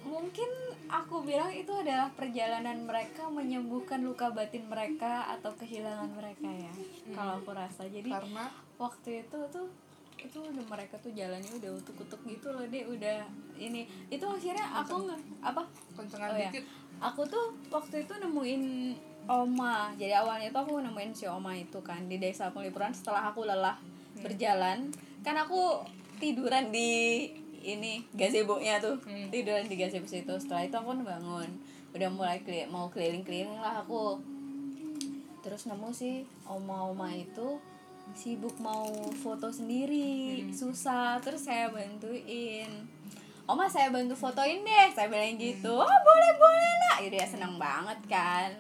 Mungkin 0.03 0.51
aku 0.91 1.23
bilang 1.23 1.55
itu 1.55 1.71
adalah 1.71 2.11
perjalanan 2.19 2.83
mereka 2.83 3.31
menyembuhkan 3.31 4.03
luka 4.03 4.35
batin 4.35 4.67
mereka 4.67 5.31
atau 5.39 5.55
kehilangan 5.55 6.11
mereka 6.19 6.51
ya 6.51 6.73
kalau 7.15 7.39
aku 7.39 7.55
rasa. 7.55 7.87
Jadi 7.87 8.11
karena 8.11 8.51
waktu 8.75 9.23
itu 9.23 9.39
tuh 9.55 9.71
itu 10.19 10.39
udah 10.43 10.67
mereka 10.67 10.99
tuh 10.99 11.15
jalannya 11.15 11.53
udah 11.63 11.71
utuk-utuk 11.79 12.19
gitu 12.27 12.51
loh 12.51 12.67
deh 12.67 12.91
udah 12.91 13.23
ini 13.55 13.87
itu 14.11 14.27
akhirnya 14.27 14.67
aku 14.83 15.07
nggak 15.07 15.21
apa? 15.47 15.63
Kencengan 15.95 16.35
Oh, 16.35 16.39
ya. 16.43 16.51
dikit. 16.51 16.67
Aku 16.99 17.23
tuh 17.31 17.55
waktu 17.71 18.03
itu 18.03 18.19
nemuin 18.19 18.63
oma. 19.31 19.95
Jadi 19.95 20.11
awalnya 20.11 20.51
tuh 20.51 20.67
aku 20.67 20.83
nemuin 20.83 21.15
si 21.15 21.31
oma 21.31 21.55
itu 21.55 21.79
kan 21.87 22.11
di 22.11 22.19
desa 22.19 22.51
penglipuran 22.51 22.91
setelah 22.91 23.31
aku 23.31 23.47
lelah 23.47 23.79
berjalan. 24.21 24.91
Kan 25.23 25.37
aku 25.39 25.83
tiduran 26.19 26.71
di 26.75 27.27
ini 27.63 28.07
gazebo-nya 28.15 28.79
tuh. 28.79 28.99
Hmm. 29.03 29.29
tiduran 29.31 29.67
di 29.67 29.77
gazebo 29.79 30.07
situ. 30.07 30.35
Setelah 30.39 30.67
itu 30.67 30.77
aku 30.79 30.95
bangun. 31.03 31.49
Udah 31.95 32.09
mulai 32.13 32.41
keli 32.45 32.69
mau 32.69 32.87
keliling-keliling 32.93 33.59
lah 33.59 33.83
aku. 33.83 34.21
Terus 35.43 35.67
nemu 35.67 35.89
sih 35.95 36.27
oma-oma 36.45 37.09
itu 37.15 37.59
sibuk 38.13 38.57
mau 38.61 38.89
foto 39.17 39.51
sendiri. 39.51 40.49
Susah. 40.53 41.19
Terus 41.21 41.49
saya 41.49 41.73
bantuin. 41.73 42.69
Oma 43.49 43.65
saya 43.65 43.89
bantu 43.89 44.13
fotoin 44.13 44.61
deh. 44.61 44.89
Saya 44.93 45.09
bilang 45.09 45.41
gitu. 45.41 45.73
Oh 45.73 45.99
boleh 46.05 46.33
boleh 46.37 46.73
nak. 46.85 46.97
Yaudah 47.01 47.25
dia 47.25 47.27
senang 47.27 47.57
banget 47.57 47.99
kan. 48.05 48.51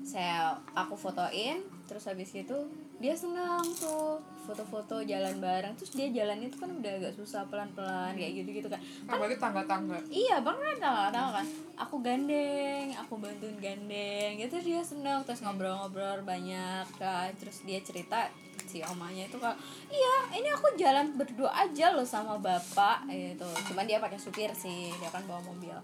Saya 0.00 0.56
aku 0.72 0.96
fotoin. 0.96 1.60
Terus 1.84 2.08
habis 2.08 2.32
itu 2.32 2.56
dia 3.00 3.16
senang 3.16 3.64
tuh 3.80 4.20
foto-foto 4.44 5.00
jalan 5.00 5.40
bareng. 5.40 5.72
Terus 5.72 5.92
dia 5.96 6.08
jalannya 6.12 6.52
tuh 6.52 6.60
kan 6.60 6.70
udah 6.70 6.92
agak 7.00 7.16
susah 7.16 7.48
pelan-pelan 7.48 8.12
kayak 8.12 8.44
gitu 8.44 8.60
gitu 8.60 8.68
kan 8.68 8.80
apalagi 9.08 9.40
tangga-tangga. 9.40 9.96
Iya 10.12 10.44
bang 10.44 10.58
kan 10.60 10.76
tahu 11.08 11.30
kan. 11.40 11.46
Aku 11.80 11.94
gandeng 12.04 12.92
aku 12.92 13.16
bantuin 13.16 13.56
gandeng. 13.56 14.36
Gitu 14.36 14.56
dia 14.60 14.84
seneng 14.84 15.24
terus 15.24 15.40
ngobrol-ngobrol 15.40 16.20
banyak 16.28 16.84
kan. 17.00 17.32
Terus 17.40 17.64
dia 17.64 17.80
cerita 17.80 18.28
si 18.68 18.84
omanya 18.86 19.26
itu 19.26 19.34
kan 19.40 19.56
iya 19.90 20.30
ini 20.36 20.46
aku 20.52 20.78
jalan 20.78 21.16
berdua 21.18 21.50
aja 21.50 21.96
loh 21.96 22.04
sama 22.04 22.36
bapak 22.36 23.08
gitu. 23.08 23.48
Cuman 23.72 23.88
dia 23.88 23.96
pakai 23.96 24.20
supir 24.20 24.52
sih 24.52 24.92
dia 25.00 25.08
kan 25.08 25.24
bawa 25.24 25.40
mobil. 25.40 25.74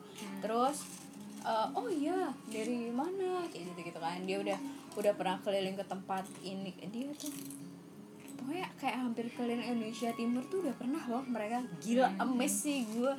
Terus 0.44 0.84
eh, 1.40 1.68
oh 1.72 1.88
iya 1.88 2.28
dari 2.52 2.92
mana? 2.92 3.48
Kayak 3.48 3.72
gitu 3.72 3.80
gitu 3.88 3.98
kan. 4.04 4.20
Dia 4.28 4.36
udah 4.44 4.58
udah 4.96 5.12
pernah 5.14 5.36
keliling 5.44 5.76
ke 5.76 5.84
tempat 5.84 6.24
ini 6.40 6.72
dia 6.88 7.12
tuh 7.14 7.30
pokoknya 8.36 8.68
kayak 8.80 8.96
hampir 9.00 9.28
keliling 9.32 9.64
Indonesia 9.64 10.10
Timur 10.16 10.44
tuh 10.48 10.64
udah 10.64 10.74
pernah 10.76 11.02
loh 11.08 11.24
mereka 11.28 11.64
gila 11.80 12.08
emes 12.20 12.52
sih 12.64 12.84
gue 12.88 13.12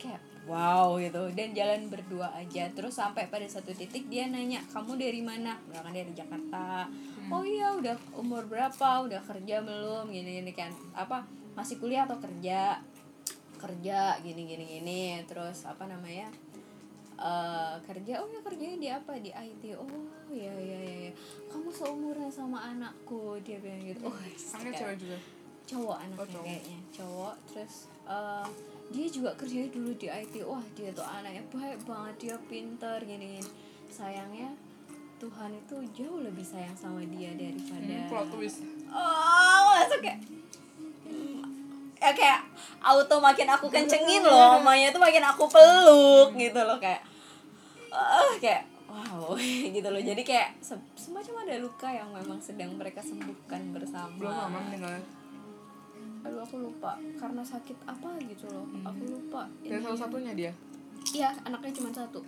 kayak 0.00 0.20
wow 0.46 0.98
gitu. 0.98 1.30
Dan 1.34 1.54
jalan 1.54 1.86
berdua 1.86 2.34
aja 2.34 2.66
terus 2.74 2.98
sampai 2.98 3.30
pada 3.30 3.46
satu 3.46 3.70
titik 3.70 4.10
dia 4.10 4.26
nanya 4.26 4.62
kamu 4.74 4.98
dari 4.98 5.22
mana? 5.22 5.58
Misalkan 5.70 5.94
dari 5.94 6.12
Jakarta. 6.14 6.90
Oh 7.30 7.46
iya 7.46 7.72
udah 7.78 7.94
umur 8.18 8.46
berapa? 8.50 9.06
Udah 9.06 9.22
kerja 9.22 9.62
belum? 9.62 10.10
Gini 10.10 10.42
gini 10.42 10.52
kan 10.54 10.74
apa 10.94 11.22
masih 11.54 11.78
kuliah 11.78 12.04
atau 12.04 12.18
kerja? 12.18 12.82
Kerja 13.58 14.18
gini 14.18 14.42
gini. 14.50 14.64
Gini 14.66 15.02
terus 15.30 15.62
apa 15.62 15.86
namanya 15.86 16.26
eh 17.22 17.74
kerja? 17.86 18.26
Oh 18.26 18.28
ya 18.30 18.42
kerjanya 18.42 18.78
di 18.78 18.88
apa? 18.90 19.12
Di 19.22 19.30
IT 19.30 19.78
oh 19.78 19.86
ya 20.34 20.52
ya 20.54 20.78
ya, 20.78 20.96
ya. 21.06 21.12
kamu 21.46 21.68
seumuran 21.68 22.26
sama 22.26 22.58
anakku 22.66 23.36
dia 23.40 23.56
bilang 23.56 23.82
gitu 23.82 24.02
oh 24.02 24.12
Anaknya 24.12 24.32
kayak- 24.64 24.78
cewek 24.78 24.96
juga 24.98 25.16
cowok 25.62 25.96
anaknya 25.98 26.18
Oh, 26.18 26.28
cowok. 26.28 26.44
kayaknya 26.44 26.78
cowok 26.90 27.34
terus 27.46 27.74
eh, 28.04 28.46
dia 28.90 29.06
juga 29.08 29.30
kerjanya 29.34 29.68
dulu 29.70 29.90
di 29.94 30.06
IT 30.06 30.34
wah 30.42 30.64
dia 30.72 30.90
tuh 30.90 31.02
anaknya 31.02 31.42
baik 31.48 31.80
banget 31.82 32.14
dia 32.18 32.36
pinter 32.42 32.98
gini, 33.00 33.26
gini. 33.36 33.50
sayangnya 33.88 34.50
Tuhan 35.16 35.54
itu 35.54 35.76
jauh 35.94 36.18
lebih 36.20 36.42
sayang 36.42 36.74
sama 36.74 36.98
dia 37.06 37.30
daripada 37.32 37.86
hmm, 37.94 38.08
plot 38.08 38.26
twist 38.28 38.58
oh 38.88 39.70
langsung 39.70 40.02
kayak 40.02 40.18
ya 41.96 42.10
kayak 42.10 42.40
auto 42.80 43.16
makin 43.16 43.46
aku 43.46 43.70
kencengin 43.70 44.20
loh 44.20 44.56
omanya 44.58 44.90
tuh 44.90 44.98
makin 44.98 45.22
aku 45.22 45.46
peluk 45.46 46.34
gitu 46.34 46.58
loh 46.58 46.74
kayak 46.76 47.06
ah 47.88 48.34
kayak 48.36 48.66
wow 48.92 49.32
gitu 49.76 49.88
loh. 49.88 50.02
Jadi 50.04 50.22
kayak 50.22 50.60
se- 50.60 50.88
semacam 50.94 51.48
ada 51.48 51.54
luka 51.56 51.88
yang 51.88 52.12
memang 52.12 52.36
sedang 52.44 52.76
mereka 52.76 53.00
sembuhkan 53.00 53.72
bersama. 53.72 54.12
Belum 54.20 54.32
lama 54.36 54.58
meninggalnya 54.68 55.22
aduh 56.22 56.38
aku 56.38 56.56
lupa. 56.62 56.94
Karena 57.18 57.42
sakit 57.42 57.82
apa 57.82 58.14
gitu 58.22 58.46
loh. 58.46 58.66
Aku 58.86 59.02
lupa. 59.10 59.50
Dan 59.66 59.82
salah 59.82 59.98
satunya 60.06 60.32
dia? 60.36 60.52
Iya 61.10 61.34
anaknya 61.42 61.72
cuma 61.82 61.90
satu. 61.90 62.22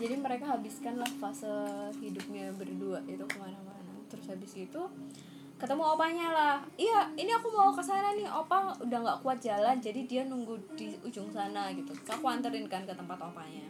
Jadi 0.00 0.14
mereka 0.16 0.56
habiskanlah 0.56 1.10
fase 1.20 1.50
hidupnya 1.98 2.54
berdua 2.54 3.02
itu 3.10 3.20
ke 3.26 3.36
mana-mana. 3.36 3.98
Terus 4.06 4.30
habis 4.30 4.52
itu 4.54 4.82
ketemu 5.58 5.82
opanya 5.84 6.30
lah. 6.32 6.56
Iya 6.78 7.10
ini 7.18 7.34
aku 7.34 7.50
mau 7.50 7.74
ke 7.74 7.82
sana 7.82 8.14
nih. 8.14 8.30
Opa 8.30 8.78
udah 8.78 8.98
nggak 9.02 9.20
kuat 9.26 9.42
jalan 9.42 9.76
jadi 9.82 10.00
dia 10.06 10.22
nunggu 10.24 10.54
di 10.78 10.94
ujung 11.02 11.28
sana 11.34 11.74
gitu. 11.74 11.90
Terus 11.90 12.14
aku 12.14 12.30
anterin 12.30 12.70
kan 12.70 12.86
ke 12.86 12.94
tempat 12.94 13.18
opanya 13.18 13.66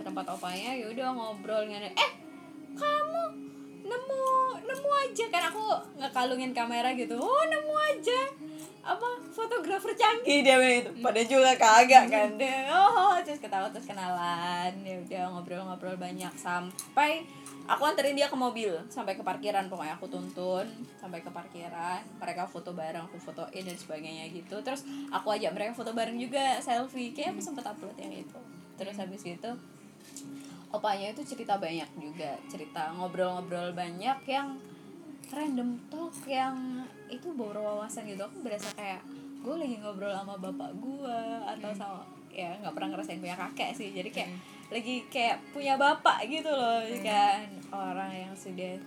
ke 0.00 0.02
tempat 0.08 0.24
opanya 0.32 0.72
ya 0.72 0.88
udah 0.88 1.12
ngobrol 1.12 1.68
ngene 1.68 1.92
eh 1.92 2.12
kamu 2.72 3.22
nemu 3.84 4.24
nemu 4.64 4.90
aja. 5.08 5.24
Kan 5.28 5.42
aku 5.50 5.64
ngekalungin 5.98 6.52
kamera 6.54 6.94
gitu. 6.94 7.18
Oh 7.18 7.44
nemu 7.44 7.74
aja. 7.74 8.20
Apa 8.80 9.20
fotografer 9.28 9.92
canggih 9.92 10.40
dia 10.40 10.56
itu 10.56 10.88
pada 11.04 11.20
juga 11.20 11.52
kagak 11.52 12.08
kan 12.08 12.30
dia. 12.40 12.70
Oh 12.72 13.18
terus 13.20 13.42
ketawa 13.42 13.68
terus 13.68 13.84
kenalan. 13.84 14.72
Ya 14.80 14.96
udah 14.96 15.22
ngobrol-ngobrol 15.36 15.98
banyak. 16.00 16.32
Sampai 16.38 17.26
aku 17.68 17.82
anterin 17.84 18.16
dia 18.16 18.30
ke 18.30 18.36
mobil. 18.38 18.72
Sampai 18.88 19.18
ke 19.18 19.22
parkiran. 19.26 19.68
Pokoknya 19.68 19.98
aku 19.98 20.08
tuntun 20.08 20.66
sampai 20.96 21.20
ke 21.20 21.28
parkiran. 21.28 22.00
Mereka 22.16 22.48
foto 22.48 22.72
bareng 22.72 23.04
aku 23.10 23.20
fotoin 23.20 23.64
dan 23.66 23.76
sebagainya 23.76 24.30
gitu. 24.32 24.62
Terus 24.64 24.86
aku 25.12 25.34
ajak 25.34 25.52
mereka 25.52 25.76
foto 25.76 25.92
bareng 25.92 26.16
juga 26.16 26.62
selfie. 26.62 27.12
Kayak 27.12 27.36
aku 27.36 27.40
sempet 27.42 27.66
upload 27.66 27.96
yang 28.00 28.14
itu. 28.14 28.38
Terus 28.80 28.96
habis 28.96 29.20
itu 29.28 29.50
opanya 30.70 31.10
itu 31.10 31.22
cerita 31.26 31.58
banyak 31.58 31.90
juga. 31.98 32.38
Cerita 32.46 32.94
ngobrol-ngobrol 32.94 33.74
banyak 33.74 34.18
yang 34.26 34.58
random 35.30 35.78
talk 35.90 36.14
yang 36.26 36.86
itu 37.10 37.30
bawa 37.34 37.82
wawasan 37.82 38.06
gitu. 38.06 38.22
Aku 38.22 38.42
berasa 38.42 38.70
kayak 38.74 39.02
gue 39.40 39.54
lagi 39.56 39.76
ngobrol 39.78 40.12
sama 40.12 40.34
bapak 40.38 40.70
gue 40.78 41.18
atau 41.46 41.70
sama 41.74 42.02
ya 42.30 42.54
nggak 42.62 42.74
pernah 42.74 42.88
ngerasain 42.94 43.20
punya 43.22 43.36
kakek 43.38 43.70
sih. 43.74 43.90
Jadi 43.90 44.10
kayak 44.14 44.30
lagi 44.70 45.02
kayak 45.10 45.36
punya 45.50 45.74
bapak 45.74 46.26
gitu 46.30 46.50
loh. 46.50 46.82
Kan 47.02 47.46
orang 47.74 48.12
yang 48.14 48.34
sudah 48.34 48.78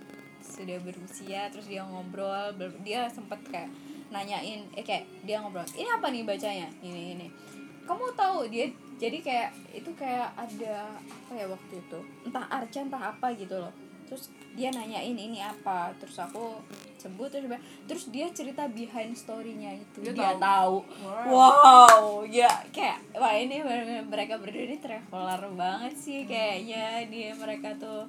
sudah 0.44 0.76
berusia 0.84 1.48
terus 1.48 1.64
dia 1.68 1.80
ngobrol 1.84 2.52
dia 2.84 3.08
sempet 3.08 3.40
kayak 3.48 3.72
nanyain 4.12 4.68
eh 4.76 4.84
kayak 4.84 5.08
dia 5.24 5.40
ngobrol 5.40 5.64
ini 5.76 5.88
apa 5.88 6.06
nih 6.12 6.24
bacanya? 6.24 6.68
Ini 6.84 7.16
ini 7.16 7.26
kamu 7.84 8.04
tahu 8.16 8.48
dia 8.48 8.66
jadi 8.94 9.18
kayak 9.20 9.50
itu 9.74 9.90
kayak 9.98 10.30
ada 10.38 10.94
apa 10.96 11.32
ya 11.34 11.46
waktu 11.50 11.74
itu? 11.82 11.98
Entah 12.24 12.46
arca 12.46 12.78
entah 12.78 13.02
apa 13.12 13.26
gitu 13.34 13.58
loh. 13.58 13.72
Terus 14.04 14.30
dia 14.54 14.70
nanyain 14.70 15.16
ini 15.18 15.42
apa 15.42 15.90
terus 15.98 16.14
aku 16.20 16.62
sebut 17.00 17.26
terus 17.26 17.50
dia- 17.50 17.64
terus 17.90 18.04
dia 18.14 18.26
cerita 18.30 18.70
behind 18.70 19.18
story-nya 19.18 19.74
itu. 19.74 19.98
Dia 20.06 20.14
dia, 20.14 20.32
tahu. 20.38 20.38
tahu. 20.40 20.76
Wow. 21.04 21.26
wow 21.34 22.00
ya 22.30 22.48
kayak 22.70 23.02
wah 23.18 23.34
ini 23.34 23.60
mereka 24.06 24.38
berdua 24.38 24.62
ini 24.62 24.78
traveler 24.78 25.42
banget 25.58 25.94
sih 25.98 26.22
kayaknya. 26.24 27.02
Dia 27.10 27.34
mereka 27.34 27.74
tuh 27.76 28.06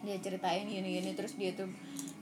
dia 0.00 0.16
ceritain 0.22 0.64
gini 0.64 1.02
gini 1.02 1.10
terus 1.12 1.34
dia 1.34 1.52
tuh 1.52 1.68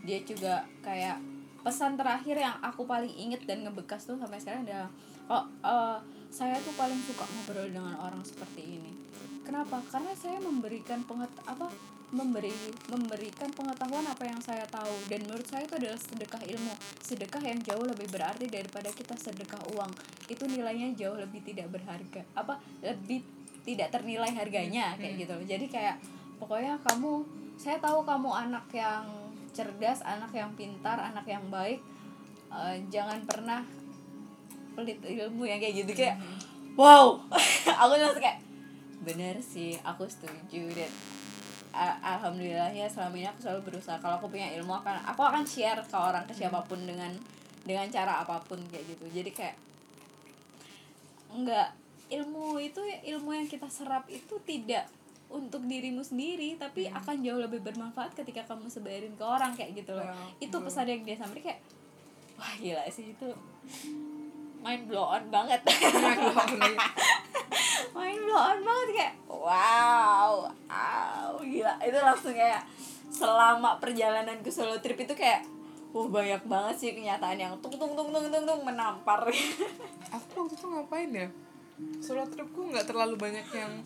dia 0.05 0.19
juga 0.25 0.65
kayak 0.81 1.21
pesan 1.65 1.97
terakhir 1.97 2.37
yang 2.37 2.57
aku 2.61 2.85
paling 2.85 3.13
inget 3.13 3.41
dan 3.49 3.65
ngebekas 3.65 4.05
tuh 4.05 4.17
sampai 4.21 4.37
sekarang 4.37 4.69
adalah 4.69 4.89
oh 5.29 5.45
eh, 5.65 5.99
saya 6.35 6.59
tuh 6.59 6.75
paling 6.75 6.99
suka 7.07 7.23
ngobrol 7.23 7.71
dengan 7.71 7.95
orang 8.03 8.27
seperti 8.27 8.83
ini. 8.83 8.91
Kenapa? 9.47 9.79
Karena 9.87 10.11
saya 10.19 10.43
memberikan 10.43 11.07
penget 11.07 11.31
apa 11.47 11.71
memberi 12.11 12.51
memberikan 12.91 13.55
pengetahuan 13.55 14.03
apa 14.03 14.27
yang 14.27 14.43
saya 14.43 14.67
tahu. 14.67 14.91
Dan 15.07 15.31
menurut 15.31 15.47
saya 15.47 15.63
itu 15.63 15.79
adalah 15.79 15.95
sedekah 15.95 16.43
ilmu. 16.43 16.75
Sedekah 16.99 17.43
yang 17.47 17.63
jauh 17.63 17.87
lebih 17.87 18.11
berarti 18.11 18.51
daripada 18.51 18.91
kita 18.91 19.15
sedekah 19.15 19.63
uang. 19.79 19.95
Itu 20.27 20.51
nilainya 20.51 20.99
jauh 20.99 21.15
lebih 21.15 21.47
tidak 21.47 21.71
berharga 21.71 22.27
apa 22.35 22.59
lebih 22.83 23.23
tidak 23.63 23.95
ternilai 23.95 24.35
harganya 24.35 24.99
kayak 24.99 25.23
gitu 25.23 25.33
loh. 25.39 25.47
Jadi 25.47 25.71
kayak 25.71 26.03
pokoknya 26.43 26.83
kamu 26.83 27.23
saya 27.55 27.79
tahu 27.79 28.03
kamu 28.03 28.29
anak 28.51 28.67
yang 28.75 29.07
cerdas 29.55 30.03
anak 30.03 30.35
yang 30.35 30.51
pintar 30.59 30.99
anak 30.99 31.23
yang 31.31 31.47
baik 31.47 31.79
Eh, 32.55 32.77
jangan 32.87 33.19
pernah 33.27 33.67
pelit 34.75 34.99
ilmu 35.01 35.47
yang 35.47 35.59
kayak 35.63 35.87
gitu 35.87 35.93
kayak 35.95 36.19
wow. 36.75 37.19
Aku 37.83 37.93
langsung 37.97 38.23
kayak 38.23 38.43
bener 39.05 39.37
sih 39.45 39.77
aku 39.85 40.09
setuju 40.09 40.65
dan 40.73 40.89
alhamdulillah 42.01 42.73
ya 42.73 42.89
selama 42.89 43.19
ini 43.19 43.29
aku 43.29 43.45
selalu 43.45 43.61
berusaha. 43.69 44.01
Kalau 44.01 44.17
aku 44.17 44.33
punya 44.33 44.49
ilmu 44.57 44.73
akan 44.73 45.05
aku 45.05 45.21
akan 45.21 45.45
share 45.45 45.83
ke 45.85 45.97
orang 45.99 46.25
ke 46.25 46.33
siapa 46.33 46.63
pun 46.65 46.81
dengan 46.87 47.13
dengan 47.67 47.85
cara 47.91 48.23
apa 48.25 48.41
pun 48.47 48.57
kayak 48.71 48.97
gitu. 48.97 49.05
Jadi 49.11 49.31
kayak 49.35 49.57
enggak 51.35 51.75
ilmu 52.09 52.63
itu 52.63 52.81
ilmu 52.81 53.35
yang 53.35 53.49
kita 53.51 53.67
serap 53.67 54.07
itu 54.07 54.39
tidak 54.47 54.87
untuk 55.29 55.67
dirimu 55.67 56.07
sendiri 56.07 56.55
tapi 56.55 56.87
akan 56.87 57.27
jauh 57.27 57.43
lebih 57.43 57.59
bermanfaat 57.59 58.15
ketika 58.15 58.47
kamu 58.47 58.71
sebarin 58.71 59.13
ke 59.19 59.25
orang 59.25 59.53
kayak 59.59 59.75
gitu 59.75 59.99
loh. 59.99 60.07
Itu 60.39 60.63
pesan 60.63 60.87
yang 60.89 61.03
dia 61.03 61.19
sampaikan 61.19 61.53
kayak 61.53 61.61
wah 62.39 62.55
gila 62.59 62.83
sih 62.91 63.15
itu 63.15 63.29
mind 64.65 64.89
blow 64.89 65.05
on 65.07 65.25
banget. 65.29 65.61
Mind 67.93 68.21
blow 68.21 68.41
on 68.43 68.59
banget 68.61 68.89
kayak 68.93 69.15
wow 69.29 70.49
wow. 70.67 71.31
Gila. 71.39 71.75
Itu 71.79 71.99
langsung 72.01 72.33
kayak 72.33 72.65
selama 73.07 73.79
perjalanan 73.79 74.41
ke 74.41 74.51
solo 74.51 74.81
trip 74.81 74.99
itu 74.99 75.15
kayak 75.15 75.45
Wah 75.95 76.11
banyak 76.11 76.43
banget 76.45 76.75
sih 76.75 76.91
kenyataan 76.91 77.39
yang 77.39 77.55
tung 77.63 77.71
tung 77.71 77.95
tung 77.95 78.11
tung 78.11 78.27
tung 78.27 78.43
tung 78.43 78.61
menampar. 78.65 79.31
Aku 80.17 80.43
waktu 80.43 80.59
itu 80.59 80.67
ngapain 80.67 81.07
ya? 81.07 81.29
Solo 82.01 82.27
tripku 82.27 82.67
nggak 82.67 82.83
terlalu 82.85 83.15
banyak 83.15 83.47
yang 83.49 83.79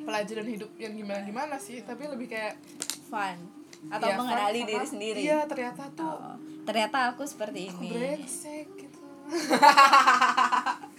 pelajaran 0.00 0.44
hidup 0.46 0.68
yang 0.76 0.92
gimana 0.92 1.20
gimana 1.22 1.56
sih 1.56 1.80
tapi 1.80 2.04
lebih 2.04 2.28
kayak 2.28 2.60
fun. 3.08 3.40
Atau 3.88 4.12
ya, 4.12 4.16
mengenali 4.20 4.60
fun 4.60 4.68
diri 4.68 4.76
sama- 4.76 4.92
sendiri. 4.92 5.20
Iya 5.24 5.38
ternyata 5.46 5.82
tuh 5.96 6.12
Oh, 6.12 6.36
ternyata 6.60 6.98
aku 7.08 7.22
seperti 7.24 7.60
aku 7.66 7.80
ini. 7.80 7.90
brengsek 7.96 8.66
gitu 8.76 8.89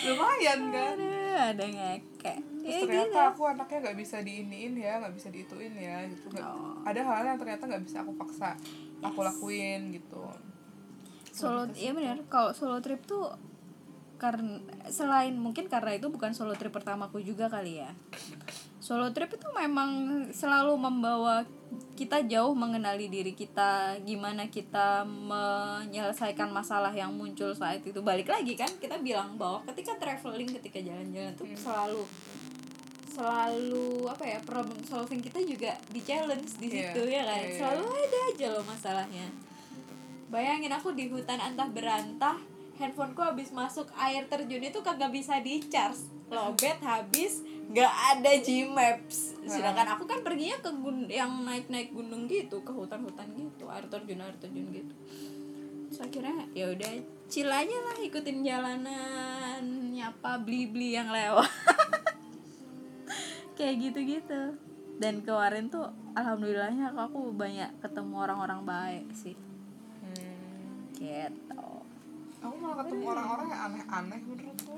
lumayan 0.00 0.60
kan? 0.70 0.96
Aduh, 0.96 1.36
ada 1.36 1.64
ngekek. 1.66 2.38
Terus 2.60 2.68
ya 2.70 2.78
ternyata 2.80 3.08
gitu 3.08 3.18
aku 3.30 3.42
anaknya 3.46 3.78
nggak 3.80 3.98
bisa 3.98 4.16
diiniin 4.20 4.74
ya 4.74 4.92
nggak 4.98 5.14
bisa 5.14 5.28
diituin 5.28 5.74
ya 5.74 6.04
gitu. 6.06 6.26
Nggak- 6.30 6.46
Oh. 6.46 6.76
ada 6.82 7.00
hal 7.00 7.22
yang 7.26 7.38
ternyata 7.38 7.62
nggak 7.66 7.84
bisa 7.84 7.96
aku 8.00 8.12
paksa 8.14 8.56
aku 9.00 9.20
lakuin 9.20 9.92
gitu. 9.92 10.24
Solo 11.30 11.68
iya 11.72 11.92
benar. 11.92 12.20
Kalau 12.26 12.52
solo 12.52 12.78
trip 12.78 13.04
tuh 13.04 13.32
karena 14.16 14.60
selain 14.86 15.32
mungkin 15.32 15.64
karena 15.66 15.96
itu 15.96 16.12
bukan 16.12 16.36
solo 16.36 16.52
trip 16.52 16.70
pertamaku 16.70 17.20
juga 17.20 17.48
kali 17.48 17.80
ya. 17.80 17.90
Solo 18.78 19.08
trip 19.10 19.32
itu 19.32 19.48
memang 19.50 19.90
selalu 20.30 20.76
membawa 20.76 21.44
kita 21.94 22.24
jauh 22.24 22.50
mengenali 22.50 23.06
diri 23.06 23.30
kita 23.30 23.94
gimana 24.02 24.48
kita 24.48 25.04
menyelesaikan 25.04 26.50
masalah 26.50 26.90
yang 26.90 27.12
muncul 27.12 27.52
saat 27.52 27.78
itu. 27.80 28.00
Balik 28.00 28.26
lagi 28.26 28.56
kan 28.56 28.70
kita 28.76 28.98
bilang 28.98 29.36
bahwa 29.36 29.62
ketika 29.70 29.94
traveling 29.96 30.50
ketika 30.58 30.80
jalan-jalan 30.80 31.32
tuh 31.36 31.46
selalu 31.54 32.02
selalu 33.10 34.06
apa 34.06 34.24
ya 34.24 34.38
problem 34.40 34.78
solving 34.86 35.18
kita 35.20 35.42
juga 35.42 35.74
di 35.90 36.00
challenge 36.00 36.56
di 36.56 36.70
Iya, 36.70 36.94
situ 36.94 37.02
ya 37.10 37.22
kan? 37.26 37.36
iya, 37.36 37.46
iya. 37.46 37.58
selalu 37.58 37.84
ada 37.90 38.18
aja 38.32 38.46
loh 38.54 38.64
masalahnya. 38.64 39.26
Bayangin 40.30 40.70
aku 40.70 40.94
di 40.94 41.10
hutan 41.10 41.42
antah 41.42 41.66
berantah 41.68 42.38
handphoneku 42.80 43.20
habis 43.20 43.52
masuk 43.52 43.92
air 44.00 44.24
terjun 44.24 44.64
itu 44.64 44.80
kagak 44.80 45.12
bisa 45.12 45.36
di 45.44 45.60
charge 45.68 46.00
lobet 46.32 46.80
habis 46.80 47.44
nggak 47.70 47.94
ada 48.16 48.32
Gmaps. 48.42 49.38
Sedangkan 49.46 49.94
aku 49.94 50.06
kan 50.06 50.22
perginya 50.22 50.58
ke 50.62 50.70
gun 50.70 51.06
yang 51.10 51.42
naik 51.42 51.70
naik 51.70 51.94
gunung 51.94 52.30
gitu 52.30 52.62
ke 52.62 52.70
hutan-hutan 52.70 53.30
gitu 53.34 53.66
air 53.70 53.86
terjun 53.90 54.22
air 54.22 54.34
terjun 54.38 54.66
gitu. 54.70 54.94
Terus 55.90 56.00
akhirnya 56.06 56.46
ya 56.54 56.70
udah 56.70 56.90
chill 57.26 57.50
aja 57.50 57.78
lah 57.82 57.96
ikutin 57.98 58.46
jalanan 58.46 59.62
nyapa 59.90 60.38
beli 60.42 60.70
beli 60.70 60.98
yang 60.98 61.10
lewat. 61.10 61.46
Kayak 63.58 63.90
gitu-gitu. 63.90 64.54
Dan 65.02 65.26
kemarin 65.26 65.70
tuh 65.70 65.90
alhamdulillahnya 66.14 66.94
aku 66.94 67.34
banyak 67.34 67.70
ketemu 67.82 68.14
orang-orang 68.18 68.62
baik 68.62 69.06
sih. 69.14 69.34
Hmm. 70.00 70.88
gitu 70.96 71.69
aku 72.40 72.54
malah 72.56 72.76
ketemu 72.84 73.04
orang-orang 73.12 73.46
yang 73.52 73.62
aneh-aneh 73.68 74.20
menurutku 74.24 74.76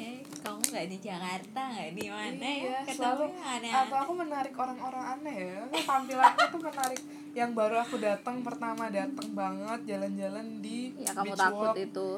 eh 0.00 0.24
kamu 0.40 0.60
nggak 0.64 0.86
di 0.88 0.98
Jakarta 1.04 1.60
nggak 1.76 1.92
di 1.92 2.06
mana 2.08 2.40
iya, 2.40 2.80
ya 2.80 2.94
selalu 2.96 3.28
ketemu 3.28 3.42
aneh 3.44 3.70
atau 3.70 3.96
aku 4.00 4.12
menarik 4.16 4.54
orang-orang 4.56 5.04
aneh 5.18 5.36
ya. 5.36 5.60
Tampilannya 5.84 6.46
tuh 6.48 6.60
menarik. 6.64 7.00
Yang 7.36 7.50
baru 7.52 7.76
aku 7.84 7.96
datang 8.00 8.36
pertama 8.40 8.88
datang 8.88 9.28
banget 9.36 9.80
jalan-jalan 9.84 10.46
di 10.64 10.96
ya 10.96 11.12
kamu 11.12 11.36
beach 11.36 11.40
takut 11.44 11.68
walk. 11.68 11.76
itu. 11.76 12.08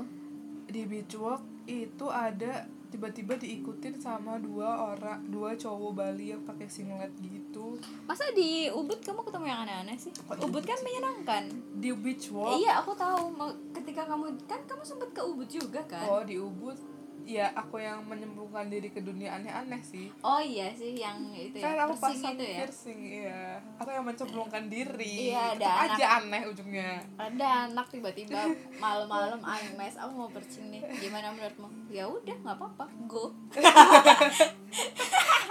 Di 0.71 0.83
beach 0.87 1.15
walk 1.19 1.43
itu 1.67 2.07
ada 2.07 2.53
tiba-tiba 2.93 3.41
diikutin 3.41 3.97
sama 3.97 4.37
dua 4.37 4.93
orang 4.93 5.25
dua 5.33 5.57
cowok 5.57 5.97
Bali 5.97 6.37
yang 6.37 6.45
pakai 6.45 6.69
singlet 6.69 7.09
gitu. 7.25 7.81
Masa 8.05 8.29
di 8.37 8.69
Ubud 8.69 9.01
kamu 9.01 9.25
ketemu 9.25 9.45
yang 9.49 9.61
aneh-aneh 9.65 9.97
sih? 9.97 10.13
Kok 10.13 10.45
Ubud 10.45 10.61
kan 10.61 10.77
menyenangkan. 10.85 11.49
Di 11.81 11.89
beach 11.97 12.29
walk. 12.29 12.61
Iya 12.61 12.85
aku 12.85 12.93
tahu. 12.93 13.33
Ketika 13.73 14.05
kamu 14.05 14.37
kan 14.45 14.61
kamu 14.69 14.83
sempat 14.85 15.09
ke 15.17 15.25
Ubud 15.25 15.49
juga 15.49 15.81
kan? 15.89 16.05
Oh 16.05 16.21
di 16.21 16.37
Ubud 16.37 16.77
ya 17.23 17.47
aku 17.55 17.79
yang 17.79 18.03
menyembuhkan 18.05 18.67
diri 18.67 18.91
ke 18.91 19.01
dunia 19.01 19.39
aneh-aneh 19.39 19.81
sih. 19.83 20.11
Oh 20.23 20.43
iya 20.43 20.71
sih 20.75 20.99
yang 20.99 21.19
itu 21.33 21.59
kan 21.59 21.79
ya 21.79 21.87
aku 21.87 21.95
piercing 21.95 22.23
pasang 22.23 22.35
itu 22.35 22.45
ya? 22.45 22.57
piercing 22.63 23.01
iya. 23.01 23.43
Aku 23.79 23.89
yang 23.91 24.05
mencemplungkan 24.05 24.65
diri. 24.67 25.33
Iya, 25.33 25.57
ada 25.59 25.69
aja 25.87 26.05
aneh 26.23 26.43
ujungnya. 26.51 27.03
Ada 27.17 27.47
anak 27.71 27.87
tiba-tiba 27.91 28.41
malam-malam 28.83 29.41
mes 29.79 29.95
aku 29.97 30.13
mau 30.13 30.31
percing 30.31 30.69
nih. 30.69 30.83
Gimana 30.99 31.33
menurutmu? 31.33 31.69
Ya 31.89 32.05
udah 32.11 32.37
nggak 32.43 32.57
apa-apa 32.59 32.85
go. 33.07 33.31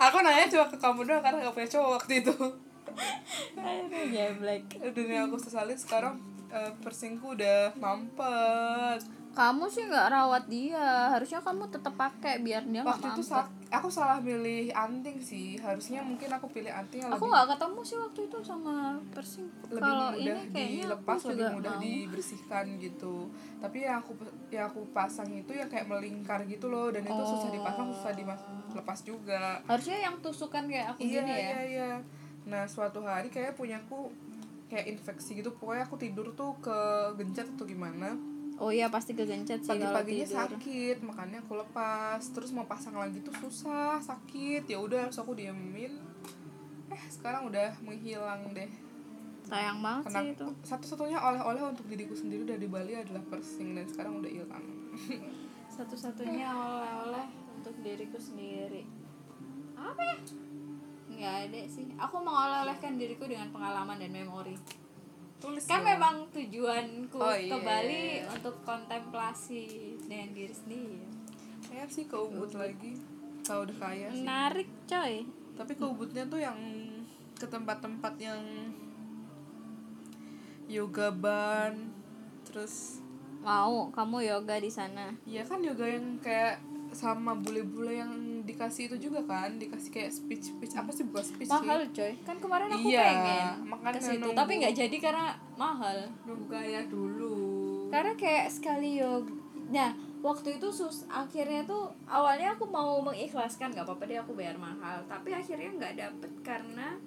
Aku 0.01 0.17
nanya 0.26 0.49
cuma 0.49 0.65
ke 0.65 0.78
kamu 0.82 1.05
doang 1.05 1.22
karena 1.22 1.45
gak 1.45 1.53
punya 1.53 1.69
cowok 1.69 1.89
waktu 2.01 2.26
itu. 2.26 2.34
Aduh 3.53 4.34
black 4.41 4.65
yang 4.97 5.30
aku 5.30 5.38
sesalin 5.38 5.78
sekarang 5.78 6.17
eh, 6.49 6.74
persingku 6.82 7.38
udah 7.38 7.72
mampet 7.78 9.20
kamu 9.32 9.63
sih 9.67 9.88
nggak 9.88 10.07
rawat 10.09 10.43
dia. 10.45 11.07
Harusnya 11.09 11.39
kamu 11.39 11.71
tetap 11.71 11.95
pakai 11.95 12.39
biar 12.39 12.63
dia 12.63 12.84
waktu 12.84 13.07
itu 13.09 13.23
mampet 13.23 13.47
sa- 13.47 13.51
aku 13.71 13.88
salah 13.88 14.19
milih 14.19 14.67
anting 14.69 15.17
sih. 15.17 15.55
Harusnya 15.55 16.03
mungkin 16.03 16.27
aku 16.27 16.51
pilih 16.51 16.67
anting 16.67 16.99
yang 16.99 17.11
aku 17.11 17.25
nggak 17.25 17.55
ketemu 17.55 17.79
sih 17.82 17.97
waktu 17.97 18.19
itu 18.27 18.38
sama 18.41 18.75
persing 19.09 19.47
lebih 19.67 19.79
kalau 19.82 20.07
mudah 20.11 20.19
ini 20.19 20.51
kayaknya 20.51 20.82
dilepas 20.84 21.17
aku 21.17 21.27
lebih 21.32 21.39
juga 21.39 21.55
mudah 21.55 21.73
mau. 21.73 21.82
dibersihkan 21.82 22.65
gitu. 22.77 23.15
Tapi 23.59 23.77
yang 23.82 23.97
aku 23.99 24.11
yang 24.49 24.65
aku 24.67 24.82
pasang 24.91 25.29
itu 25.32 25.51
yang 25.51 25.69
kayak 25.71 25.88
melingkar 25.88 26.43
gitu 26.45 26.67
loh. 26.67 26.91
Dan 26.91 27.01
itu 27.01 27.23
susah 27.23 27.49
dipasang 27.49 27.88
susah 27.93 28.11
dilepas 28.11 28.99
juga. 29.01 29.63
Harusnya 29.63 29.97
yang 30.01 30.19
tusukan 30.19 30.67
kayak 30.67 30.91
aku 30.91 30.99
iya 31.01 31.19
gini 31.19 31.32
ya? 31.32 31.39
iya 31.39 31.59
iya. 31.63 31.91
Nah 32.43 32.67
suatu 32.67 32.99
hari 33.01 33.32
kayak 33.32 33.55
punyaku 33.55 34.11
kayak 34.67 34.91
infeksi 34.91 35.39
gitu. 35.39 35.55
Pokoknya 35.55 35.84
aku 35.84 35.95
tidur 35.95 36.32
tuh 36.32 36.59
ke 36.59 36.77
gencet 37.15 37.47
atau 37.55 37.63
gimana 37.63 38.15
oh 38.62 38.70
iya 38.70 38.93
pasti 38.93 39.18
kegencet 39.18 39.66
sih 39.66 39.74
pagi-paginya 39.74 40.28
sakit 40.30 41.01
makanya 41.01 41.41
aku 41.41 41.57
lepas. 41.57 42.22
Terus 42.30 42.53
mau 42.53 42.70
pasang 42.70 42.93
lagi 42.93 43.18
tuh 43.26 43.34
susah 43.41 43.97
sakit. 43.97 44.70
Ya 44.70 44.78
udah 44.78 45.09
harus 45.09 45.18
aku 45.18 45.34
diemin. 45.34 45.97
Eh 46.93 47.03
sekarang 47.09 47.49
udah 47.49 47.74
menghilang 47.82 48.53
deh. 48.53 48.70
Sayang 49.49 49.82
banget 49.82 50.03
karena 50.05 50.22
sih 50.22 50.34
itu. 50.38 50.47
satu-satunya 50.64 51.18
oleh-oleh 51.18 51.64
untuk 51.66 51.89
diriku 51.89 52.14
sendiri 52.14 52.45
dari 52.45 52.70
Bali 52.70 52.93
adalah 52.93 53.26
persing 53.26 53.74
dan 53.74 53.89
sekarang 53.89 54.22
udah 54.22 54.30
hilang. 54.30 54.66
Satu-satunya 55.82 56.45
oleh-oleh 56.45 57.26
untuk 57.57 57.74
diriku 57.82 58.22
sendiri. 58.22 58.86
Apa 59.74 60.01
ya? 60.05 60.18
Nggak 61.09 61.36
ada 61.49 61.59
sih. 61.66 61.89
Aku 61.97 62.22
mengoleh-olehkan 62.22 63.01
diriku 63.01 63.26
dengan 63.26 63.49
pengalaman 63.49 63.97
dan 63.97 64.14
memori 64.14 64.53
tulis 65.41 65.65
kan 65.65 65.81
dong. 65.81 65.89
memang 65.89 66.15
tujuanku 66.29 67.17
Oh, 67.17 67.33
ke 67.33 67.49
iya. 67.49 67.57
Bali 67.57 68.03
untuk 68.29 68.55
kontemplasi 68.61 69.65
dengan 70.05 70.29
diri 70.31 70.53
sendiri. 70.53 71.01
Kayaknya 71.65 71.87
sih 71.89 72.05
ke 72.05 72.15
Ubud 72.15 72.51
lagi 72.53 72.93
kalau 73.41 73.65
udah 73.65 73.77
kaya 73.77 74.07
sih. 74.13 74.21
Menarik 74.21 74.69
coy. 74.85 75.13
Tapi 75.57 75.71
ke 75.73 75.83
Ubudnya 75.83 76.23
tuh 76.25 76.37
yang 76.37 76.59
ke 77.35 77.49
tempat-tempat 77.49 78.13
yang 78.21 78.41
yoga 80.69 81.11
ban 81.11 81.89
terus 82.45 83.01
mau 83.41 83.89
kamu 83.89 84.29
yoga 84.29 84.55
di 84.55 84.69
sana? 84.69 85.09
Iya 85.25 85.41
kan 85.43 85.65
yoga 85.65 85.89
yang 85.89 86.21
kayak 86.21 86.61
sama 86.93 87.33
bule-bule 87.33 87.97
yang 87.97 88.13
dikasih 88.41 88.83
itu 88.87 89.07
juga 89.07 89.21
kan 89.23 89.55
dikasih 89.55 89.89
kayak 89.89 90.09
speech 90.09 90.51
speech 90.51 90.73
apa 90.73 90.89
sih 90.89 91.03
bukan 91.03 91.23
speech 91.23 91.47
mahal 91.47 91.79
sih? 91.79 91.89
coy. 91.91 92.13
Kan 92.21 92.37
kemarin 92.37 92.69
aku 92.69 92.87
Iya, 92.87 93.03
pengen 93.03 93.47
makanya 93.65 93.93
ke 93.93 94.01
situ 94.03 94.19
nunggu. 94.19 94.37
tapi 94.37 94.51
nggak 94.57 94.75
jadi 94.75 94.97
karena 94.97 95.27
mahal. 95.55 95.97
Nunggu 96.23 96.45
kaya 96.47 96.81
dulu. 96.85 97.35
Karena 97.87 98.13
kayak 98.13 98.47
sekali 98.49 98.97
yoga 98.97 99.33
nah 99.71 99.91
waktu 100.19 100.59
itu 100.59 100.67
sus 100.69 101.07
akhirnya 101.07 101.63
tuh 101.63 101.87
awalnya 102.03 102.53
aku 102.53 102.67
mau 102.67 102.99
mengikhlaskan 102.99 103.71
nggak 103.71 103.87
apa-apa 103.87 104.03
deh 104.03 104.19
aku 104.19 104.35
bayar 104.35 104.57
mahal. 104.57 104.99
Tapi 105.07 105.31
akhirnya 105.31 105.71
nggak 105.71 105.93
dapet 105.95 106.31
karena 106.41 106.99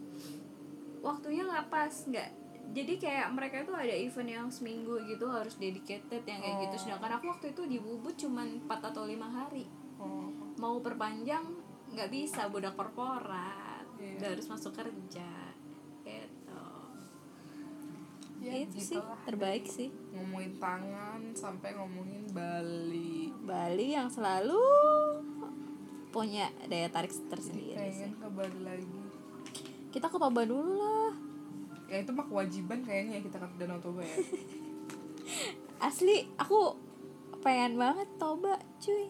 waktunya 1.01 1.45
nggak 1.45 1.69
pas 1.69 1.93
nggak. 2.05 2.31
Jadi 2.65 2.97
kayak 2.97 3.29
mereka 3.31 3.61
tuh 3.63 3.77
ada 3.77 3.93
event 3.93 4.25
yang 4.27 4.49
seminggu 4.49 4.97
gitu 5.05 5.29
harus 5.29 5.55
dedicated 5.55 6.25
yang 6.25 6.41
kayak 6.41 6.57
gitu. 6.65 6.75
Oh. 6.75 6.81
sedangkan 6.81 7.13
aku 7.21 7.25
waktu 7.29 7.47
itu 7.53 7.63
di 7.69 7.77
Bubut 7.77 8.17
cuman 8.17 8.65
4 8.65 8.89
atau 8.91 9.05
lima 9.05 9.29
hari 9.29 9.69
oh. 9.97 10.29
mau 10.57 10.79
perpanjang 10.79 11.45
nggak 11.89 12.09
bisa 12.09 12.47
budak 12.47 12.75
korporat 12.75 13.87
Iya. 13.95 14.19
udah 14.19 14.29
harus 14.31 14.47
masuk 14.49 14.73
kerja 14.73 15.31
gitu 16.03 16.67
Ya, 18.39 18.61
itu 18.61 18.77
sih 18.77 19.01
terbaik 19.25 19.65
sih 19.65 19.89
ngomongin 20.11 20.59
tangan 20.59 21.33
sampai 21.33 21.73
ngomongin 21.73 22.29
Bali 22.29 23.33
Bali 23.41 23.87
yang 23.91 24.07
selalu 24.07 24.61
punya 26.11 26.47
daya 26.65 26.87
tarik 26.87 27.09
tersendiri 27.25 27.73
sih. 27.89 28.05
pengen 28.05 28.13
ke 28.15 28.29
Bali 28.29 28.61
lagi 28.61 29.01
Kita 29.89 30.07
ke 30.07 30.19
Toba 30.19 30.43
dulu 30.43 30.77
lah. 30.77 31.13
ya 31.87 31.97
itu 31.99 32.11
mah 32.11 32.27
kewajiban 32.27 32.83
kayaknya 32.83 33.17
ya 33.17 33.23
kita 33.23 33.37
ke 33.39 33.57
Danau 33.57 33.81
Toba 33.81 34.03
ya 34.03 34.17
Asli 35.87 36.29
aku 36.37 36.77
pengen 37.41 37.77
banget 37.77 38.09
Toba, 38.17 38.57
cuy. 38.77 39.09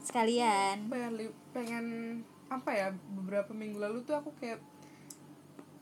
Sekalian. 0.00 0.88
pengen 0.88 1.12
pengen 1.50 1.86
apa 2.48 2.70
ya 2.70 2.88
beberapa 3.10 3.52
minggu 3.52 3.78
lalu 3.78 4.02
tuh 4.02 4.16
aku 4.16 4.34
kayak 4.34 4.58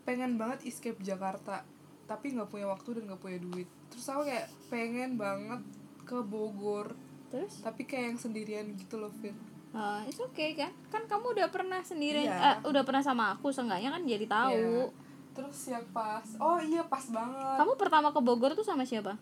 pengen 0.03 0.37
banget 0.37 0.65
escape 0.65 1.01
Jakarta 1.01 1.65
tapi 2.05 2.33
nggak 2.33 2.49
punya 2.49 2.67
waktu 2.67 2.97
dan 2.97 3.03
nggak 3.07 3.21
punya 3.21 3.39
duit 3.39 3.69
terus 3.89 4.05
aku 4.07 4.25
kayak 4.25 4.49
pengen 4.69 5.17
banget 5.17 5.61
ke 6.03 6.19
Bogor 6.19 6.93
Terus? 7.29 7.61
tapi 7.61 7.85
kayak 7.85 8.13
yang 8.13 8.19
sendirian 8.19 8.67
gitu 8.75 8.97
loh 8.97 9.13
Fit 9.15 9.37
Uh, 9.69 10.01
it's 10.03 10.17
okay 10.17 10.57
kan? 10.57 10.73
Kan 10.89 11.05
kamu 11.05 11.37
udah 11.37 11.53
pernah 11.53 11.85
sendirian, 11.85 12.25
Iya. 12.25 12.57
eh, 12.57 12.65
udah 12.65 12.83
pernah 12.83 13.05
sama 13.05 13.37
aku, 13.37 13.53
seenggaknya 13.53 13.93
kan 13.93 14.01
jadi 14.03 14.25
tahu. 14.25 14.57
Iya. 14.57 14.89
terus 15.37 15.61
yang 15.69 15.85
pas 15.93 16.25
oh 16.35 16.57
iya 16.59 16.83
pas 16.83 17.05
banget 17.05 17.57
Kamu 17.61 17.77
pertama 17.77 18.09
ke 18.09 18.19
Bogor 18.19 18.57
tuh 18.57 18.65
sama 18.65 18.83
siapa? 18.83 19.15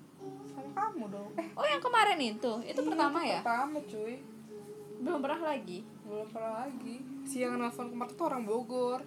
sama 0.47 0.71
kamu 0.73 1.05
dong 1.11 1.31
eh 1.35 1.51
Oh 1.53 1.67
yang 1.67 1.77
kemarin 1.77 2.17
itu, 2.17 2.53
itu 2.63 2.73
iya, 2.73 2.87
pertama 2.87 3.19
itu 3.21 3.29
ya? 3.29 3.41
pertama 3.43 3.77
cuy 3.83 4.15
Belum 5.07 5.23
pernah 5.23 5.41
lagi. 5.47 5.87
belum 6.03 6.27
pernah 6.29 6.63
lagi. 6.63 6.97
Siang 7.23 7.57
nelfon 7.57 7.89
kemarin 7.89 8.13
tuh 8.13 8.27
orang 8.27 8.43
Bogor. 8.43 9.01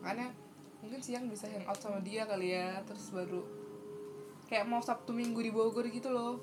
Makanya 0.00 0.32
mungkin 0.80 0.98
siang 0.98 1.28
bisa 1.28 1.44
hangout 1.46 1.76
sama 1.76 2.00
dia 2.00 2.24
kali 2.24 2.50
ya. 2.50 2.80
Terus 2.82 3.12
baru 3.12 3.44
kayak 4.48 4.64
mau 4.64 4.80
Sabtu 4.80 5.12
Minggu 5.12 5.38
di 5.38 5.48
Bogor 5.48 5.84
gitu 5.86 6.08
loh. 6.08 6.40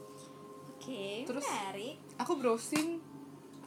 Oke, 0.72 1.26
Terus- 1.26 1.43
menarik. 1.43 1.97
aku 2.16 2.38
browsing 2.38 3.01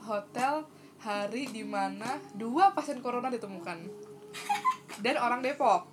hotel 0.01 0.65
hari 0.97 1.45
di 1.47 1.61
mana 1.61 2.17
dua 2.33 2.71
pasien 2.71 2.99
corona 2.99 3.29
ditemukan 3.29 3.85
dan 5.01 5.17
orang 5.17 5.41
Depok. 5.41 5.89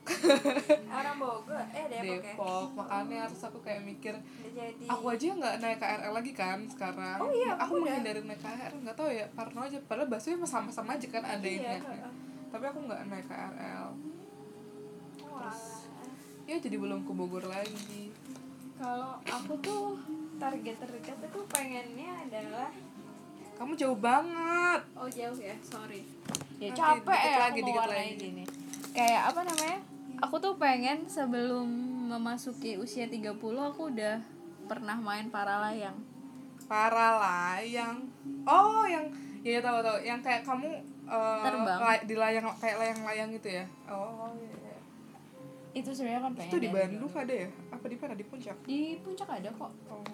Orang 0.99 1.15
Bogor, 1.21 1.63
eh 1.71 1.85
Depok, 1.87 2.03
ya? 2.03 2.19
Depok 2.19 2.67
makanya 2.75 3.17
harus 3.29 3.39
aku 3.39 3.59
kayak 3.63 3.87
mikir 3.87 4.13
jadi. 4.51 4.85
aku 4.91 5.05
aja 5.15 5.25
nggak 5.39 5.55
naik 5.63 5.79
KRL 5.79 6.13
lagi 6.13 6.31
kan 6.35 6.59
sekarang. 6.67 7.17
Oh 7.23 7.31
iya, 7.31 7.55
aku 7.55 7.79
udah. 7.79 7.95
menghindari 7.95 8.19
naik 8.27 8.41
KRL 8.43 8.75
nggak 8.83 8.95
tahu 8.99 9.09
ya 9.13 9.25
parno 9.31 9.59
aja. 9.63 9.77
Padahal 9.87 10.09
emang 10.11 10.49
sama-sama 10.49 10.99
aja 10.99 11.07
kan 11.07 11.23
ada 11.23 11.47
Iya, 11.47 11.79
ini 11.79 12.19
tapi 12.49 12.65
aku 12.65 12.79
nggak 12.89 13.01
naik 13.13 13.25
KRL 13.29 13.87
Wah. 15.29 15.53
ya 16.49 16.57
jadi 16.57 16.75
belum 16.81 17.05
ke 17.05 17.11
Bogor 17.13 17.45
lagi. 17.45 18.09
Kalau 18.79 19.21
aku 19.21 19.53
tuh 19.61 20.01
target 20.41 20.75
terdekat 20.81 21.17
itu 21.21 21.39
pengennya 21.51 22.11
adalah 22.25 22.69
kamu 23.59 23.75
jauh 23.75 23.99
banget. 23.99 24.81
Oh 24.95 25.05
jauh 25.11 25.35
ya? 25.37 25.53
Sorry. 25.61 26.01
Ya 26.57 26.71
Nanti 26.71 26.79
capek 26.79 27.19
ya 27.21 27.37
lagi, 27.39 27.59
dikit 27.59 27.85
lagi. 27.87 28.15
gini 28.17 28.43
kayak 28.93 29.21
apa 29.33 29.41
namanya? 29.45 29.79
Aku 30.19 30.35
tuh 30.37 30.59
pengen 30.59 31.07
sebelum 31.07 31.67
memasuki 32.11 32.75
usia 32.75 33.07
30 33.07 33.39
aku 33.39 33.93
udah 33.93 34.19
pernah 34.67 34.97
main 34.99 35.31
para 35.31 35.57
layang 35.63 35.97
para 36.69 37.17
layang 37.17 38.05
oh 38.45 38.85
yang 38.85 39.09
ya 39.41 39.57
ya, 39.57 39.59
tahu 39.63 39.81
tahu. 39.81 39.97
Yang 40.05 40.19
kayak 40.21 40.41
kamu 40.45 40.69
eh, 41.09 41.41
Terbang. 41.41 41.79
lay- 41.81 42.05
di 42.05 42.15
layang 42.19 42.45
kayak 42.61 42.77
layang-layang 42.77 43.29
gitu 43.33 43.49
ya? 43.49 43.65
Oh 43.89 44.29
iya 44.37 44.53
iya. 44.53 44.77
itu 45.73 45.89
sebenarnya 45.89 46.21
kan 46.29 46.33
pengen 46.37 46.51
itu 46.53 46.57
di 46.61 46.69
Bandung 46.69 47.09
dulu. 47.09 47.21
ada 47.23 47.33
ya? 47.33 47.49
Apa 47.73 47.85
di 47.89 47.95
mana? 47.97 48.13
Di 48.13 48.25
puncak? 48.25 48.57
Di 48.65 48.79
puncak 49.01 49.29
ada 49.33 49.49
kok. 49.49 49.71
Oh. 49.89 50.05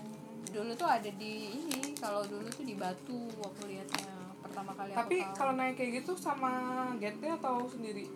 Dulu 0.56 0.72
tuh 0.80 0.88
ada 0.88 1.10
di 1.12 1.34
ini 1.68 1.92
kalau 2.00 2.24
dulu 2.24 2.48
tuh 2.48 2.64
di 2.64 2.76
Batu 2.80 3.28
aku 3.44 3.68
lihatnya 3.68 4.16
pertama 4.56 4.72
kali 4.72 4.90
tapi 4.96 5.18
kalau 5.36 5.54
naik 5.60 5.76
kayak 5.76 5.92
gitu 6.00 6.16
sama 6.16 6.54
gate-nya 6.96 7.36
atau 7.36 7.68
sendiri 7.68 8.08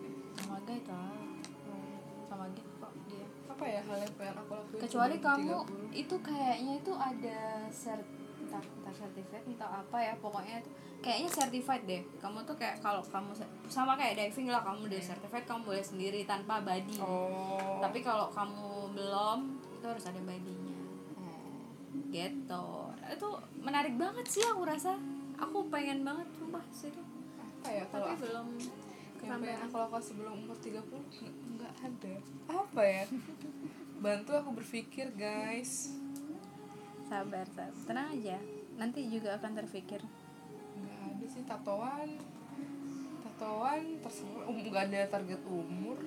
sama 0.50 0.66
guide 0.66 0.88
lah 0.90 1.14
Hmm, 1.62 1.94
sama 2.26 2.44
guide 2.50 2.72
kok 2.82 2.92
dia? 3.06 3.26
Apa 3.46 3.64
ya 3.70 3.80
hal 3.86 3.98
yang 4.02 4.14
pengen 4.18 4.36
aku 4.42 4.52
lakuin 4.58 4.80
kecuali 4.82 5.16
kamu 5.22 5.56
30? 5.62 6.02
itu 6.02 6.16
kayaknya 6.18 6.72
itu 6.82 6.92
ada 6.98 7.38
cert 7.70 8.06
entah, 8.42 8.64
entah 8.66 8.94
certificate 8.98 9.46
entah 9.46 9.70
apa 9.70 9.98
ya 10.02 10.14
pokoknya 10.18 10.58
itu 10.58 10.70
kayaknya 11.00 11.30
certified 11.30 11.82
deh. 11.86 12.02
Kamu 12.18 12.42
tuh 12.42 12.58
kayak 12.58 12.82
kalau 12.82 13.00
kamu 13.00 13.30
sama 13.70 13.94
kayak 13.94 14.18
diving 14.18 14.50
lah 14.50 14.60
kamu 14.66 14.90
udah 14.90 15.00
certified 15.00 15.46
kamu 15.46 15.60
boleh 15.62 15.84
sendiri 15.86 16.20
tanpa 16.26 16.58
body 16.60 16.98
oh. 16.98 17.78
Tapi 17.78 18.02
kalau 18.02 18.26
kamu 18.34 18.90
belum 18.98 19.38
itu 19.78 19.86
harus 19.86 20.04
ada 20.10 20.20
badinya. 20.26 20.76
Hmm. 21.14 22.10
gitu. 22.10 22.66
Itu 23.06 23.28
menarik 23.62 23.94
banget 23.94 24.26
sih 24.26 24.42
aku 24.42 24.66
rasa. 24.66 24.98
Aku 25.38 25.70
pengen 25.70 26.02
banget 26.02 26.26
sumpah 26.36 26.60
situ 26.74 27.00
apa 27.60 27.68
ya 27.76 27.84
kalau 27.92 28.08
tapi 28.08 28.16
aku 28.16 28.24
belum 28.24 28.46
kesampaian 29.20 29.60
aku 29.68 29.76
lakukan 29.76 30.02
sebelum 30.02 30.32
umur 30.40 30.56
30 30.56 30.80
nggak 30.80 31.34
nggak 31.60 31.74
ada. 31.84 32.14
Apa 32.48 32.82
ya? 32.82 33.04
Bantu 34.00 34.30
aku 34.32 34.50
berpikir 34.56 35.12
guys. 35.12 35.92
Sabar 37.04 37.44
sabar. 37.52 37.76
Tenang 37.84 38.08
aja. 38.16 38.40
Nanti 38.80 39.04
juga 39.12 39.36
akan 39.36 39.52
terpikir. 39.60 40.00
Nggak 40.80 41.00
ada 41.04 41.26
sih 41.28 41.44
tatoan. 41.44 42.10
Tatoan 43.20 43.82
terserah 44.00 44.48
um, 44.48 44.56
nggak 44.56 44.84
ada 44.88 45.00
target 45.12 45.40
umur 45.44 46.00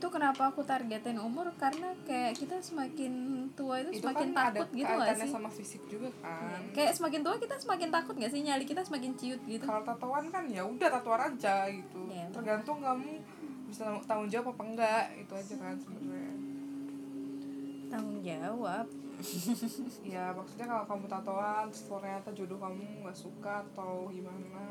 itu 0.00 0.08
kenapa 0.08 0.48
aku 0.48 0.64
targetin 0.64 1.20
umur? 1.20 1.52
Karena 1.60 1.92
kayak 2.08 2.32
kita 2.32 2.56
semakin 2.64 3.12
tua 3.52 3.84
itu, 3.84 4.00
itu 4.00 4.08
semakin 4.08 4.32
kan 4.32 4.48
ada 4.48 4.64
takut 4.64 4.68
gitu 4.72 4.92
gak 4.96 5.16
sih? 5.20 5.28
sama 5.28 5.50
fisik 5.52 5.82
juga 5.92 6.08
kan. 6.24 6.56
Kayak 6.72 6.96
semakin 6.96 7.20
tua 7.20 7.36
kita 7.36 7.60
semakin 7.60 7.88
takut 7.92 8.16
gak 8.16 8.32
sih 8.32 8.40
nyali 8.40 8.64
kita 8.64 8.80
semakin 8.80 9.12
ciut 9.20 9.44
gitu? 9.44 9.60
Kalau 9.68 9.84
tatoan 9.84 10.32
kan 10.32 10.48
ya 10.48 10.64
udah 10.64 10.88
tatoan 10.88 11.36
aja 11.36 11.68
gitu. 11.68 12.00
Ya, 12.08 12.24
emang. 12.24 12.32
tergantung 12.32 12.80
kamu 12.80 13.20
bisa 13.68 13.92
tanggung 14.08 14.32
jawab 14.32 14.56
apa 14.56 14.62
enggak 14.72 15.04
itu 15.20 15.32
aja 15.36 15.54
kan 15.60 15.74
sebenarnya. 15.76 16.34
Tanggung 17.92 18.20
jawab. 18.24 18.86
Ya 20.00 20.32
maksudnya 20.32 20.64
kalau 20.64 20.84
kamu 20.88 21.04
tatoan 21.12 21.68
ternyata 21.68 22.32
jodoh 22.32 22.56
kamu 22.56 23.04
nggak 23.04 23.18
suka 23.20 23.68
atau 23.68 24.08
gimana? 24.08 24.64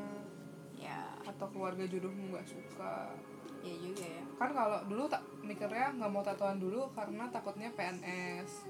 Ya. 0.74 1.14
Atau 1.22 1.46
keluarga 1.54 1.86
jodohmu 1.86 2.34
nggak 2.34 2.50
suka 2.50 3.14
ya 3.62 3.74
juga 3.76 4.04
ya. 4.04 4.22
Kan 4.34 4.50
kalau 4.50 4.78
dulu 4.84 5.04
tak 5.04 5.22
mikirnya 5.40 5.92
nggak 5.92 6.08
mau 6.08 6.20
tatoan 6.20 6.56
dulu 6.56 6.88
karena 6.90 7.28
takutnya 7.28 7.68
PNS 7.70 8.68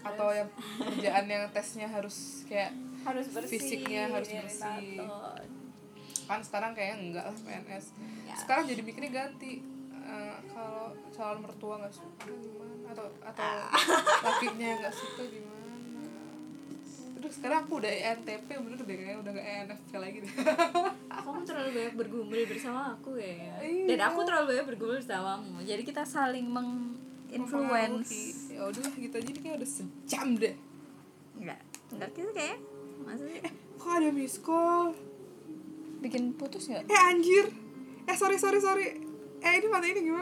atau 0.00 0.28
yang 0.30 0.48
kerjaan 0.78 1.26
yang 1.26 1.44
tesnya 1.50 1.84
harus 1.84 2.44
kayak 2.44 2.72
harus 3.02 3.28
bersih 3.28 3.52
Fisiknya 3.54 4.08
harus 4.08 4.28
bersih. 4.28 4.96
tato. 4.96 5.06
kan 6.24 6.40
sekarang 6.40 6.72
kayaknya 6.72 6.96
enggak 7.02 7.24
lah 7.26 7.36
PNS 7.36 7.86
Ya. 8.22 8.34
sekarang 8.36 8.64
jadi 8.64 8.80
mikirnya 8.80 9.10
ganti. 9.10 9.60
Eh, 10.00 10.36
kalau 10.48 10.90
calon 11.10 11.38
mertua 11.40 11.74
nggak 11.76 11.92
suka 11.92 12.30
gimana? 12.30 12.74
Atau 12.88 13.04
atau 13.20 13.50
lakinya 14.20 14.70
nggak 14.78 14.94
suka 14.94 15.22
gimana 15.24 15.59
Aduh 17.20 17.28
sekarang 17.28 17.68
aku 17.68 17.84
udah 17.84 17.92
ENTP 17.92 18.48
bener 18.48 18.80
deh 18.80 18.96
kayaknya 18.96 19.20
udah 19.20 19.32
gak 19.36 19.44
ENFP 19.44 19.92
lagi 20.00 20.18
deh. 20.24 20.32
Kamu 21.20 21.44
terlalu 21.44 21.70
banyak 21.76 21.94
bergumul 22.00 22.40
bersama 22.48 22.96
aku 22.96 23.20
ya. 23.20 23.60
Iya. 23.60 23.84
dan 23.92 23.98
aku 24.08 24.24
terlalu 24.24 24.56
banyak 24.56 24.66
bergumul 24.72 24.96
bersamamu. 24.96 25.60
Jadi 25.60 25.82
kita 25.84 26.08
saling 26.08 26.48
menginfluence. 26.48 28.48
Ya 28.48 28.64
udah 28.64 28.88
gitu 28.96 29.14
aja 29.20 29.28
ini 29.36 29.40
kayak 29.44 29.60
udah 29.60 29.68
sejam 29.68 30.32
deh. 30.40 30.56
Enggak 31.36 31.60
enggak 31.92 32.08
gitu 32.16 32.32
kayak 32.32 32.56
maksudnya. 33.04 33.52
Kok 33.76 33.92
ada 34.00 34.08
miss 34.16 34.40
call? 34.40 34.96
Bikin 36.00 36.40
putus 36.40 36.72
nggak? 36.72 36.88
Eh 36.88 37.00
anjir. 37.04 37.52
Eh 38.08 38.16
sorry 38.16 38.40
sorry 38.40 38.64
sorry. 38.64 38.96
Eh 39.44 39.52
ini 39.60 39.68
mata 39.68 39.84
ini 39.84 40.00
gimana 40.00 40.16